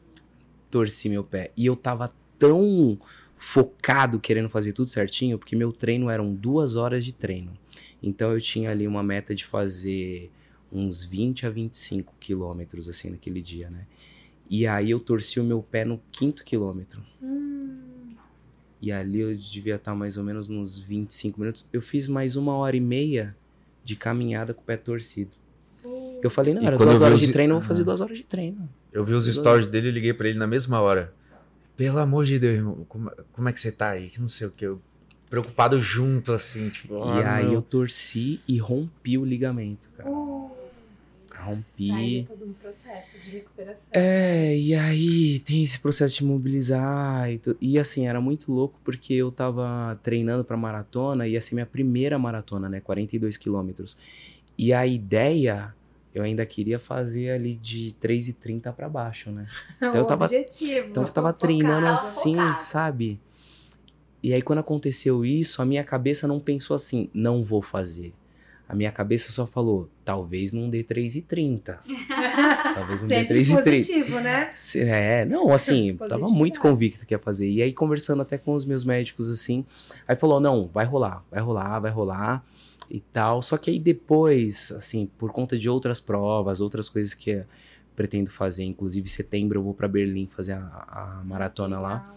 torci 0.69 1.09
meu 1.09 1.23
pé. 1.23 1.51
E 1.55 1.65
eu 1.65 1.75
tava 1.75 2.11
tão 2.37 2.99
focado 3.37 4.19
querendo 4.19 4.49
fazer 4.49 4.73
tudo 4.73 4.89
certinho, 4.89 5.37
porque 5.37 5.55
meu 5.55 5.71
treino 5.71 6.09
eram 6.09 6.33
duas 6.33 6.75
horas 6.75 7.05
de 7.05 7.13
treino. 7.13 7.57
Então 8.01 8.31
eu 8.31 8.41
tinha 8.41 8.71
ali 8.71 8.87
uma 8.87 9.03
meta 9.03 9.33
de 9.35 9.45
fazer 9.45 10.31
uns 10.71 11.03
20 11.03 11.45
a 11.45 11.49
25 11.49 12.13
quilômetros, 12.19 12.89
assim, 12.89 13.11
naquele 13.11 13.41
dia, 13.41 13.69
né? 13.69 13.85
E 14.49 14.65
aí 14.65 14.91
eu 14.91 14.99
torci 14.99 15.39
o 15.39 15.43
meu 15.43 15.61
pé 15.61 15.85
no 15.85 16.01
quinto 16.11 16.43
quilômetro. 16.43 17.03
Hum. 17.21 17.96
E 18.81 18.91
ali 18.91 19.19
eu 19.21 19.35
devia 19.35 19.75
estar 19.75 19.95
mais 19.95 20.17
ou 20.17 20.23
menos 20.23 20.47
nos 20.47 20.77
25 20.77 21.39
minutos. 21.39 21.67
Eu 21.73 21.81
fiz 21.81 22.07
mais 22.07 22.35
uma 22.35 22.55
hora 22.55 22.75
e 22.75 22.81
meia 22.81 23.35
de 23.83 23.95
caminhada 23.95 24.53
com 24.53 24.61
o 24.61 24.63
pé 24.63 24.77
torcido. 24.77 25.31
Eu 26.21 26.29
falei, 26.29 26.53
não, 26.53 26.61
E 26.61 26.65
era 26.65 26.77
duas 26.77 27.01
horas 27.01 27.21
os- 27.21 27.27
de 27.27 27.33
treino, 27.33 27.55
eu 27.55 27.59
vou 27.59 27.67
fazer 27.67 27.83
duas 27.83 28.01
horas 28.01 28.17
de 28.17 28.23
treino. 28.23 28.67
Eu 28.91 29.03
vi 29.05 29.13
os 29.13 29.25
Tudo 29.25 29.35
stories 29.35 29.67
dele, 29.67 29.89
eu 29.89 29.93
liguei 29.93 30.13
pra 30.13 30.27
ele 30.27 30.37
na 30.37 30.47
mesma 30.47 30.81
hora. 30.81 31.13
Pelo 31.75 31.99
amor 31.99 32.25
de 32.25 32.39
Deus, 32.39 32.57
irmão, 32.57 32.85
como, 32.89 33.11
como 33.31 33.49
é 33.49 33.53
que 33.53 33.59
você 33.59 33.71
tá 33.71 33.89
aí? 33.91 34.09
Que 34.09 34.19
não 34.19 34.27
sei 34.27 34.47
o 34.47 34.49
que. 34.51 34.65
Eu, 34.65 34.81
preocupado 35.29 35.79
junto, 35.79 36.33
assim, 36.33 36.69
tipo. 36.69 36.95
E 36.95 37.23
ah, 37.23 37.35
aí 37.35 37.45
não. 37.45 37.53
eu 37.53 37.61
torci 37.61 38.41
e 38.47 38.57
rompi 38.57 39.17
o 39.17 39.23
ligamento, 39.25 39.87
cara. 39.95 40.09
Oh. 40.09 40.49
Rompi. 41.47 41.91
Aí 41.91 42.19
é 42.19 42.23
todo 42.23 42.45
um 42.45 42.53
processo 42.53 43.17
de 43.19 43.31
recuperação. 43.31 43.89
É, 43.93 44.55
e 44.57 44.73
aí 44.75 45.39
tem 45.39 45.63
esse 45.63 45.79
processo 45.79 46.17
de 46.17 46.23
mobilizar 46.25 47.31
e, 47.31 47.39
e 47.62 47.79
assim, 47.79 48.07
era 48.07 48.19
muito 48.21 48.51
louco 48.51 48.79
porque 48.83 49.13
eu 49.13 49.31
tava 49.31 49.99
treinando 50.03 50.43
pra 50.43 50.55
maratona, 50.57 51.27
ia 51.27 51.39
ser 51.41 51.55
minha 51.55 51.65
primeira 51.65 52.17
maratona, 52.19 52.67
né, 52.69 52.79
42 52.81 53.38
quilômetros. 53.38 53.97
E 54.57 54.73
a 54.73 54.86
ideia, 54.88 55.73
eu 56.13 56.23
ainda 56.23 56.45
queria 56.45 56.79
fazer 56.79 57.29
ali 57.31 57.55
de 57.55 57.95
3,30 58.01 58.73
pra 58.73 58.89
baixo, 58.89 59.29
né? 59.31 59.45
Então 59.77 59.95
eu 59.95 60.03
o 60.03 60.07
tava- 60.07 60.25
objetivo. 60.25 60.88
Então 60.89 61.03
eu 61.03 61.10
tava 61.10 61.27
focado. 61.33 61.39
treinando 61.39 61.86
assim, 61.88 62.36
focado. 62.36 62.57
sabe? 62.57 63.19
E 64.23 64.33
aí 64.33 64.41
quando 64.41 64.60
aconteceu 64.60 65.23
isso, 65.23 65.62
a 65.62 65.65
minha 65.65 65.83
cabeça 65.83 66.27
não 66.27 66.39
pensou 66.39 66.75
assim, 66.75 67.10
não 67.13 67.43
vou 67.43 67.62
fazer. 67.62 68.13
A 68.69 68.75
minha 68.75 68.91
cabeça 68.91 69.32
só 69.32 69.47
falou, 69.47 69.89
talvez 70.03 70.51
não 70.51 70.69
dê 70.69 70.84
3,30. 70.84 71.77
Talvez 72.73 73.01
não 73.01 73.08
dê 73.08 73.15
Sempre 73.15 73.39
3,30. 73.41 73.63
positivo, 73.63 74.19
né? 74.19 74.49
É, 74.75 75.25
não, 75.25 75.53
assim, 75.53 75.95
tava 76.10 76.27
muito 76.27 76.60
convicto 76.60 77.06
que 77.06 77.13
ia 77.13 77.19
fazer. 77.19 77.49
E 77.49 77.62
aí, 77.62 77.71
conversando 77.71 78.21
até 78.21 78.38
com 78.38 78.53
os 78.53 78.65
meus 78.65 78.84
médicos, 78.84 79.30
assim, 79.30 79.65
aí 80.06 80.17
falou: 80.17 80.39
não, 80.41 80.67
vai 80.67 80.86
rolar, 80.86 81.23
vai 81.32 81.39
rolar, 81.41 81.80
vai 81.80 81.91
rolar 81.91 82.43
e 82.91 82.99
tal. 82.99 83.41
Só 83.41 83.58
que 83.58 83.71
aí 83.71 83.80
depois, 83.80 84.71
assim, 84.73 85.10
por 85.17 85.32
conta 85.32 85.58
de 85.58 85.69
outras 85.69 86.01
provas, 86.01 86.60
outras 86.60 86.89
coisas 86.89 87.13
que 87.13 87.30
eu 87.30 87.45
pretendo 87.95 88.30
fazer, 88.30 88.63
inclusive 88.63 89.06
em 89.06 89.12
setembro 89.12 89.58
eu 89.58 89.63
vou 89.63 89.73
pra 89.73 89.88
Berlim 89.88 90.27
fazer 90.27 90.53
a, 90.53 91.19
a 91.19 91.23
maratona 91.25 91.80
lá. 91.80 92.13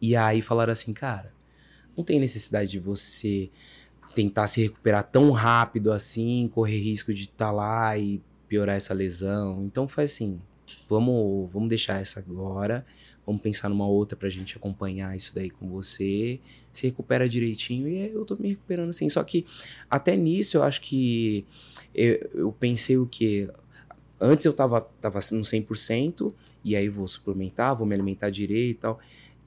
E 0.00 0.14
aí 0.16 0.40
falaram 0.40 0.72
assim, 0.72 0.92
cara, 0.92 1.32
não 1.96 2.04
tem 2.04 2.18
necessidade 2.20 2.70
de 2.70 2.78
você 2.78 3.50
tentar 4.16 4.46
se 4.46 4.62
recuperar 4.62 5.04
tão 5.04 5.30
rápido 5.30 5.92
assim, 5.92 6.50
correr 6.54 6.80
risco 6.80 7.12
de 7.12 7.24
estar 7.24 7.52
lá 7.52 7.98
e 7.98 8.22
piorar 8.48 8.74
essa 8.74 8.94
lesão. 8.94 9.62
Então 9.66 9.86
foi 9.86 10.04
assim, 10.04 10.40
vamos, 10.88 11.52
vamos 11.52 11.68
deixar 11.68 12.00
essa 12.00 12.18
agora, 12.18 12.86
vamos 13.26 13.42
pensar 13.42 13.68
numa 13.68 13.86
outra 13.86 14.16
pra 14.16 14.30
gente 14.30 14.56
acompanhar 14.56 15.14
isso 15.14 15.34
daí 15.34 15.50
com 15.50 15.68
você, 15.68 16.40
se 16.72 16.86
recupera 16.86 17.28
direitinho 17.28 17.86
e 17.86 18.10
eu 18.10 18.24
tô 18.24 18.36
me 18.36 18.48
recuperando 18.48 18.88
assim. 18.88 19.06
Só 19.10 19.22
que 19.22 19.44
até 19.90 20.16
nisso 20.16 20.56
eu 20.56 20.62
acho 20.62 20.80
que 20.80 21.44
eu, 21.94 22.30
eu 22.32 22.52
pensei 22.52 22.96
o 22.96 23.06
que 23.06 23.50
antes 24.18 24.46
eu 24.46 24.54
tava, 24.54 24.80
tava 24.98 25.18
no 25.32 25.42
100% 25.42 26.32
e 26.64 26.74
aí 26.74 26.88
vou 26.88 27.06
suplementar, 27.06 27.76
vou 27.76 27.86
me 27.86 27.94
alimentar 27.94 28.30
direito 28.30 28.78
e 28.78 28.80
tal. 28.80 28.98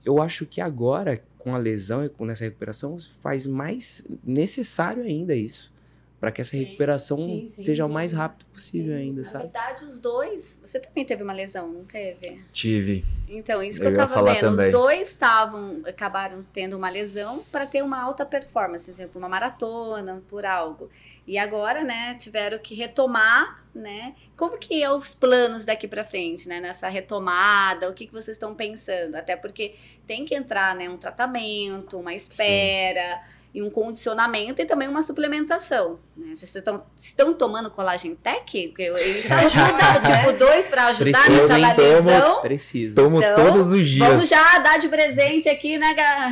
Eu 0.06 0.22
acho 0.22 0.46
que 0.46 0.62
agora, 0.62 1.24
com 1.40 1.56
a 1.56 1.58
lesão 1.58 2.06
e 2.06 2.10
com 2.10 2.30
essa 2.30 2.44
recuperação, 2.44 3.00
faz 3.22 3.48
mais 3.48 4.06
necessário 4.24 5.02
ainda 5.02 5.34
isso. 5.34 5.74
Pra 6.20 6.32
que 6.34 6.42
essa 6.42 6.52
Sim, 6.52 6.64
recuperação 6.66 7.16
sim, 7.16 7.48
sem 7.48 7.64
seja 7.64 7.86
o 7.86 7.90
mais 7.90 8.12
rápido 8.12 8.46
possível 8.48 8.94
Sim, 8.94 9.02
ainda, 9.02 9.22
Na 9.22 9.28
sabe? 9.28 9.44
verdade, 9.46 9.86
os 9.86 10.02
dois. 10.02 10.60
Você 10.62 10.78
também 10.78 11.06
teve 11.06 11.24
uma 11.24 11.32
lesão, 11.32 11.70
não 11.70 11.86
teve? 11.86 12.42
Tive. 12.52 13.06
Então, 13.30 13.64
isso 13.64 13.80
que 13.80 13.86
Eu 13.86 13.92
eu, 13.92 13.96
ia 13.96 14.02
tava 14.02 14.14
falar 14.16 14.34
vendo. 14.34 14.42
também. 14.42 14.66
Os 14.66 14.72
dois 14.74 15.10
estavam, 15.10 15.82
acabaram 15.86 16.46
tendo 16.52 16.76
uma 16.76 16.90
lesão 16.90 17.42
para 17.50 17.66
ter 17.66 17.82
uma 17.82 18.02
alta 18.02 18.26
performance, 18.26 18.86
por 18.86 18.92
exemplo, 18.92 19.20
uma 19.20 19.30
maratona, 19.30 20.22
por 20.28 20.46
algo. 20.46 20.90
E 21.26 21.38
agora, 21.38 21.84
né, 21.86 22.16
tiveram 22.16 22.60
que 22.60 22.76
retomar, 22.76 23.64
né? 23.74 24.14
Como 24.36 24.58
que 24.58 24.84
é 24.84 24.92
os 24.92 25.14
planos 25.14 25.64
daqui 25.64 25.88
para 25.88 26.04
frente, 26.04 26.50
né? 26.50 26.60
Nessa 26.60 26.90
retomada, 26.90 27.90
o 27.90 27.94
que, 27.94 28.06
que 28.08 28.12
vocês 28.12 28.36
estão 28.36 28.54
pensando? 28.54 29.16
Até 29.16 29.38
porque 29.38 29.76
tem 30.06 30.26
que 30.26 30.36
entrar, 30.36 30.76
né, 30.76 30.90
um 30.90 30.98
tratamento, 30.98 31.98
uma 31.98 32.14
espera. 32.14 33.22
E 33.54 33.64
um 33.64 33.70
condicionamento 33.70 34.62
e 34.62 34.66
também 34.66 34.88
uma 34.88 35.02
suplementação. 35.02 36.00
Né? 36.16 36.36
Vocês 36.36 36.56
estão, 36.56 36.84
estão 36.96 37.34
tomando 37.34 37.72
collagen 37.72 38.16
tech? 38.16 38.68
Porque 38.68 38.84
Isso 38.84 39.32
ajuda, 39.34 40.18
tipo, 40.18 40.38
dois 40.38 40.68
para 40.68 40.88
ajudar 40.88 41.24
Preciso, 41.24 41.54
nessa 41.54 41.60
hein, 41.60 41.76
tomo. 41.76 42.42
Preciso. 42.42 42.96
Tomo 42.96 43.18
Então, 43.18 43.36
todos 43.36 43.72
os 43.72 43.88
dias. 43.88 44.08
Vamos 44.08 44.30
já 44.30 44.60
dar 44.60 44.78
de 44.78 44.88
presente 44.88 45.50
aqui, 45.50 45.78
né, 45.78 45.94
Ga... 45.94 46.32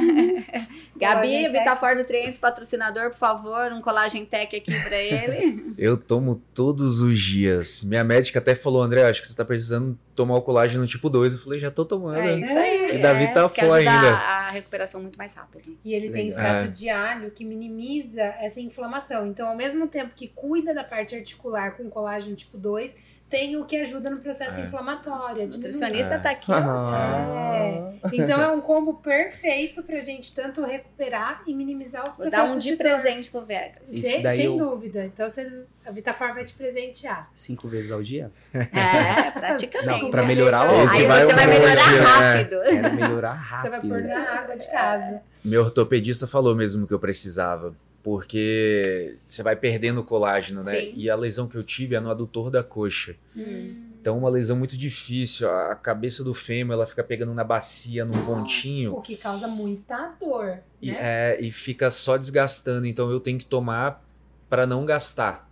Gabi. 0.97 1.47
Vitafor 1.49 1.95
Nutrientes, 1.95 2.37
patrocinador, 2.37 3.09
por 3.11 3.17
favor, 3.17 3.71
um 3.71 3.81
collagen 3.81 4.25
tech 4.25 4.55
aqui 4.55 4.71
pra 4.83 4.95
ele. 5.01 5.73
Eu 5.77 5.95
tomo 5.97 6.41
todos 6.53 6.99
os 6.99 7.19
dias. 7.19 7.83
Minha 7.83 8.03
médica 8.03 8.39
até 8.39 8.55
falou, 8.55 8.81
André, 8.81 9.03
acho 9.03 9.21
que 9.21 9.27
você 9.27 9.35
tá 9.35 9.45
precisando 9.45 9.97
tomar 10.15 10.35
o 10.37 10.41
colágeno 10.41 10.87
tipo 10.87 11.09
2. 11.09 11.33
Eu 11.33 11.39
falei, 11.39 11.59
já 11.59 11.69
tô 11.69 11.85
tomando. 11.85 12.17
É 12.19 12.39
isso 12.39 12.57
aí. 12.57 12.95
E 12.95 12.97
Davi 12.97 13.33
tá 13.33 13.47
que 13.49 13.61
full 13.61 13.73
ajuda 13.73 13.91
ainda. 13.91 14.17
a 14.17 14.49
recuperação 14.49 15.01
muito 15.01 15.17
mais 15.17 15.35
rápido. 15.35 15.77
E 15.85 15.93
ele 15.93 16.09
tem 16.09 16.27
Legal. 16.29 16.39
extrato 16.45 16.65
É. 16.65 16.67
de 16.71 16.89
alho 16.89 17.31
que 17.31 17.45
minimiza 17.45 18.21
essa 18.39 18.59
inflamação. 18.59 19.27
Então, 19.27 19.47
ao 19.49 19.55
mesmo 19.55 19.87
tempo 19.87 20.11
que 20.15 20.27
cuida 20.27 20.73
da 20.73 20.83
parte 20.83 21.15
articular 21.15 21.77
com 21.77 21.89
colágeno 21.89 22.35
tipo 22.35 22.57
2, 22.57 22.97
tem 23.29 23.57
o 23.57 23.65
que 23.65 23.75
ajuda 23.77 24.09
no 24.09 24.19
processo 24.19 24.59
É. 24.59 24.63
inflamatório. 24.63 25.41
a 25.41 25.45
O 25.45 25.47
diminuir. 25.49 25.55
nutricionista 25.57 26.15
É. 26.15 26.17
tá 26.17 26.29
aqui, 26.31 26.51
ó. 26.51 26.55
Ah. 26.55 27.91
Então 28.13 28.41
é 28.41 28.51
um 28.53 28.61
combo 28.61 28.93
perfeito 28.95 29.83
pra 29.83 29.99
gente 29.99 30.33
tanto 30.33 30.63
recuperar 30.63 31.41
e 31.45 31.53
minimizar 31.53 32.07
os 32.07 32.15
Vou 32.15 32.29
dar 32.29 32.45
um 32.45 32.57
de 32.57 32.69
dor. 32.69 32.77
presente 32.77 33.29
pro 33.29 33.41
Vegas. 33.41 33.81
Isso 33.89 34.21
Sem, 34.21 34.41
eu- 34.43 34.57
dúvida. 34.57 35.05
Então 35.05 35.29
você, 35.29 35.63
a 35.85 35.91
Vitafar 35.91 36.33
vai 36.33 36.45
te 36.45 36.53
presentear. 36.53 37.29
Cinco 37.35 37.67
vezes 37.67 37.91
ao 37.91 38.01
dia? 38.01 38.31
É, 38.53 39.31
praticamente. 39.37 40.03
Não, 40.03 40.11
pra 40.11 40.23
melhorar 40.23 40.63
logo. 40.63 40.89
Aí 40.89 41.05
vai 41.05 41.25
você 41.25 41.33
um 41.33 41.35
vai 41.35 41.45
por 41.45 41.53
melhorar 41.53 41.75
dia, 41.75 41.99
né? 41.99 42.05
rápido. 42.35 42.61
Quero 42.63 42.93
melhorar 42.95 43.33
Você 43.61 43.69
vai 43.69 43.79
rápido. 43.79 43.89
pôr 43.93 44.03
na 44.03 44.31
água 44.39 44.55
de 44.57 44.71
casa. 44.71 45.21
Meu 45.43 45.61
ortopedista 45.63 46.27
falou 46.27 46.55
mesmo 46.55 46.87
que 46.87 46.93
eu 46.93 46.99
precisava. 46.99 47.73
Porque 48.07 49.17
você 49.27 49.43
vai 49.43 49.53
perdendo 49.53 49.99
o 49.99 50.03
colágeno, 50.05 50.63
né? 50.63 50.79
Sim. 50.79 50.93
E 50.95 51.09
a 51.09 51.15
lesão 51.17 51.45
que 51.45 51.57
eu 51.57 51.63
tive 51.63 51.93
é 51.93 51.99
no 51.99 52.09
adutor 52.09 52.49
da 52.49 52.63
coxa. 52.63 53.17
Hum. 53.35 53.67
Então, 53.99 54.17
uma 54.17 54.29
lesão 54.29 54.55
muito 54.55 54.77
difícil. 54.77 55.51
A 55.51 55.75
cabeça 55.75 56.23
do 56.23 56.33
fêmur, 56.33 56.71
ela 56.71 56.87
fica 56.87 57.03
pegando 57.03 57.33
na 57.33 57.43
bacia, 57.43 58.05
num 58.05 58.25
pontinho. 58.25 58.93
O 58.93 59.01
que 59.01 59.17
causa 59.17 59.49
muita 59.49 60.15
dor. 60.21 60.59
E, 60.81 60.89
né? 60.89 60.97
é, 61.01 61.37
e 61.41 61.51
fica 61.51 61.91
só 61.91 62.15
desgastando. 62.15 62.87
Então, 62.87 63.11
eu 63.11 63.19
tenho 63.19 63.37
que 63.37 63.45
tomar 63.45 64.01
para 64.49 64.65
não 64.65 64.85
gastar. 64.85 65.51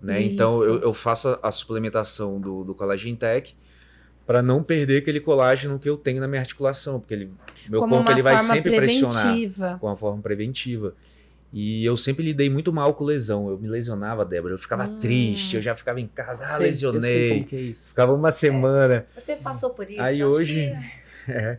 Né? 0.00 0.22
Então, 0.22 0.58
Isso. 0.58 0.70
eu, 0.70 0.80
eu 0.80 0.94
faço 0.94 1.28
a, 1.28 1.48
a 1.48 1.52
suplementação 1.52 2.40
do, 2.40 2.64
do 2.64 2.74
Collagen 2.74 3.14
Tech 3.14 3.54
para 4.26 4.40
não 4.40 4.62
perder 4.62 5.02
aquele 5.02 5.20
colágeno 5.20 5.78
que 5.78 5.86
eu 5.86 5.98
tenho 5.98 6.18
na 6.18 6.26
minha 6.26 6.40
articulação. 6.40 6.98
Porque 6.98 7.12
ele, 7.12 7.30
meu 7.68 7.80
Como 7.80 7.96
corpo 7.96 8.10
ele 8.10 8.22
vai 8.22 8.38
sempre 8.38 8.74
pressionar 8.74 9.22
preventiva. 9.24 9.76
com 9.78 9.86
a 9.86 9.96
forma 9.98 10.22
preventiva. 10.22 10.94
E 11.52 11.84
eu 11.84 11.96
sempre 11.96 12.24
lidei 12.24 12.48
muito 12.48 12.72
mal 12.72 12.94
com 12.94 13.02
lesão. 13.04 13.48
Eu 13.50 13.58
me 13.58 13.68
lesionava, 13.68 14.24
Débora. 14.24 14.54
Eu 14.54 14.58
ficava 14.58 14.84
Hum. 14.86 15.00
triste, 15.00 15.56
eu 15.56 15.62
já 15.62 15.74
ficava 15.74 16.00
em 16.00 16.06
casa, 16.06 16.44
ah, 16.44 16.46
Sei, 16.46 16.54
eu 16.54 16.58
sei 16.58 16.66
lesionei. 16.90 17.28
como 17.34 17.44
que 17.46 17.56
é 17.56 17.60
isso. 17.60 17.88
Ficava 17.90 18.12
uma 18.14 18.30
semana. 18.30 19.06
Você 19.16 19.34
passou 19.36 19.70
por 19.70 19.90
isso? 19.90 20.00
Aí 20.00 20.24
hoje- 20.24 20.70
que- 20.70 21.00
É. 21.32 21.58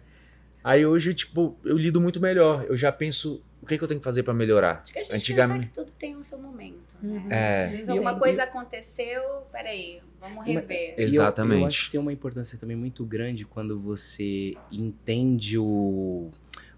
Aí 0.63 0.85
hoje, 0.85 1.13
tipo, 1.13 1.57
eu 1.65 1.77
lido 1.77 1.99
muito 1.99 2.19
melhor. 2.21 2.65
Eu 2.69 2.77
já 2.77 2.91
penso, 2.91 3.43
o 3.61 3.65
que, 3.65 3.77
que 3.77 3.83
eu 3.83 3.87
tenho 3.87 3.99
que 3.99 4.03
fazer 4.03 4.23
pra 4.23 4.33
melhorar? 4.33 4.81
Acho 4.83 4.93
que 4.93 4.99
a 4.99 5.03
gente 5.03 5.15
Antigamente- 5.15 5.67
que 5.67 5.73
tudo 5.73 5.91
tem 5.91 6.15
o 6.15 6.23
seu 6.23 6.37
momento. 6.37 6.95
Né? 7.01 7.17
Uhum. 7.19 7.31
É. 7.31 7.65
Às 7.65 7.71
vezes 7.71 7.89
alguma 7.89 8.11
eu- 8.11 8.17
coisa 8.17 8.43
aconteceu, 8.43 9.21
peraí, 9.51 9.99
vamos 10.19 10.45
rever. 10.45 10.95
E 10.97 11.01
eu- 11.01 11.07
Exatamente. 11.07 11.61
Eu, 11.61 11.67
acho 11.67 11.85
que 11.85 11.91
tem 11.91 11.99
uma 11.99 12.13
importância 12.13 12.57
também 12.57 12.77
muito 12.77 13.03
grande 13.05 13.43
quando 13.43 13.79
você 13.79 14.55
entende 14.71 15.57
o, 15.57 16.29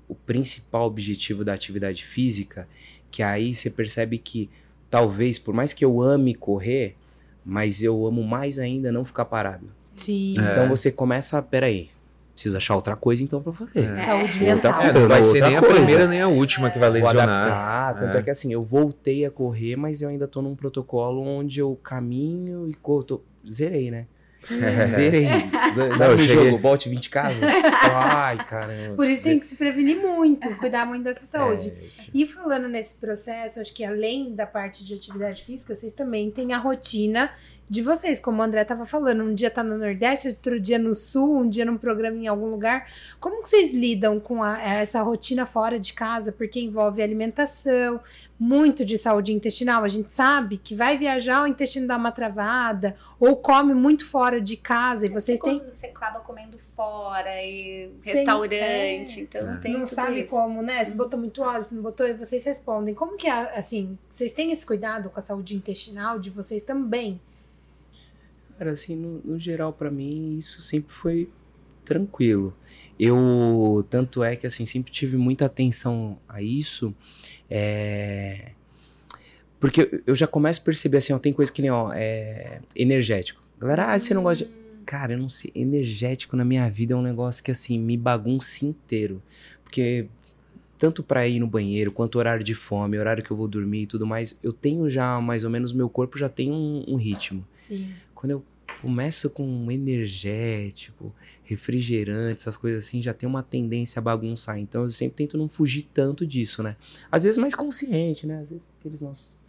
o 0.07 0.15
principal 0.15 0.87
objetivo 0.87 1.43
da 1.43 1.53
atividade 1.53 2.05
física, 2.05 2.67
que 3.13 3.21
aí 3.21 3.53
você 3.53 3.69
percebe 3.69 4.17
que 4.17 4.49
talvez, 4.89 5.37
por 5.37 5.53
mais 5.53 5.71
que 5.71 5.85
eu 5.85 6.01
ame 6.01 6.33
correr, 6.33 6.95
mas 7.45 7.83
eu 7.83 8.07
amo 8.07 8.23
mais 8.23 8.57
ainda 8.57 8.91
não 8.91 9.05
ficar 9.05 9.25
parado. 9.25 9.67
Sim. 9.95 10.33
É. 10.39 10.51
Então 10.53 10.67
você 10.67 10.91
começa, 10.91 11.39
peraí, 11.43 11.91
preciso 12.33 12.57
achar 12.57 12.75
outra 12.75 12.95
coisa 12.95 13.21
então 13.23 13.39
pra 13.39 13.53
fazer. 13.53 13.79
É. 13.93 13.97
Saúde 13.97 14.39
Outra 14.39 14.55
mental. 14.55 14.81
É, 14.81 14.91
não 14.93 15.07
vai 15.07 15.21
Outra 15.21 15.23
ser 15.23 15.41
nem 15.47 15.55
a 15.57 15.59
coisa. 15.59 15.75
primeira 15.75 16.07
nem 16.07 16.21
a 16.21 16.27
última 16.27 16.71
que 16.71 16.79
vai 16.79 16.89
Vou 16.89 16.99
lesionar. 16.99 17.29
adaptar, 17.29 17.99
tanto 18.01 18.17
É. 18.17 18.19
é. 18.19 18.23
que 18.23 18.29
assim, 18.31 18.51
eu 18.51 18.63
voltei 18.63 19.23
a 19.25 19.29
correr, 19.29 19.75
mas 19.75 20.01
eu 20.01 20.09
ainda 20.09 20.27
tô 20.27 20.41
num 20.41 20.55
protocolo 20.55 21.21
onde 21.21 21.59
eu 21.59 21.77
caminho 21.83 22.67
e 22.67 22.73
corro, 22.73 23.03
tô- 23.03 23.21
zerei, 23.47 23.91
né? 23.91 24.07
Zerei. 24.45 25.27
Não, 25.75 25.95
Sabe 25.97 26.13
eu 26.13 26.15
o 26.17 26.19
jogo, 26.19 26.57
volte 26.57 26.89
20 26.89 27.09
casas? 27.09 27.41
Ai, 27.91 28.37
caramba. 28.45 28.95
Por 28.95 29.07
isso 29.07 29.23
tem 29.23 29.39
que 29.39 29.45
se 29.45 29.55
prevenir 29.55 29.97
muito, 29.97 30.53
cuidar 30.57 30.85
muito 30.85 31.03
dessa 31.03 31.25
saúde. 31.25 31.69
É, 31.99 32.03
E 32.13 32.25
falando 32.27 32.67
nesse 32.67 32.95
processo, 32.95 33.59
acho 33.59 33.73
que 33.73 33.83
além 33.83 34.33
da 34.35 34.45
parte 34.45 34.85
de 34.85 34.93
atividade 34.93 35.43
física, 35.43 35.73
vocês 35.75 35.93
também 35.93 36.29
têm 36.31 36.53
a 36.53 36.57
rotina 36.57 37.31
de 37.69 37.81
vocês, 37.81 38.19
como 38.19 38.39
o 38.39 38.43
André 38.43 38.61
estava 38.61 38.85
falando, 38.85 39.23
um 39.23 39.33
dia 39.33 39.49
tá 39.49 39.63
no 39.63 39.77
Nordeste, 39.77 40.27
outro 40.27 40.59
dia 40.59 40.77
no 40.77 40.93
Sul, 40.93 41.39
um 41.39 41.49
dia 41.49 41.65
num 41.65 41.77
programa 41.77 42.17
em 42.17 42.27
algum 42.27 42.47
lugar. 42.51 42.85
Como 43.19 43.41
que 43.41 43.49
vocês 43.49 43.73
lidam 43.73 44.19
com 44.19 44.43
a- 44.43 44.61
essa 44.61 45.01
rotina 45.01 45.45
fora 45.45 45.79
de 45.79 45.93
casa? 45.93 46.31
Porque 46.31 46.59
envolve 46.59 47.01
alimentação, 47.01 47.99
muito 48.43 48.83
de 48.83 48.97
saúde 48.97 49.31
intestinal. 49.31 49.83
A 49.83 49.87
gente 49.87 50.11
sabe 50.11 50.57
que 50.57 50.75
vai 50.75 50.97
viajar, 50.97 51.43
o 51.43 51.47
intestino 51.47 51.87
dá 51.87 51.95
uma 51.95 52.11
travada, 52.11 52.95
ou 53.19 53.37
come 53.37 53.73
muito 53.73 54.05
fora 54.05 54.41
de 54.41 54.57
casa, 54.57 55.05
e 55.05 55.09
vocês 55.09 55.39
têm 55.39 55.57
Quando 55.57 55.73
você 55.75 55.85
acaba 55.87 56.19
comendo 56.19 56.57
fora 56.57 57.29
e 57.41 57.89
Tem- 58.03 58.13
restaurante, 58.15 59.19
é. 59.19 59.23
então 59.23 59.41
É. 59.53 59.57
tem 59.57 59.73
não 59.73 59.85
sabe 59.85 60.21
isso. 60.21 60.29
como, 60.29 60.61
né? 60.61 60.83
Se 60.83 60.93
botou 60.93 61.17
muito 61.17 61.41
óleo, 61.41 61.63
se 61.63 61.73
não 61.73 61.81
botou, 61.81 62.05
e 62.05 62.13
vocês 62.13 62.43
respondem. 62.43 62.93
Como 62.93 63.15
que 63.15 63.27
é, 63.27 63.57
assim, 63.57 63.97
vocês 64.09 64.33
têm 64.33 64.51
esse 64.51 64.65
cuidado 64.65 65.09
com 65.09 65.17
a 65.19 65.21
saúde 65.21 65.55
intestinal 65.55 66.19
de 66.19 66.29
vocês 66.29 66.63
também? 66.63 67.21
Cara, 68.57 68.71
assim, 68.71 68.95
no, 68.95 69.19
no 69.23 69.39
geral, 69.39 69.71
pra 69.73 69.89
mim, 69.89 70.37
isso 70.37 70.61
sempre 70.61 70.93
foi 70.93 71.29
tranquilo. 71.85 72.53
Eu, 72.99 73.85
tanto 73.89 74.23
é 74.23 74.35
que, 74.35 74.45
assim, 74.45 74.65
sempre 74.65 74.91
tive 74.91 75.17
muita 75.17 75.45
atenção 75.45 76.17
a 76.29 76.41
isso, 76.41 76.93
é... 77.55 78.51
Porque 79.59 80.01
eu 80.07 80.15
já 80.15 80.25
começo 80.25 80.59
a 80.59 80.63
perceber, 80.63 80.97
assim, 80.97 81.13
ó, 81.13 81.19
tem 81.19 81.31
coisa 81.31 81.51
que 81.51 81.61
nem, 81.61 81.69
ó, 81.69 81.93
é 81.93 82.59
energético. 82.75 83.41
Galera, 83.59 83.93
ah, 83.93 83.99
você 83.99 84.13
não 84.13 84.23
gosta 84.23 84.43
de... 84.43 84.51
Cara, 84.85 85.13
eu 85.13 85.19
não 85.19 85.29
sei, 85.29 85.51
energético 85.55 86.35
na 86.35 86.43
minha 86.43 86.67
vida 86.69 86.93
é 86.93 86.97
um 86.97 87.01
negócio 87.01 87.43
que, 87.43 87.51
assim, 87.51 87.79
me 87.79 87.95
bagunça 87.95 88.65
inteiro. 88.65 89.21
Porque 89.63 90.07
tanto 90.79 91.01
para 91.03 91.25
ir 91.27 91.39
no 91.39 91.47
banheiro, 91.47 91.91
quanto 91.91 92.17
horário 92.17 92.43
de 92.43 92.55
fome, 92.55 92.97
horário 92.97 93.23
que 93.23 93.31
eu 93.31 93.37
vou 93.37 93.47
dormir 93.47 93.83
e 93.83 93.87
tudo 93.87 94.05
mais, 94.05 94.37
eu 94.43 94.51
tenho 94.51 94.89
já 94.89 95.21
mais 95.21 95.45
ou 95.45 95.49
menos, 95.49 95.71
meu 95.71 95.87
corpo 95.87 96.17
já 96.17 96.27
tem 96.27 96.51
um, 96.51 96.83
um 96.87 96.95
ritmo. 96.95 97.47
Sim. 97.53 97.91
Quando 98.13 98.31
eu 98.31 98.43
começo 98.83 99.29
com 99.29 99.71
energético, 99.71 101.15
refrigerante, 101.45 102.41
essas 102.41 102.57
coisas 102.57 102.85
assim, 102.85 103.01
já 103.01 103.13
tem 103.13 103.27
uma 103.27 103.41
tendência 103.41 103.97
a 103.97 104.01
bagunçar. 104.01 104.59
Então 104.59 104.83
eu 104.83 104.91
sempre 104.91 105.15
tento 105.15 105.37
não 105.37 105.47
fugir 105.47 105.87
tanto 105.93 106.27
disso, 106.27 106.61
né? 106.61 106.75
Às 107.09 107.23
vezes 107.23 107.37
mais 107.37 107.55
consciente, 107.55 108.27
né? 108.27 108.41
Às 108.41 108.49
vezes 108.49 108.63
aqueles 108.77 109.01
nossos. 109.01 109.39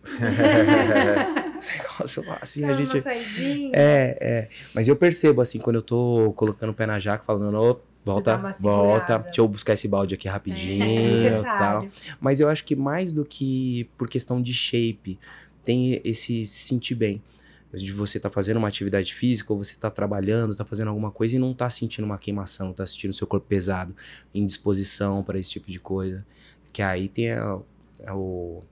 Esse 1.59 1.78
negócio 1.82 2.24
lá, 2.24 2.39
assim, 2.41 2.61
Dá 2.61 2.68
a 2.68 2.74
gente. 2.74 3.03
É, 3.72 4.16
é. 4.20 4.49
Mas 4.72 4.87
eu 4.87 4.95
percebo, 4.95 5.41
assim, 5.41 5.59
quando 5.59 5.76
eu 5.76 5.82
tô 5.82 6.32
colocando 6.37 6.70
o 6.70 6.74
pé 6.74 6.87
na 6.87 7.01
jaca, 7.01 7.24
falando, 7.24 7.80
volta, 8.05 8.30
dá 8.30 8.37
uma 8.39 8.53
volta, 8.53 9.07
segurada. 9.07 9.24
deixa 9.24 9.41
eu 9.41 9.49
buscar 9.49 9.72
esse 9.72 9.89
balde 9.89 10.14
aqui 10.14 10.28
rapidinho 10.28 11.26
É 11.26 11.43
tal. 11.43 11.89
Mas 12.20 12.39
eu 12.39 12.49
acho 12.49 12.64
que 12.64 12.76
mais 12.76 13.12
do 13.12 13.24
que 13.24 13.89
por 13.99 14.09
questão 14.09 14.41
de 14.41 14.55
shape, 14.55 15.18
tem 15.64 16.01
esse 16.05 16.47
se 16.47 16.61
sentir 16.61 16.95
bem. 16.95 17.20
De 17.77 17.93
você 17.93 18.18
tá 18.20 18.31
fazendo 18.31 18.57
uma 18.59 18.68
atividade 18.68 19.12
física, 19.14 19.53
ou 19.53 19.62
você 19.62 19.75
tá 19.77 19.91
trabalhando, 19.91 20.55
tá 20.55 20.64
fazendo 20.64 20.89
alguma 20.89 21.11
coisa 21.11 21.37
e 21.37 21.39
não 21.39 21.53
tá 21.55 21.68
sentindo 21.70 22.05
uma 22.05 22.18
queimação, 22.18 22.72
tá 22.72 22.87
sentindo 22.87 23.12
seu 23.14 23.27
corpo 23.27 23.47
pesado, 23.49 23.95
indisposição 24.35 25.22
para 25.22 25.39
esse 25.39 25.51
tipo 25.51 25.70
de 25.70 25.79
coisa. 25.81 26.25
Que 26.72 26.83
aí 26.83 27.09
tem 27.09 27.33
a- 27.33 27.59
a- 28.07 28.14
o. 28.16 28.62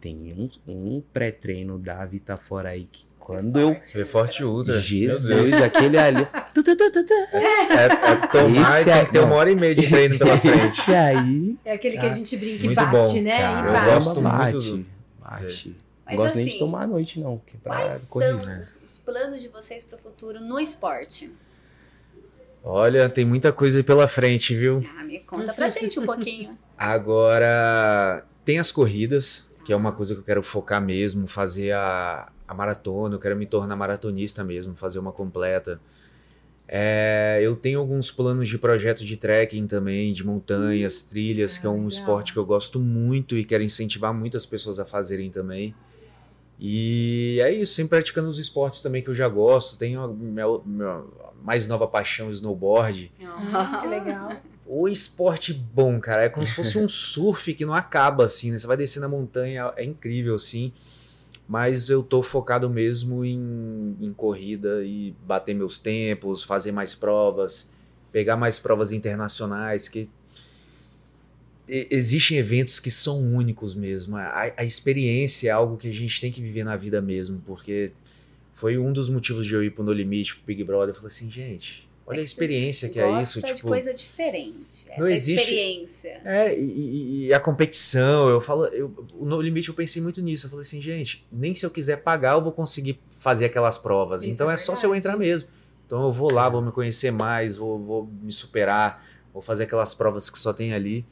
Tem 0.00 0.34
um, 0.36 0.50
um 0.66 1.02
pré-treino 1.12 1.78
da 1.78 2.04
Vitafora 2.04 2.70
aí 2.70 2.88
que 2.90 3.04
quando 3.20 3.60
eu. 3.60 3.76
Vê 3.94 4.04
Forte 4.04 4.42
Ultra. 4.42 4.74
Meu 4.74 4.82
Jesus, 4.82 5.50
Deus. 5.50 5.62
aquele 5.62 5.96
ali. 5.96 6.26
Tu, 6.52 6.60
tu, 6.64 6.76
tu, 6.76 6.90
tu, 6.90 7.06
tu. 7.06 7.14
É, 7.36 7.84
é 7.84 8.26
tomar 8.26 8.80
Esse 8.80 8.80
e 8.80 8.84
tem 8.84 8.92
é- 8.94 9.04
que 9.04 9.12
ter 9.12 9.20
uma 9.20 9.34
hora 9.36 9.48
e 9.50 9.54
meia 9.54 9.76
de 9.76 9.88
treino 9.88 10.18
pela 10.18 10.36
frente. 10.40 10.56
Esse 10.80 10.92
aí. 10.92 11.56
É 11.64 11.72
aquele 11.74 11.98
que 11.98 12.06
a 12.06 12.10
gente 12.10 12.36
brinca 12.36 12.62
e 12.62 12.66
Muito 12.66 12.76
bate, 12.84 12.90
bom, 13.14 13.22
né? 13.22 13.38
cara. 13.38 13.62
E 13.62 13.66
Eu 13.68 13.72
bate. 13.72 13.94
gosto 13.94 14.20
bate, 14.22 14.52
muito 14.54 14.76
do- 14.76 14.86
bate. 15.20 15.76
Mas 16.04 16.16
não 16.16 16.22
gosto 16.24 16.36
nem 16.36 16.44
assim, 16.44 16.52
de 16.54 16.58
tomar 16.58 16.82
à 16.82 16.86
noite, 16.86 17.20
não. 17.20 17.38
Que 17.38 17.56
é 17.56 17.60
pra 17.60 17.76
Quais 17.76 18.04
correr. 18.08 18.40
são 18.40 18.62
os 18.84 18.98
planos 18.98 19.40
de 19.40 19.48
vocês 19.48 19.84
pro 19.84 19.96
futuro 19.98 20.40
no 20.40 20.58
esporte? 20.58 21.30
Olha, 22.64 23.08
tem 23.08 23.24
muita 23.24 23.52
coisa 23.52 23.78
aí 23.78 23.82
pela 23.82 24.06
frente, 24.06 24.54
viu? 24.54 24.84
Ah, 24.96 25.02
me 25.02 25.18
conta 25.20 25.52
pra 25.52 25.68
gente 25.68 25.98
um 25.98 26.06
pouquinho. 26.06 26.56
Agora, 26.78 28.24
tem 28.44 28.58
as 28.58 28.70
corridas, 28.70 29.48
que 29.64 29.72
é 29.72 29.76
uma 29.76 29.92
coisa 29.92 30.14
que 30.14 30.20
eu 30.20 30.24
quero 30.24 30.42
focar 30.42 30.80
mesmo, 30.80 31.26
fazer 31.26 31.72
a, 31.72 32.30
a 32.46 32.54
maratona, 32.54 33.16
eu 33.16 33.18
quero 33.18 33.36
me 33.36 33.46
tornar 33.46 33.74
maratonista 33.74 34.44
mesmo, 34.44 34.76
fazer 34.76 34.98
uma 34.98 35.12
completa. 35.12 35.80
É, 36.68 37.40
eu 37.42 37.54
tenho 37.56 37.80
alguns 37.80 38.10
planos 38.10 38.48
de 38.48 38.56
projeto 38.56 39.04
de 39.04 39.16
trekking 39.16 39.66
também, 39.66 40.12
de 40.12 40.24
montanhas, 40.24 41.02
trilhas, 41.02 41.58
que 41.58 41.66
é 41.66 41.68
um 41.68 41.74
legal. 41.74 41.88
esporte 41.88 42.32
que 42.32 42.38
eu 42.38 42.46
gosto 42.46 42.78
muito 42.78 43.36
e 43.36 43.44
quero 43.44 43.62
incentivar 43.62 44.14
muitas 44.14 44.46
pessoas 44.46 44.78
a 44.78 44.84
fazerem 44.84 45.30
também. 45.30 45.74
E 46.64 47.40
é 47.42 47.52
isso, 47.52 47.74
sempre 47.74 47.90
praticando 47.90 48.28
os 48.28 48.38
esportes 48.38 48.80
também 48.80 49.02
que 49.02 49.10
eu 49.10 49.14
já 49.16 49.28
gosto. 49.28 49.76
Tenho 49.76 50.00
a 50.00 50.06
minha, 50.06 50.46
minha 50.64 51.02
mais 51.42 51.66
nova 51.66 51.88
paixão, 51.88 52.28
o 52.28 52.30
snowboard. 52.30 53.10
Ah, 53.52 53.78
que 53.80 53.88
legal. 53.88 54.30
O 54.64 54.86
esporte 54.86 55.52
bom, 55.52 55.98
cara, 55.98 56.22
é 56.22 56.28
como 56.28 56.46
se 56.46 56.54
fosse 56.54 56.78
um 56.78 56.86
surf 56.88 57.52
que 57.52 57.66
não 57.66 57.74
acaba 57.74 58.26
assim, 58.26 58.52
né? 58.52 58.58
Você 58.58 58.66
vai 58.68 58.76
descer 58.76 59.00
na 59.00 59.08
montanha, 59.08 59.72
é 59.76 59.82
incrível 59.82 60.36
assim. 60.36 60.72
Mas 61.48 61.90
eu 61.90 62.00
tô 62.00 62.22
focado 62.22 62.70
mesmo 62.70 63.24
em, 63.24 63.96
em 64.00 64.12
corrida 64.12 64.84
e 64.84 65.16
bater 65.26 65.56
meus 65.56 65.80
tempos, 65.80 66.44
fazer 66.44 66.70
mais 66.70 66.94
provas, 66.94 67.72
pegar 68.12 68.36
mais 68.36 68.60
provas 68.60 68.92
internacionais, 68.92 69.88
que 69.88 70.08
existem 71.90 72.36
eventos 72.38 72.78
que 72.80 72.90
são 72.90 73.20
únicos 73.20 73.74
mesmo. 73.74 74.16
A, 74.16 74.52
a 74.56 74.64
experiência 74.64 75.48
é 75.48 75.52
algo 75.52 75.76
que 75.76 75.88
a 75.88 75.92
gente 75.92 76.20
tem 76.20 76.30
que 76.30 76.40
viver 76.42 76.64
na 76.64 76.76
vida 76.76 77.00
mesmo, 77.00 77.40
porque 77.46 77.92
foi 78.54 78.76
um 78.78 78.92
dos 78.92 79.08
motivos 79.08 79.46
de 79.46 79.54
eu 79.54 79.62
ir 79.64 79.70
pro 79.70 79.82
No 79.82 79.92
Limite, 79.92 80.36
pro 80.36 80.44
Big 80.46 80.62
Brother. 80.64 80.90
Eu 80.90 80.94
falei 80.94 81.06
assim, 81.08 81.30
gente, 81.30 81.88
olha 82.06 82.20
a 82.20 82.22
experiência 82.22 82.88
que 82.88 82.98
é 83.00 83.20
isso. 83.22 83.40
Gosta 83.40 83.56
Tipo, 83.56 83.68
coisa 83.68 83.94
diferente. 83.94 84.86
Essa 84.90 85.00
não 85.00 85.08
existe- 85.08 85.40
experiência. 85.40 86.20
é, 86.24 86.58
e, 86.58 87.26
e- 87.28 87.32
a 87.34 87.40
competição, 87.40 88.28
eu 88.28 88.40
falo, 88.40 88.66
eu, 88.66 88.92
no 89.20 89.40
limite 89.40 89.68
eu 89.68 89.74
pensei 89.74 90.02
muito 90.02 90.20
nisso. 90.20 90.46
Eu 90.46 90.50
falei 90.50 90.62
assim, 90.62 90.80
gente, 90.80 91.24
nem 91.32 91.54
se 91.54 91.64
eu 91.64 91.70
quiser 91.70 91.96
pagar 92.02 92.34
eu 92.34 92.42
vou 92.42 92.52
conseguir 92.52 92.98
fazer 93.16 93.46
aquelas 93.46 93.78
provas. 93.78 94.22
Isso 94.22 94.32
então 94.32 94.50
é 94.50 94.54
é, 94.54 94.56
só 94.58 94.76
se 94.76 94.84
eu 94.84 94.94
entrar 94.94 95.16
mesmo. 95.16 95.48
Então 95.86 96.02
eu 96.04 96.12
vou 96.12 96.30
lá, 96.32 96.48
vou 96.48 96.60
me 96.62 96.70
conhecer 96.70 97.10
mais, 97.10 97.56
vou, 97.56 97.78
vou 97.78 98.10
me 98.22 98.32
superar, 98.32 99.04
vou 99.32 99.42
fazer 99.42 99.64
aquelas 99.64 99.94
provas 99.94 100.28
que 100.30 100.38
só 100.38 100.52
tem 100.52 100.72
ali. 100.74 101.04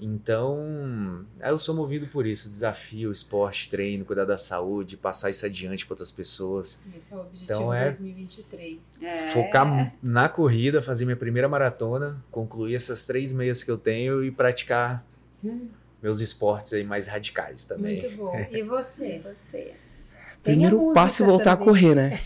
Então, 0.00 1.24
eu 1.40 1.56
sou 1.56 1.74
movido 1.74 2.06
por 2.08 2.26
isso, 2.26 2.50
desafio, 2.50 3.12
esporte, 3.12 3.68
treino, 3.68 4.04
cuidar 4.04 4.24
da 4.24 4.36
saúde, 4.36 4.96
passar 4.96 5.30
isso 5.30 5.46
adiante 5.46 5.86
para 5.86 5.94
outras 5.94 6.10
pessoas. 6.10 6.78
Esse 6.96 7.14
é 7.14 7.16
o 7.16 7.20
objetivo 7.20 7.44
Então 7.44 7.72
é- 7.72 7.84
2023. 7.90 9.02
É. 9.02 9.30
Focar 9.32 9.94
na 10.02 10.28
corrida, 10.28 10.82
fazer 10.82 11.04
minha 11.04 11.16
primeira 11.16 11.48
maratona, 11.48 12.22
concluir 12.30 12.74
essas 12.74 13.06
três 13.06 13.32
meias 13.32 13.62
que 13.62 13.70
eu 13.70 13.78
tenho 13.78 14.22
e 14.24 14.30
praticar 14.30 15.04
Hum, 15.44 15.68
meus 16.02 16.20
esportes 16.20 16.72
aí 16.72 16.82
mais 16.84 17.06
radicais 17.06 17.66
também. 17.66 18.00
muito 18.00 18.16
bom. 18.16 18.32
E 18.50 18.62
você? 18.62 19.20
Você. 19.50 19.72
Primeiro 20.42 20.92
passo 20.92 21.22
é 21.22 21.26
voltar 21.26 21.56
também. 21.56 21.62
a 21.62 21.70
correr, 21.70 21.94
né? 21.94 22.20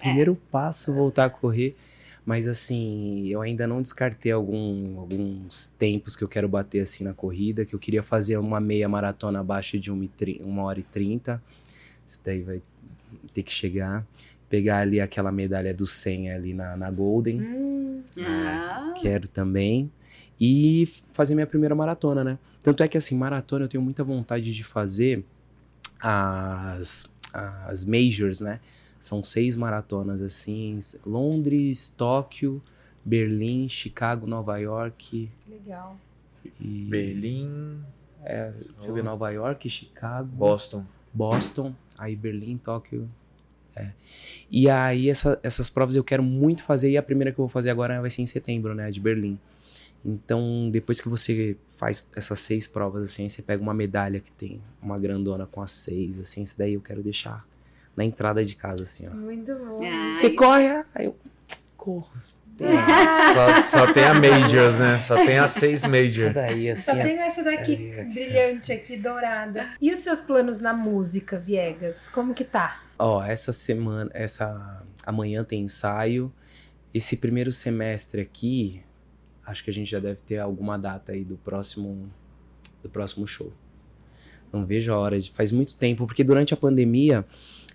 Primeiro 0.00 0.34
passo 0.50 0.92
voltar 0.92 1.24
a 1.26 1.30
correr. 1.30 1.76
Mas 2.24 2.46
assim, 2.46 3.26
eu 3.28 3.40
ainda 3.40 3.66
não 3.66 3.82
descartei 3.82 4.30
algum- 4.30 4.98
alguns 5.00 5.66
tempos 5.78 6.14
que 6.14 6.22
eu 6.22 6.28
quero 6.28 6.48
bater 6.48 6.80
assim 6.80 7.02
na 7.02 7.12
corrida, 7.12 7.64
que 7.64 7.74
eu 7.74 7.78
queria 7.78 8.02
fazer 8.02 8.36
uma 8.36 8.60
meia 8.60 8.88
maratona 8.88 9.40
abaixo 9.40 9.78
de 9.78 9.90
1 9.90 10.62
hora 10.64 10.78
e 10.78 10.84
30. 10.84 11.42
Isso 12.08 12.20
daí 12.24 12.42
vai 12.42 12.62
ter 13.34 13.42
que 13.42 13.50
chegar. 13.52 14.06
Pegar 14.48 14.78
ali 14.80 15.00
aquela 15.00 15.32
medalha 15.32 15.72
do 15.74 15.86
100 15.86 16.30
ali 16.30 16.54
na, 16.54 16.76
na 16.76 16.90
Golden, 16.90 17.40
Hum, 17.40 18.02
Ah, 18.20 18.92
quero 19.00 19.26
também. 19.26 19.90
E 20.40 20.88
fazer 21.12 21.34
minha 21.34 21.46
primeira 21.46 21.74
maratona, 21.74 22.22
né? 22.22 22.38
Tanto 22.62 22.82
é 22.82 22.88
que 22.88 22.96
assim, 22.98 23.16
maratona 23.16 23.64
eu 23.64 23.68
tenho 23.68 23.82
muita 23.82 24.04
vontade 24.04 24.54
de 24.54 24.62
fazer 24.62 25.24
as, 26.00 27.06
as 27.32 27.84
majors, 27.84 28.40
né? 28.40 28.60
São 29.02 29.22
seis 29.24 29.56
maratonas, 29.56 30.22
assim, 30.22 30.78
Londres, 31.04 31.88
Tóquio, 31.96 32.62
Berlim, 33.04 33.68
Chicago, 33.68 34.28
Nova 34.28 34.56
York 34.58 35.28
legal. 35.48 35.96
e... 36.60 36.86
Berlim, 36.88 37.80
É, 38.24 38.52
deixa 38.52 38.72
eu 38.86 38.94
ver, 38.94 39.02
Nova 39.02 39.28
York, 39.30 39.68
Chicago, 39.68 40.28
Boston. 40.28 40.84
Boston, 41.12 41.74
aí 41.98 42.14
Berlim, 42.14 42.56
Tóquio. 42.58 43.10
É. 43.74 43.90
E 44.48 44.70
aí 44.70 45.10
essa- 45.10 45.40
essas 45.42 45.68
provas 45.68 45.96
eu 45.96 46.04
quero 46.04 46.22
muito 46.22 46.62
fazer 46.62 46.88
e 46.90 46.96
a 46.96 47.02
primeira 47.02 47.32
que 47.32 47.40
eu 47.40 47.44
vou 47.46 47.48
fazer 47.48 47.70
agora 47.70 48.00
vai 48.00 48.08
ser 48.10 48.22
em 48.22 48.26
setembro, 48.26 48.72
né, 48.72 48.88
de 48.92 49.00
Berlim. 49.00 49.36
Então, 50.04 50.68
depois 50.70 51.00
que 51.00 51.08
você 51.08 51.56
faz 51.76 52.08
essas 52.14 52.38
seis 52.38 52.68
provas 52.68 53.02
assim, 53.02 53.24
aí 53.24 53.30
você 53.30 53.42
pega 53.42 53.60
uma 53.60 53.74
medalha 53.74 54.20
que 54.20 54.30
tem 54.30 54.60
uma 54.80 54.96
grandona 54.98 55.44
com 55.46 55.60
as 55.60 55.72
seis, 55.72 56.18
assim, 56.20 56.42
isso 56.42 56.56
daí 56.56 56.74
eu 56.74 56.80
quero 56.80 57.02
deixar 57.02 57.44
na 57.96 58.04
entrada 58.04 58.44
de 58.44 58.54
casa, 58.56 58.82
assim, 58.82 59.06
ó. 59.08 59.14
Muito 59.14 59.54
bom. 59.54 59.80
Ai. 59.82 60.16
Você 60.16 60.30
corre, 60.30 60.66
ah, 60.66 60.84
aí 60.94 61.06
eu 61.06 61.16
corro. 61.76 62.10
Só, 63.34 63.64
só 63.86 63.92
tem 63.92 64.04
a 64.04 64.14
Majors, 64.14 64.78
né? 64.78 65.00
Só 65.00 65.16
tem 65.16 65.38
as 65.38 65.50
seis 65.52 65.82
Majors. 65.84 66.32
daí, 66.34 66.70
assim, 66.70 66.82
Só 66.82 66.92
é- 66.92 67.02
tenho 67.02 67.20
essa 67.20 67.42
daqui 67.42 67.90
é- 67.92 68.04
brilhante 68.04 68.72
aqui, 68.72 68.96
dourada. 68.96 69.70
E 69.80 69.92
os 69.92 69.98
seus 70.00 70.20
planos 70.20 70.60
na 70.60 70.72
música, 70.72 71.38
Viegas? 71.38 72.08
Como 72.10 72.34
que 72.34 72.44
tá? 72.44 72.82
Ó, 72.98 73.22
essa 73.22 73.52
semana, 73.52 74.10
essa 74.14 74.82
amanhã 75.04 75.42
tem 75.42 75.62
ensaio. 75.62 76.32
Esse 76.94 77.16
primeiro 77.16 77.50
semestre 77.52 78.20
aqui, 78.20 78.82
acho 79.44 79.64
que 79.64 79.70
a 79.70 79.72
gente 79.72 79.90
já 79.90 79.98
deve 79.98 80.20
ter 80.20 80.38
alguma 80.38 80.78
data 80.78 81.12
aí 81.12 81.24
do 81.24 81.36
próximo 81.36 82.08
do 82.82 82.88
próximo 82.88 83.26
show. 83.26 83.52
Não 84.52 84.66
vejo 84.66 84.92
a 84.92 84.98
hora 84.98 85.18
de, 85.18 85.30
faz 85.30 85.50
muito 85.50 85.74
tempo, 85.74 86.06
porque 86.06 86.22
durante 86.22 86.52
a 86.52 86.56
pandemia 86.56 87.24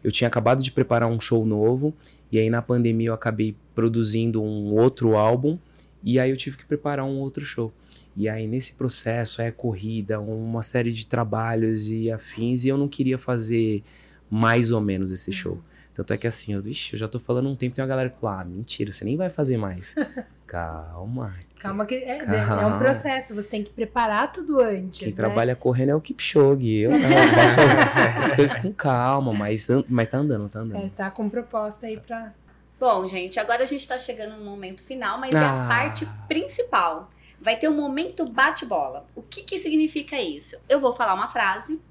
eu 0.04 0.12
tinha 0.12 0.28
acabado 0.28 0.62
de 0.62 0.72
preparar 0.72 1.10
um 1.10 1.20
show 1.20 1.46
novo 1.46 1.94
e 2.32 2.40
aí 2.40 2.50
na 2.50 2.62
pandemia 2.62 3.10
eu 3.10 3.14
acabei 3.14 3.56
produzindo 3.74 4.42
um 4.42 4.74
outro 4.74 5.16
álbum 5.16 5.58
e 6.04 6.20
aí 6.20 6.30
eu 6.30 6.38
tive 6.38 6.58
que 6.58 6.66
preparar 6.66 7.06
um 7.06 7.18
outro 7.18 7.44
show. 7.44 7.72
E 8.16 8.28
aí 8.28 8.48
nesse 8.48 8.74
processo 8.74 9.42
é 9.42 9.52
corrida, 9.52 10.20
uma 10.20 10.64
série 10.64 10.92
de 10.92 11.06
trabalhos 11.06 11.90
e 11.90 12.12
afins 12.12 12.64
e 12.64 12.70
eu 12.70 12.78
não 12.78 12.88
queria 12.88 13.18
fazer 13.18 13.84
mais 14.30 14.72
ou 14.72 14.82
menos 14.82 15.12
esse 15.12 15.32
show. 15.32 15.60
Tanto 15.98 16.14
é 16.14 16.18
que 16.18 16.28
assim, 16.28 16.54
eu, 16.54 16.62
ixi, 16.62 16.94
eu 16.94 17.00
já 17.00 17.08
tô 17.08 17.20
falando 17.20 17.50
um 17.50 17.56
tempo, 17.56 17.76
tem 17.76 17.84
uma 17.84 17.88
galera 17.90 18.10
que 18.12 18.20
fala, 18.20 18.42
ah, 18.42 18.46
mentira, 18.46 18.92
você 18.92 19.04
nem 19.04 19.18
vai 19.18 19.32
fazer 19.32 19.58
mais. 19.58 19.96
Calma. 20.46 21.34
Calma 21.60 21.86
que 21.88 21.96
é, 21.96 22.18
é 22.18 22.46
Calma. 22.46 22.76
um 22.76 22.78
processo, 22.80 23.34
você 23.34 23.50
tem 23.50 23.64
que 23.64 23.72
preparar 23.72 24.32
tudo 24.32 24.60
antes, 24.62 25.00
Quem 25.00 25.10
né? 25.10 25.16
trabalha 25.16 25.56
correndo 25.56 25.90
é 25.90 25.96
o 25.96 26.00
Kipchoge. 26.00 26.78
Eu 26.82 26.92
não, 26.92 27.00
eu 27.00 27.28
faço 27.34 27.60
as 28.18 28.34
coisas 28.34 28.60
com 28.60 28.72
calma, 28.72 29.34
mas, 29.34 29.68
mas 29.90 30.08
tá 30.08 30.20
andando, 30.20 30.48
tá 30.48 30.60
andando. 30.60 30.86
É, 30.86 30.90
tá 30.90 31.10
com 31.12 31.28
proposta 31.28 31.88
aí 31.88 31.98
pra... 32.00 32.32
Bom, 32.80 33.08
gente, 33.08 33.40
agora 33.40 33.64
a 33.64 33.66
gente 33.66 33.88
tá 33.88 33.98
chegando 33.98 34.38
no 34.38 34.46
momento 34.46 34.84
final, 34.84 35.20
mas 35.20 35.34
é 35.34 35.38
a 35.40 35.66
Ah. 35.66 35.68
parte 35.68 36.08
principal. 36.28 37.10
Vai 37.40 37.58
ter 37.58 37.68
um 37.68 37.76
momento 37.76 38.24
bate-bola. 38.24 39.06
O 39.16 39.24
que 39.24 39.42
que 39.42 39.58
significa 39.58 40.22
isso? 40.22 40.56
Eu 40.70 40.80
vou 40.80 40.94
falar 40.94 41.16
uma 41.16 41.28
frase 41.28 41.82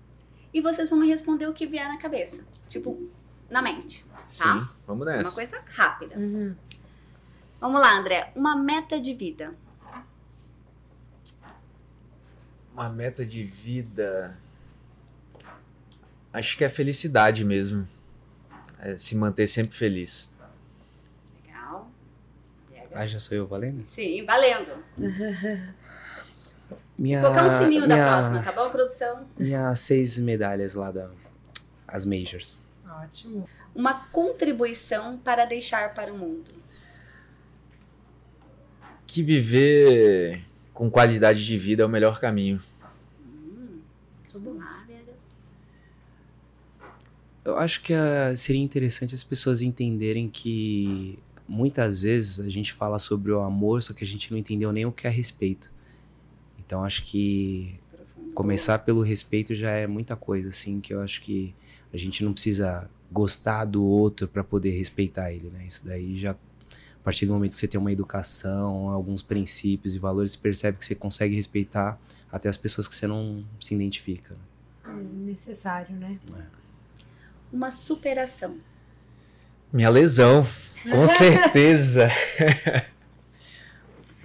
e 0.55 0.61
vocês 0.61 0.89
vão 0.91 1.01
me 1.01 1.09
responder 1.09 1.47
o 1.49 1.53
que 1.53 1.67
vier 1.67 1.89
na 1.89 1.99
cabeça. 1.99 2.45
Tipo, 2.69 2.97
na 3.51 3.63
mente. 3.63 4.05
Sim, 4.27 4.43
Tá. 4.45 4.75
vamos 4.87 5.07
Uma 5.07 5.17
nessa. 5.17 5.33
coisa 5.35 5.61
rápida. 5.69 6.17
Uhum. 6.17 6.55
Vamos 7.61 7.81
lá, 7.81 7.97
André. 7.99 8.33
Uma 8.35 8.57
meta 8.57 9.01
de 9.01 9.15
vida. 9.15 9.55
Uma 12.73 12.89
meta 12.91 13.25
de 13.25 13.43
vida. 13.45 14.37
Acho 16.33 16.57
que 16.59 16.65
é 16.65 16.69
felicidade 16.69 17.45
mesmo. 17.45 17.89
É 18.79 18.97
se 18.99 19.15
manter 19.17 19.47
sempre 19.49 19.75
feliz. 19.77 20.35
Legal. 21.47 21.91
Ah, 22.93 23.07
já 23.07 23.19
sou 23.19 23.37
eu 23.37 23.47
valendo? 23.47 23.87
Sim, 23.89 24.25
valendo. 24.27 24.85
Minha, 26.99 27.21
Vou 27.21 27.31
colocar 27.31 27.47
um 27.47 27.63
sininho 27.63 27.83
da 27.83 27.95
minha- 27.95 28.07
próxima, 28.09 28.43
tá 28.43 28.53
bom, 28.53 28.71
produção? 28.71 29.27
Minhas 29.39 29.81
seis 29.81 30.19
medalhas 30.19 30.75
lá 30.75 30.91
da. 30.91 31.11
As 31.87 32.05
Majors. 32.07 32.59
Ótimo. 33.03 33.49
Uma 33.75 33.95
contribuição 33.95 35.19
para 35.19 35.45
deixar 35.45 35.95
para 35.95 36.13
o 36.13 36.19
mundo. 36.19 36.55
Que 39.07 39.23
viver 39.23 40.45
com 40.73 40.91
qualidade 40.91 41.45
de 41.45 41.57
vida 41.57 41.83
é 41.83 41.87
o 41.87 41.89
melhor 41.89 42.21
caminho. 42.21 42.63
Hum, 43.25 43.81
tudo 44.31 44.57
lá. 44.57 44.87
Eu 47.47 47.57
acho 47.59 47.81
que 47.81 47.95
ah, 47.95 48.35
seria 48.35 48.61
interessante 48.61 49.15
as 49.15 49.23
pessoas 49.23 49.63
entenderem 49.63 50.29
que 50.29 51.17
muitas 51.47 52.03
vezes 52.03 52.41
a 52.41 52.49
gente 52.49 52.73
fala 52.73 52.99
sobre 52.99 53.31
o 53.31 53.41
amor, 53.41 53.85
só 53.85 53.95
que 53.95 54.03
a 54.03 54.07
gente 54.07 54.33
não 54.33 54.39
entendeu 54.39 54.73
nem 54.73 54.85
o 54.85 54.91
que 54.91 55.07
é 55.07 55.11
respeito. 55.11 55.71
Então 56.59 56.83
acho 56.83 57.05
que. 57.05 57.79
Começar 58.37 58.79
pelo 58.81 59.01
respeito 59.01 59.55
já 59.55 59.71
é 59.71 59.87
muita 59.87 60.15
coisa, 60.15 60.51
assim, 60.51 60.79
que 60.79 60.93
eu 60.93 61.01
acho 61.01 61.23
que 61.23 61.55
a 61.93 61.97
gente 61.97 62.23
não 62.23 62.35
precisa 62.35 62.89
gostar 63.11 63.65
do 63.65 63.83
outro 63.83 64.29
para 64.29 64.45
poder 64.45 64.73
respeitar 64.77 65.33
ele, 65.33 65.49
né? 65.49 65.65
Isso 65.67 65.83
daí 65.85 66.19
já 66.19 66.33
a 66.33 67.03
partir 67.03 67.25
do 67.25 67.33
momento 67.33 67.53
que 67.55 67.59
você 67.59 67.67
tem 67.69 67.81
uma 67.81 67.91
educação, 67.93 68.91
alguns 68.91 69.23
princípios 69.23 69.95
e 69.95 69.99
valores, 69.99 70.33
você 70.33 70.39
percebe 70.39 70.77
que 70.77 70.85
você 70.85 70.95
consegue 70.95 71.35
respeitar 71.35 71.99
até 72.31 72.49
as 72.49 72.57
pessoas 72.57 72.87
que 72.87 72.95
você 72.95 73.07
não 73.07 73.45
se 73.61 73.75
identifica. 73.75 74.35
né? 74.85 74.93
Necessário, 75.25 75.97
né? 75.97 76.19
Uma 77.51 77.71
superação. 77.71 78.57
Minha 79.73 79.89
lesão, 79.89 80.47
com 80.83 81.07
certeza. 81.09 82.11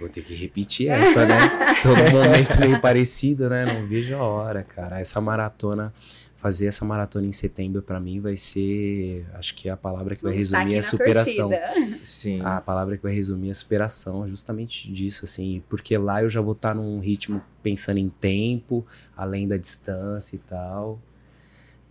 Vou 0.02 0.08
ter 0.10 0.22
que 0.24 0.34
repetir 0.34 0.90
essa, 0.90 1.24
né? 1.24 1.36
Todo 1.80 1.96
momento 2.10 2.58
meio 2.58 2.80
parecido, 2.80 3.48
né? 3.48 3.64
Não 3.64 3.86
vejo 3.86 4.16
a 4.16 4.22
hora, 4.24 4.64
cara. 4.64 5.00
Essa 5.00 5.20
maratona, 5.20 5.94
fazer 6.34 6.66
essa 6.66 6.84
maratona 6.84 7.24
em 7.28 7.30
setembro 7.30 7.80
pra 7.82 8.00
mim 8.00 8.18
vai 8.18 8.36
ser, 8.36 9.24
acho 9.34 9.54
que 9.54 9.68
a 9.68 9.76
palavra 9.76 10.16
que 10.16 10.22
vai 10.24 10.32
Vamos 10.32 10.46
estar 10.46 10.58
resumir 10.58 10.74
é 10.74 10.78
aqui 10.80 10.86
na 10.86 10.90
superação. 10.90 11.50
torcida. 11.50 11.98
Sim. 12.02 12.40
A 12.42 12.60
palavra 12.60 12.96
que 12.96 13.02
vai 13.04 13.14
resumir 13.14 13.50
é 13.50 13.54
superação, 13.54 14.28
justamente 14.28 14.90
disso, 14.92 15.24
assim, 15.24 15.62
porque 15.68 15.96
lá 15.96 16.20
eu 16.20 16.28
já 16.28 16.40
vou 16.40 16.54
estar 16.54 16.74
num 16.74 16.98
ritmo 16.98 17.40
pensando 17.62 17.98
em 17.98 18.08
tempo, 18.08 18.84
além 19.16 19.46
da 19.46 19.56
distância 19.56 20.34
e 20.34 20.40
tal. 20.40 21.00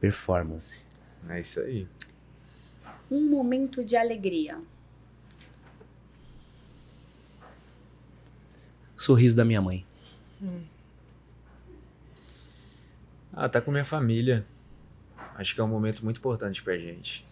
Performance. 0.01 0.79
É 1.29 1.39
isso 1.39 1.61
aí. 1.61 1.87
Um 3.09 3.29
momento 3.29 3.85
de 3.85 3.95
alegria. 3.95 4.57
Sorriso 9.01 9.35
da 9.35 9.43
minha 9.43 9.59
mãe. 9.59 9.83
Ah, 13.33 13.49
tá 13.49 13.59
com 13.59 13.71
minha 13.71 13.83
família. 13.83 14.45
Acho 15.35 15.55
que 15.55 15.61
é 15.61 15.63
um 15.63 15.67
momento 15.67 16.03
muito 16.03 16.17
importante 16.17 16.61
pra 16.61 16.77
gente. 16.77 17.25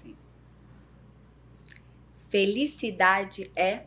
Felicidade 2.28 3.52
é. 3.56 3.84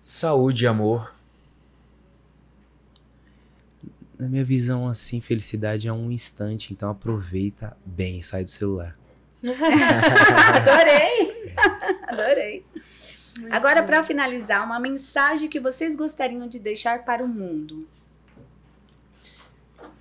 Saúde 0.00 0.64
e 0.64 0.66
amor. 0.68 1.12
Na 4.16 4.28
minha 4.28 4.44
visão, 4.44 4.86
assim, 4.86 5.20
felicidade 5.20 5.88
é 5.88 5.92
um 5.92 6.12
instante, 6.12 6.72
então 6.72 6.90
aproveita 6.90 7.76
bem, 7.84 8.22
sai 8.22 8.44
do 8.44 8.50
celular. 8.50 8.96
Adorei! 9.42 11.54
Adorei. 12.06 12.64
Agora, 13.50 13.82
para 13.82 14.02
finalizar, 14.02 14.64
uma 14.64 14.80
mensagem 14.80 15.48
que 15.48 15.60
vocês 15.60 15.94
gostariam 15.96 16.46
de 16.48 16.58
deixar 16.58 17.04
para 17.04 17.24
o 17.24 17.28
mundo. 17.28 17.86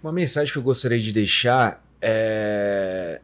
Uma 0.01 0.11
mensagem 0.11 0.51
que 0.51 0.57
eu 0.57 0.63
gostaria 0.63 0.99
de 0.99 1.11
deixar 1.11 1.83
é 2.01 3.21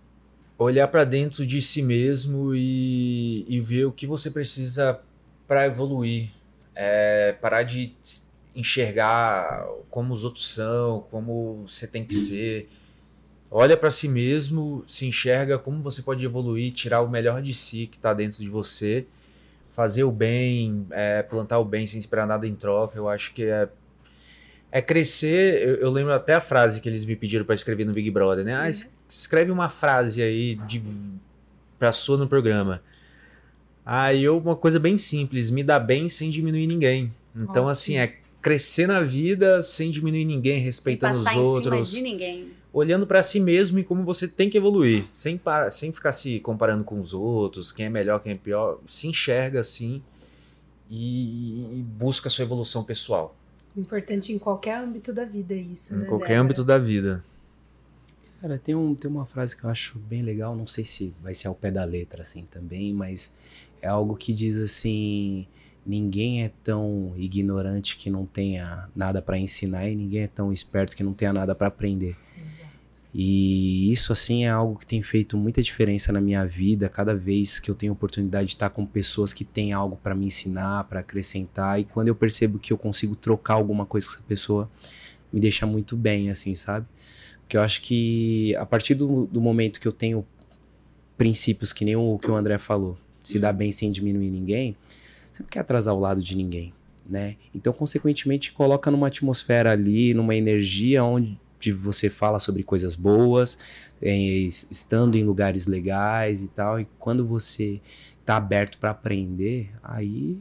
olhar 0.57 0.87
pra 0.87 1.03
dentro 1.03 1.45
de 1.45 1.61
si 1.61 1.81
mesmo 1.81 2.53
e, 2.55 3.45
e 3.47 3.59
ver 3.59 3.85
o 3.85 3.91
que 3.91 4.07
você 4.07 4.31
precisa 4.31 4.99
pra 5.47 5.65
evoluir. 5.65 6.29
É 6.75 7.33
parar 7.33 7.63
de 7.63 7.95
enxergar 8.55 9.65
como 9.89 10.13
os 10.13 10.23
outros 10.23 10.51
são, 10.51 11.05
como 11.11 11.65
você 11.67 11.85
tem 11.85 12.03
que 12.03 12.15
ser. 12.15 12.69
Olha 13.51 13.77
pra 13.77 13.91
si 13.91 14.07
mesmo, 14.07 14.83
se 14.87 15.05
enxerga 15.05 15.59
como 15.59 15.81
você 15.81 16.01
pode 16.01 16.25
evoluir, 16.25 16.73
tirar 16.73 17.01
o 17.01 17.09
melhor 17.09 17.41
de 17.41 17.53
si 17.53 17.85
que 17.85 17.99
tá 17.99 18.13
dentro 18.13 18.39
de 18.39 18.49
você, 18.49 19.05
fazer 19.73 20.05
o 20.05 20.11
bem, 20.11 20.87
é, 20.91 21.21
plantar 21.21 21.59
o 21.59 21.65
bem 21.65 21.85
sem 21.85 21.99
esperar 21.99 22.25
nada 22.25 22.47
em 22.47 22.55
troca. 22.55 22.97
Eu 22.97 23.09
acho 23.09 23.33
que 23.33 23.43
é 23.43 23.67
é 24.71 24.81
crescer. 24.81 25.61
Eu, 25.61 25.75
eu 25.75 25.89
lembro 25.91 26.13
até 26.13 26.33
a 26.33 26.41
frase 26.41 26.79
que 26.79 26.87
eles 26.87 27.03
me 27.05 27.15
pediram 27.15 27.43
pra 27.45 27.53
escrever 27.53 27.83
no 27.85 27.91
Big 27.93 28.09
Brother, 28.09 28.43
né? 28.45 28.55
Ah, 28.55 28.69
es- 28.69 28.89
escreve 29.07 29.51
uma 29.51 29.67
frase 29.69 30.21
aí 30.23 30.55
de 30.55 30.81
pra 31.77 31.91
sua 31.91 32.17
no 32.17 32.27
programa. 32.27 32.81
Aí 33.85 34.23
eu 34.23 34.37
uma 34.37 34.55
coisa 34.55 34.79
bem 34.79 34.97
simples, 34.97 35.51
me 35.51 35.61
dá 35.63 35.77
bem 35.77 36.07
sem 36.07 36.29
diminuir 36.29 36.65
ninguém. 36.67 37.09
Então 37.35 37.63
Ótimo. 37.65 37.69
assim, 37.69 37.97
é 37.97 38.15
crescer 38.41 38.87
na 38.87 39.01
vida 39.01 39.61
sem 39.61 39.91
diminuir 39.91 40.25
ninguém, 40.25 40.59
respeitando 40.59 41.17
os 41.19 41.23
passar 41.25 41.39
outros, 41.39 41.79
em 41.79 41.85
cima 41.85 42.03
de 42.07 42.11
ninguém. 42.11 42.47
Olhando 42.73 43.05
pra 43.07 43.21
si 43.21 43.39
mesmo 43.39 43.77
e 43.79 43.83
como 43.83 44.03
você 44.03 44.27
tem 44.27 44.49
que 44.49 44.57
evoluir, 44.57 45.05
sem 45.13 45.37
para, 45.37 45.69
sem 45.69 45.93
ficar 45.93 46.11
se 46.11 46.39
comparando 46.39 46.83
com 46.83 46.97
os 46.99 47.13
outros, 47.13 47.71
quem 47.71 47.85
é 47.85 47.89
melhor, 47.89 48.19
quem 48.21 48.31
é 48.33 48.35
pior, 48.35 48.79
se 48.87 49.07
enxerga 49.07 49.59
assim 49.59 50.01
e, 50.89 51.61
e 51.79 51.83
busca 51.83 52.27
a 52.27 52.31
sua 52.31 52.43
evolução 52.43 52.83
pessoal. 52.83 53.35
Importante 53.77 54.31
em 54.33 54.39
qualquer 54.39 54.75
âmbito 54.77 55.13
da 55.13 55.23
vida 55.25 55.53
isso, 55.53 55.93
Em 55.93 55.99
né? 55.99 56.05
qualquer 56.05 56.27
Débora? 56.29 56.41
âmbito 56.41 56.63
da 56.63 56.77
vida. 56.77 57.23
Cara, 58.41 58.57
tem, 58.57 58.75
um, 58.75 58.93
tem 58.93 59.09
uma 59.09 59.25
frase 59.25 59.55
que 59.55 59.63
eu 59.63 59.69
acho 59.69 59.97
bem 59.99 60.21
legal, 60.21 60.55
não 60.55 60.67
sei 60.67 60.83
se 60.83 61.13
vai 61.23 61.33
ser 61.33 61.47
ao 61.47 61.55
pé 61.55 61.71
da 61.71 61.83
letra 61.85 62.23
assim 62.23 62.43
também, 62.51 62.93
mas 62.93 63.33
é 63.81 63.87
algo 63.87 64.15
que 64.17 64.33
diz 64.33 64.57
assim: 64.57 65.47
ninguém 65.85 66.43
é 66.43 66.51
tão 66.63 67.13
ignorante 67.15 67.95
que 67.97 68.09
não 68.09 68.25
tenha 68.25 68.89
nada 68.95 69.21
pra 69.21 69.37
ensinar 69.39 69.87
e 69.87 69.95
ninguém 69.95 70.23
é 70.23 70.27
tão 70.27 70.51
esperto 70.51 70.95
que 70.95 71.03
não 71.03 71.13
tenha 71.13 71.31
nada 71.31 71.55
pra 71.55 71.67
aprender. 71.67 72.17
E 73.13 73.91
isso, 73.91 74.11
assim, 74.11 74.45
é 74.45 74.49
algo 74.49 74.79
que 74.79 74.87
tem 74.87 75.03
feito 75.03 75.37
muita 75.37 75.61
diferença 75.61 76.11
na 76.11 76.19
minha 76.19 76.45
vida. 76.45 76.89
Cada 76.89 77.15
vez 77.15 77.59
que 77.59 77.69
eu 77.69 77.75
tenho 77.75 77.93
oportunidade 77.93 78.47
de 78.47 78.53
estar 78.53 78.71
com 78.71 78.85
pessoas 78.85 79.31
que 79.31 79.45
têm 79.45 79.71
algo 79.71 79.95
para 79.95 80.15
me 80.15 80.25
ensinar, 80.25 80.85
para 80.85 81.01
acrescentar, 81.01 81.79
e 81.79 81.83
quando 81.83 82.07
eu 82.07 82.15
percebo 82.15 82.57
que 82.57 82.73
eu 82.73 82.77
consigo 82.77 83.15
trocar 83.15 83.53
alguma 83.53 83.85
coisa 83.85 84.07
com 84.07 84.13
essa 84.13 84.23
pessoa, 84.23 84.69
me 85.31 85.39
deixa 85.39 85.65
muito 85.65 85.95
bem, 85.95 86.31
assim, 86.31 86.55
sabe? 86.55 86.87
Porque 87.41 87.55
eu 87.55 87.61
acho 87.61 87.81
que 87.83 88.55
a 88.55 88.65
partir 88.65 88.95
do, 88.95 89.27
do 89.27 89.39
momento 89.39 89.79
que 89.79 89.87
eu 89.87 89.91
tenho 89.91 90.25
princípios, 91.15 91.71
que 91.71 91.85
nem 91.85 91.95
o 91.95 92.17
que 92.17 92.31
o 92.31 92.35
André 92.35 92.57
falou, 92.57 92.97
se 93.23 93.37
dar 93.37 93.53
bem 93.53 93.71
sem 93.71 93.91
diminuir 93.91 94.31
ninguém, 94.31 94.75
você 95.31 95.43
não 95.43 95.49
quer 95.49 95.59
atrasar 95.59 95.93
o 95.93 95.99
lado 95.99 96.21
de 96.21 96.35
ninguém, 96.35 96.73
né? 97.07 97.35
Então, 97.53 97.71
consequentemente, 97.71 98.51
coloca 98.51 98.89
numa 98.89 99.07
atmosfera 99.07 99.71
ali, 99.71 100.15
numa 100.15 100.35
energia 100.35 101.03
onde 101.03 101.39
você 101.71 102.09
fala 102.09 102.39
sobre 102.39 102.63
coisas 102.63 102.95
boas, 102.95 103.57
é, 104.01 104.15
es- 104.17 104.67
estando 104.69 105.15
em 105.17 105.23
lugares 105.23 105.67
legais 105.67 106.41
e 106.41 106.47
tal, 106.47 106.79
e 106.79 106.87
quando 106.99 107.25
você 107.25 107.79
tá 108.25 108.37
aberto 108.37 108.77
para 108.77 108.91
aprender, 108.91 109.71
aí, 109.83 110.37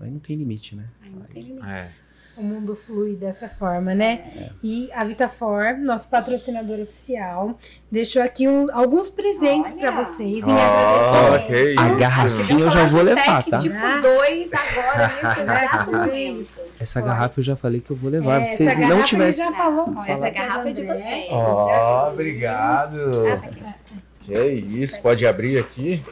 aí 0.00 0.10
não 0.10 0.18
tem 0.18 0.36
limite, 0.36 0.74
né? 0.74 0.88
Ai, 1.02 1.10
não 1.10 1.22
tem 1.22 1.42
limite. 1.42 1.66
É. 1.66 1.92
o 2.40 2.42
mundo 2.44 2.74
flui 2.74 3.14
dessa 3.16 3.48
forma, 3.48 3.94
né? 3.94 4.24
E 4.62 4.88
a 4.92 5.04
Vitafor, 5.04 5.76
nosso 5.78 6.08
patrocinador 6.08 6.80
oficial, 6.80 7.58
deixou 7.92 8.22
aqui 8.22 8.48
um- 8.48 8.66
alguns 8.72 9.10
presentes 9.10 9.72
para 9.74 9.90
vocês 9.90 10.46
em 10.48 10.52
Oh, 10.52 11.80
A 11.80 11.88
garrafinha 11.94 12.60
eu 12.64 12.70
já 12.70 12.86
vou 12.86 13.02
levar, 13.02 13.44
tá? 13.44 13.58
Tipo 13.58 13.74
Ah. 13.76 14.00
2 14.00 14.50
agora, 14.52 15.12
nesse 15.78 15.90
momento. 15.92 16.60
Essa 16.80 17.00
garrafa 17.02 17.40
eu 17.40 17.44
já 17.44 17.56
falei 17.56 17.80
que 17.80 17.90
eu 17.90 17.96
vou 17.96 18.10
levar. 18.10 18.40
É, 18.40 18.44
Se 18.44 18.56
vocês 18.56 18.68
essa 18.70 18.80
não 18.88 19.02
tivessem. 19.04 19.44
já 19.44 19.52
falou. 19.52 19.92
Ó, 19.96 20.04
essa 20.04 20.30
garrafa 20.30 20.68
é 20.68 20.72
de 20.72 20.82
vocês. 20.86 21.26
Ó, 21.30 22.10
obrigado. 22.10 22.96
Ah, 23.30 23.36
tá. 23.36 23.74
Que 24.22 24.38
isso, 24.44 25.02
pode 25.02 25.26
abrir 25.26 25.58
aqui? 25.58 26.02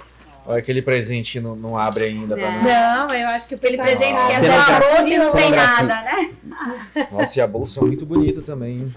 Olha 0.51 0.59
aquele 0.61 0.80
presente 0.80 1.38
não, 1.40 1.55
não 1.55 1.76
abre 1.76 2.05
ainda 2.07 2.34
pra 2.34 2.51
Não. 2.51 2.62
nós. 2.62 2.72
Não, 2.72 3.14
eu 3.14 3.28
acho 3.28 3.49
que 3.49 3.55
o 3.55 3.59
Aquele 3.59 3.76
pessoal 3.76 3.86
presente 3.99 4.24
que 4.24 4.32
é 4.32 4.51
só 4.51 4.59
a 4.59 4.62
já- 4.62 4.80
bolsa 4.80 5.09
e 5.09 5.18
não 5.18 5.32
tem 5.32 5.51
nada, 5.51 6.03
né? 6.03 6.30
Nossa, 7.12 7.38
e 7.38 7.42
a 7.42 7.46
bolsa 7.46 7.80
é 7.80 7.84
muito 7.84 8.07
bonita 8.07 8.40
também. 8.40 8.88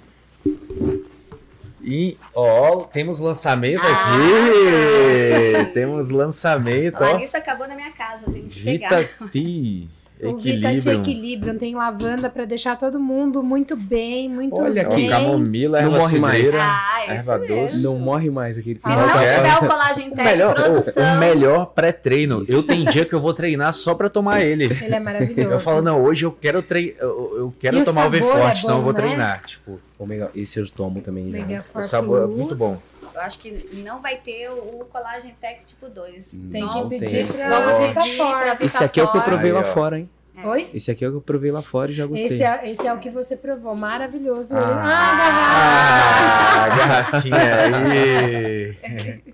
hein? 0.45 1.03
E, 1.83 2.17
ó, 2.33 2.83
temos 2.83 3.19
lançamento 3.19 3.81
Ah, 3.83 4.13
aqui. 5.65 5.71
Temos 5.73 6.09
lançamento, 6.09 7.03
A 7.03 7.09
ó. 7.09 7.11
Larissa 7.13 7.39
acabou 7.39 7.67
na 7.67 7.75
minha 7.75 7.91
casa, 7.91 8.23
eu 8.27 8.33
tenho 8.33 8.47
que 8.47 8.63
pegar. 8.63 9.01
Vita 9.01 9.27
Tea. 10.21 10.29
O 10.31 10.37
Vita 10.37 10.69
Te 10.69 10.75
Equilíbrio. 10.77 10.99
Equilibrium 11.01 11.57
tem 11.57 11.75
lavanda 11.75 12.29
para 12.29 12.45
deixar 12.45 12.77
todo 12.77 12.99
mundo 12.99 13.41
muito 13.43 13.75
bem, 13.75 14.29
muito 14.29 14.61
Olha 14.61 14.71
zen. 14.83 15.09
camomila, 15.09 15.81
Não 15.81 15.87
erva 15.87 15.99
morre 15.99 16.19
mais. 16.19 16.55
Ah, 16.55 17.03
erva 17.07 17.37
doce. 17.39 17.81
Não 17.83 17.97
morre 17.97 18.29
mais 18.29 18.57
aquele 18.57 18.79
Se 18.79 18.87
não 18.87 18.95
tiver 19.07 19.55
o 19.57 19.59
colagem 19.67 20.07
O 20.11 20.15
tech 20.15 20.23
melhor, 20.29 20.51
o- 20.51 20.63
produção. 20.63 21.15
o 21.15 21.19
melhor 21.19 21.65
pré-treino. 21.67 22.43
Eu 22.47 22.63
tenho 22.63 22.85
dia 22.91 23.05
que 23.05 23.13
eu 23.13 23.19
vou 23.21 23.33
treinar 23.33 23.73
só 23.73 23.93
pra 23.95 24.09
tomar 24.09 24.41
ele. 24.41 24.65
Ele 24.65 24.95
é 24.95 24.99
maravilhoso. 24.99 25.51
Eu 25.51 25.59
falo, 25.59 25.81
não, 25.81 26.01
hoje 26.03 26.25
eu 26.25 26.31
quero 26.31 26.61
treinar, 26.61 26.95
eu, 26.99 27.33
eu 27.37 27.53
quero 27.59 27.77
E 27.77 27.83
tomar 27.83 28.07
o 28.07 28.09
V 28.11 28.19
sabor 28.19 28.35
é 28.37 28.41
forte, 28.41 28.63
então 28.63 28.77
eu 28.77 28.83
vou 28.83 28.93
né? 28.93 28.99
treinar. 29.01 29.43
Tipo, 29.45 29.79
Ômega, 30.03 30.31
esse 30.35 30.59
eu 30.59 30.67
tomo 30.69 30.99
também 31.01 31.31
já. 31.31 31.63
O 31.75 31.81
sabor 31.81 32.23
é 32.23 32.27
muito 32.27 32.55
bom. 32.55 32.75
Eu 33.13 33.21
acho 33.21 33.37
que 33.39 33.69
não 33.83 34.01
vai 34.01 34.17
ter 34.17 34.49
o 34.49 34.85
colagem 34.91 35.35
tech 35.39 35.63
tipo 35.65 35.87
2. 35.89 36.31
Tem 36.51 36.61
Não 36.63 36.89
que 36.89 36.97
tem. 36.97 36.99
pedir 36.99 37.27
pra 37.27 37.49
Vamos 37.59 37.75
pedir 37.93 38.17
pra 38.17 38.33
Vitafor. 38.53 38.65
Esse 38.65 38.83
aqui 38.83 38.99
é 38.99 39.03
o 39.03 39.11
que 39.11 39.17
eu 39.17 39.21
provei 39.21 39.51
Aí, 39.51 39.53
lá 39.53 39.61
ó. 39.61 39.73
fora, 39.73 39.99
hein? 39.99 40.09
Oi? 40.43 40.69
Esse 40.73 40.89
aqui 40.89 41.05
é 41.05 41.07
o 41.07 41.11
que 41.11 41.17
eu 41.17 41.21
provei 41.21 41.51
lá 41.51 41.61
fora 41.61 41.91
e 41.91 41.93
já 41.93 42.05
gostei. 42.07 42.25
Esse 42.33 42.41
é, 42.43 42.71
esse 42.71 42.87
é 42.87 42.91
o 42.93 42.97
que 42.97 43.11
você 43.11 43.37
provou, 43.37 43.75
maravilhoso. 43.75 44.55
Ah. 44.57 44.81
Ah, 44.83 46.63
Ah, 46.63 46.69
garrafinha 46.69 47.37
aí. 47.91 48.77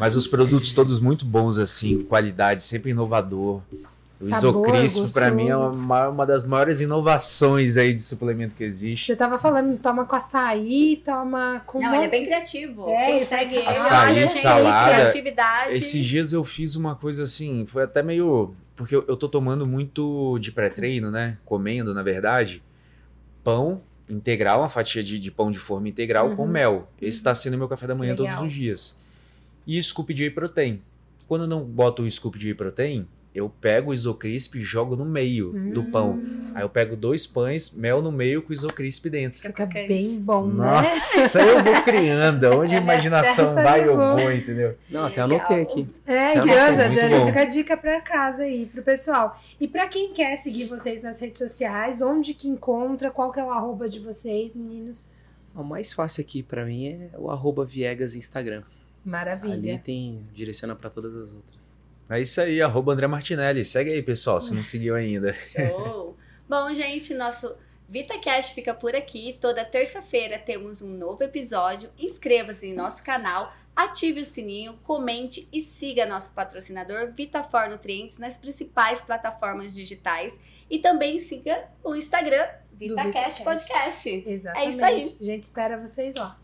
Mas 0.00 0.16
os 0.16 0.26
produtos 0.26 0.72
todos 0.72 0.98
muito 0.98 1.24
bons, 1.24 1.56
assim, 1.58 2.02
qualidade, 2.02 2.64
sempre 2.64 2.90
inovador. 2.90 3.60
O 4.28 4.40
Sabor, 4.40 4.74
Isocrisp, 4.84 5.12
pra 5.14 5.30
mim, 5.30 5.48
é 5.48 5.56
uma, 5.56 6.08
uma 6.08 6.26
das 6.26 6.44
maiores 6.44 6.80
inovações 6.80 7.76
aí 7.76 7.92
de 7.94 8.02
suplemento 8.02 8.54
que 8.54 8.64
existe. 8.64 9.06
Você 9.06 9.16
tava 9.16 9.38
falando, 9.38 9.78
toma 9.78 10.04
com 10.04 10.16
açaí, 10.16 11.02
toma 11.04 11.62
com 11.66 11.78
Não, 11.80 11.90
um 11.90 11.94
ele 11.94 12.04
é 12.04 12.08
bem 12.08 12.24
criativo. 12.24 12.88
É, 12.88 13.06
Quem 13.06 13.16
ele 13.16 13.26
segue 13.26 13.44
faz 13.44 13.52
ele, 13.52 13.68
açaí, 13.68 14.10
olha, 14.12 14.28
gente, 14.28 14.42
salada. 14.42 14.94
criatividade. 14.94 15.72
Esses 15.72 16.04
dias 16.04 16.32
eu 16.32 16.44
fiz 16.44 16.74
uma 16.76 16.94
coisa 16.94 17.24
assim, 17.24 17.66
foi 17.66 17.82
até 17.84 18.02
meio. 18.02 18.54
Porque 18.76 18.94
eu, 18.96 19.04
eu 19.06 19.16
tô 19.16 19.28
tomando 19.28 19.66
muito 19.66 20.38
de 20.40 20.50
pré-treino, 20.50 21.10
né? 21.10 21.38
Comendo, 21.44 21.94
na 21.94 22.02
verdade, 22.02 22.62
pão 23.42 23.80
integral, 24.10 24.60
uma 24.60 24.68
fatia 24.68 25.02
de, 25.02 25.18
de 25.18 25.30
pão 25.30 25.50
de 25.50 25.58
forma 25.58 25.88
integral 25.88 26.34
com 26.36 26.42
Uhum. 26.42 26.48
mel. 26.48 26.88
Esse 27.00 27.22
tá 27.22 27.34
sendo 27.34 27.56
meu 27.56 27.68
café 27.68 27.86
da 27.86 27.94
manhã 27.94 28.12
Legal. 28.14 28.26
todos 28.36 28.46
os 28.46 28.52
dias. 28.52 28.96
E 29.66 29.82
scoop 29.82 30.12
de 30.12 30.22
whey 30.24 30.30
protein. 30.30 30.82
Quando 31.26 31.42
eu 31.44 31.48
não 31.48 31.62
boto 31.64 32.02
o 32.02 32.10
scoop 32.10 32.38
de 32.38 32.46
whey 32.48 32.54
protein, 32.54 33.06
eu 33.34 33.48
pego 33.48 33.90
o 33.90 33.94
isocrisp 33.94 34.54
e 34.56 34.62
jogo 34.62 34.94
no 34.94 35.04
meio 35.04 35.52
do 35.72 35.80
Hum. 35.80 35.90
pão. 35.90 36.22
Aí 36.54 36.62
eu 36.62 36.68
pego 36.68 36.94
dois 36.94 37.26
pães, 37.26 37.72
mel 37.74 38.00
no 38.00 38.12
meio 38.12 38.40
com 38.42 38.52
isocrisp 38.52 39.10
dentro. 39.10 39.38
Fica 39.42 39.52
crocante. 39.52 39.88
bem 39.88 40.20
bom, 40.20 40.46
né? 40.46 40.54
Nossa, 40.54 41.42
eu 41.42 41.64
vou 41.64 41.82
criando. 41.82 42.44
Onde 42.60 42.74
a 42.76 42.80
imaginação 42.80 43.50
Essa 43.52 43.54
vai, 43.62 43.80
é 43.80 43.88
eu 43.88 43.96
vou, 43.96 44.30
entendeu? 44.32 44.76
Não, 44.88 45.06
até 45.06 45.20
anotei 45.20 45.62
aqui. 45.62 45.88
É, 46.06 46.36
então 46.36 47.18
bom. 47.20 47.26
fica 47.26 47.40
a 47.40 47.44
dica 47.44 47.76
pra 47.76 48.00
casa 48.00 48.42
aí, 48.44 48.66
pro 48.66 48.82
pessoal. 48.82 49.40
E 49.60 49.66
pra 49.66 49.88
quem 49.88 50.12
quer 50.12 50.36
seguir 50.36 50.64
vocês 50.66 51.02
nas 51.02 51.20
redes 51.20 51.38
sociais, 51.38 52.00
onde 52.00 52.34
que 52.34 52.46
encontra, 52.48 53.10
qual 53.10 53.32
que 53.32 53.40
é 53.40 53.44
o 53.44 53.50
arroba 53.50 53.88
de 53.88 53.98
vocês, 53.98 54.54
meninos? 54.54 55.08
O 55.56 55.62
mais 55.64 55.92
fácil 55.92 56.20
aqui 56.22 56.42
pra 56.42 56.64
mim 56.64 56.86
é 56.88 57.10
o 57.18 57.30
arroba 57.30 57.64
Viegas 57.64 58.14
Instagram. 58.14 58.58
Ali 58.58 59.10
Maravilha. 59.10 59.80
tem, 59.84 60.20
direciona 60.32 60.74
pra 60.74 60.88
todas 60.88 61.14
as 61.14 61.32
outras. 61.32 61.63
É 62.08 62.20
isso 62.20 62.40
aí, 62.40 62.60
arroba 62.60 62.92
André 62.92 63.06
Martinelli. 63.06 63.64
Segue 63.64 63.90
aí, 63.92 64.02
pessoal, 64.02 64.40
se 64.40 64.54
não 64.54 64.62
seguiu 64.62 64.94
ainda. 64.94 65.32
Show. 65.32 66.16
Bom, 66.48 66.72
gente, 66.74 67.14
nosso 67.14 67.54
VitaCast 67.88 68.54
fica 68.54 68.74
por 68.74 68.94
aqui. 68.94 69.38
Toda 69.40 69.64
terça-feira 69.64 70.38
temos 70.38 70.82
um 70.82 70.90
novo 70.90 71.22
episódio. 71.24 71.90
Inscreva-se 71.98 72.66
em 72.66 72.74
nosso 72.74 73.02
canal, 73.02 73.54
ative 73.74 74.20
o 74.20 74.24
sininho, 74.24 74.78
comente 74.84 75.48
e 75.52 75.60
siga 75.62 76.04
nosso 76.04 76.30
patrocinador 76.32 77.12
Vitafor 77.12 77.70
Nutrientes 77.70 78.18
nas 78.18 78.36
principais 78.36 79.00
plataformas 79.00 79.74
digitais. 79.74 80.38
E 80.68 80.78
também 80.78 81.18
siga 81.20 81.64
o 81.82 81.94
Instagram 81.94 82.46
VitaCast 82.72 83.38
VitaCast. 83.38 83.44
Podcast. 83.44 84.24
Exatamente. 84.26 84.66
É 84.66 84.68
isso 84.68 84.84
aí. 84.84 85.16
A 85.20 85.24
gente 85.24 85.42
espera 85.44 85.78
vocês 85.78 86.14
lá. 86.14 86.38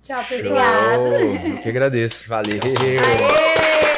Tchau, 0.00 0.24
pessoal. 0.24 1.00
Obrigada. 1.00 1.48
Eu 1.48 1.58
que 1.62 1.68
agradeço. 1.68 2.28
Valeu. 2.28 2.60
Aê! 2.62 3.91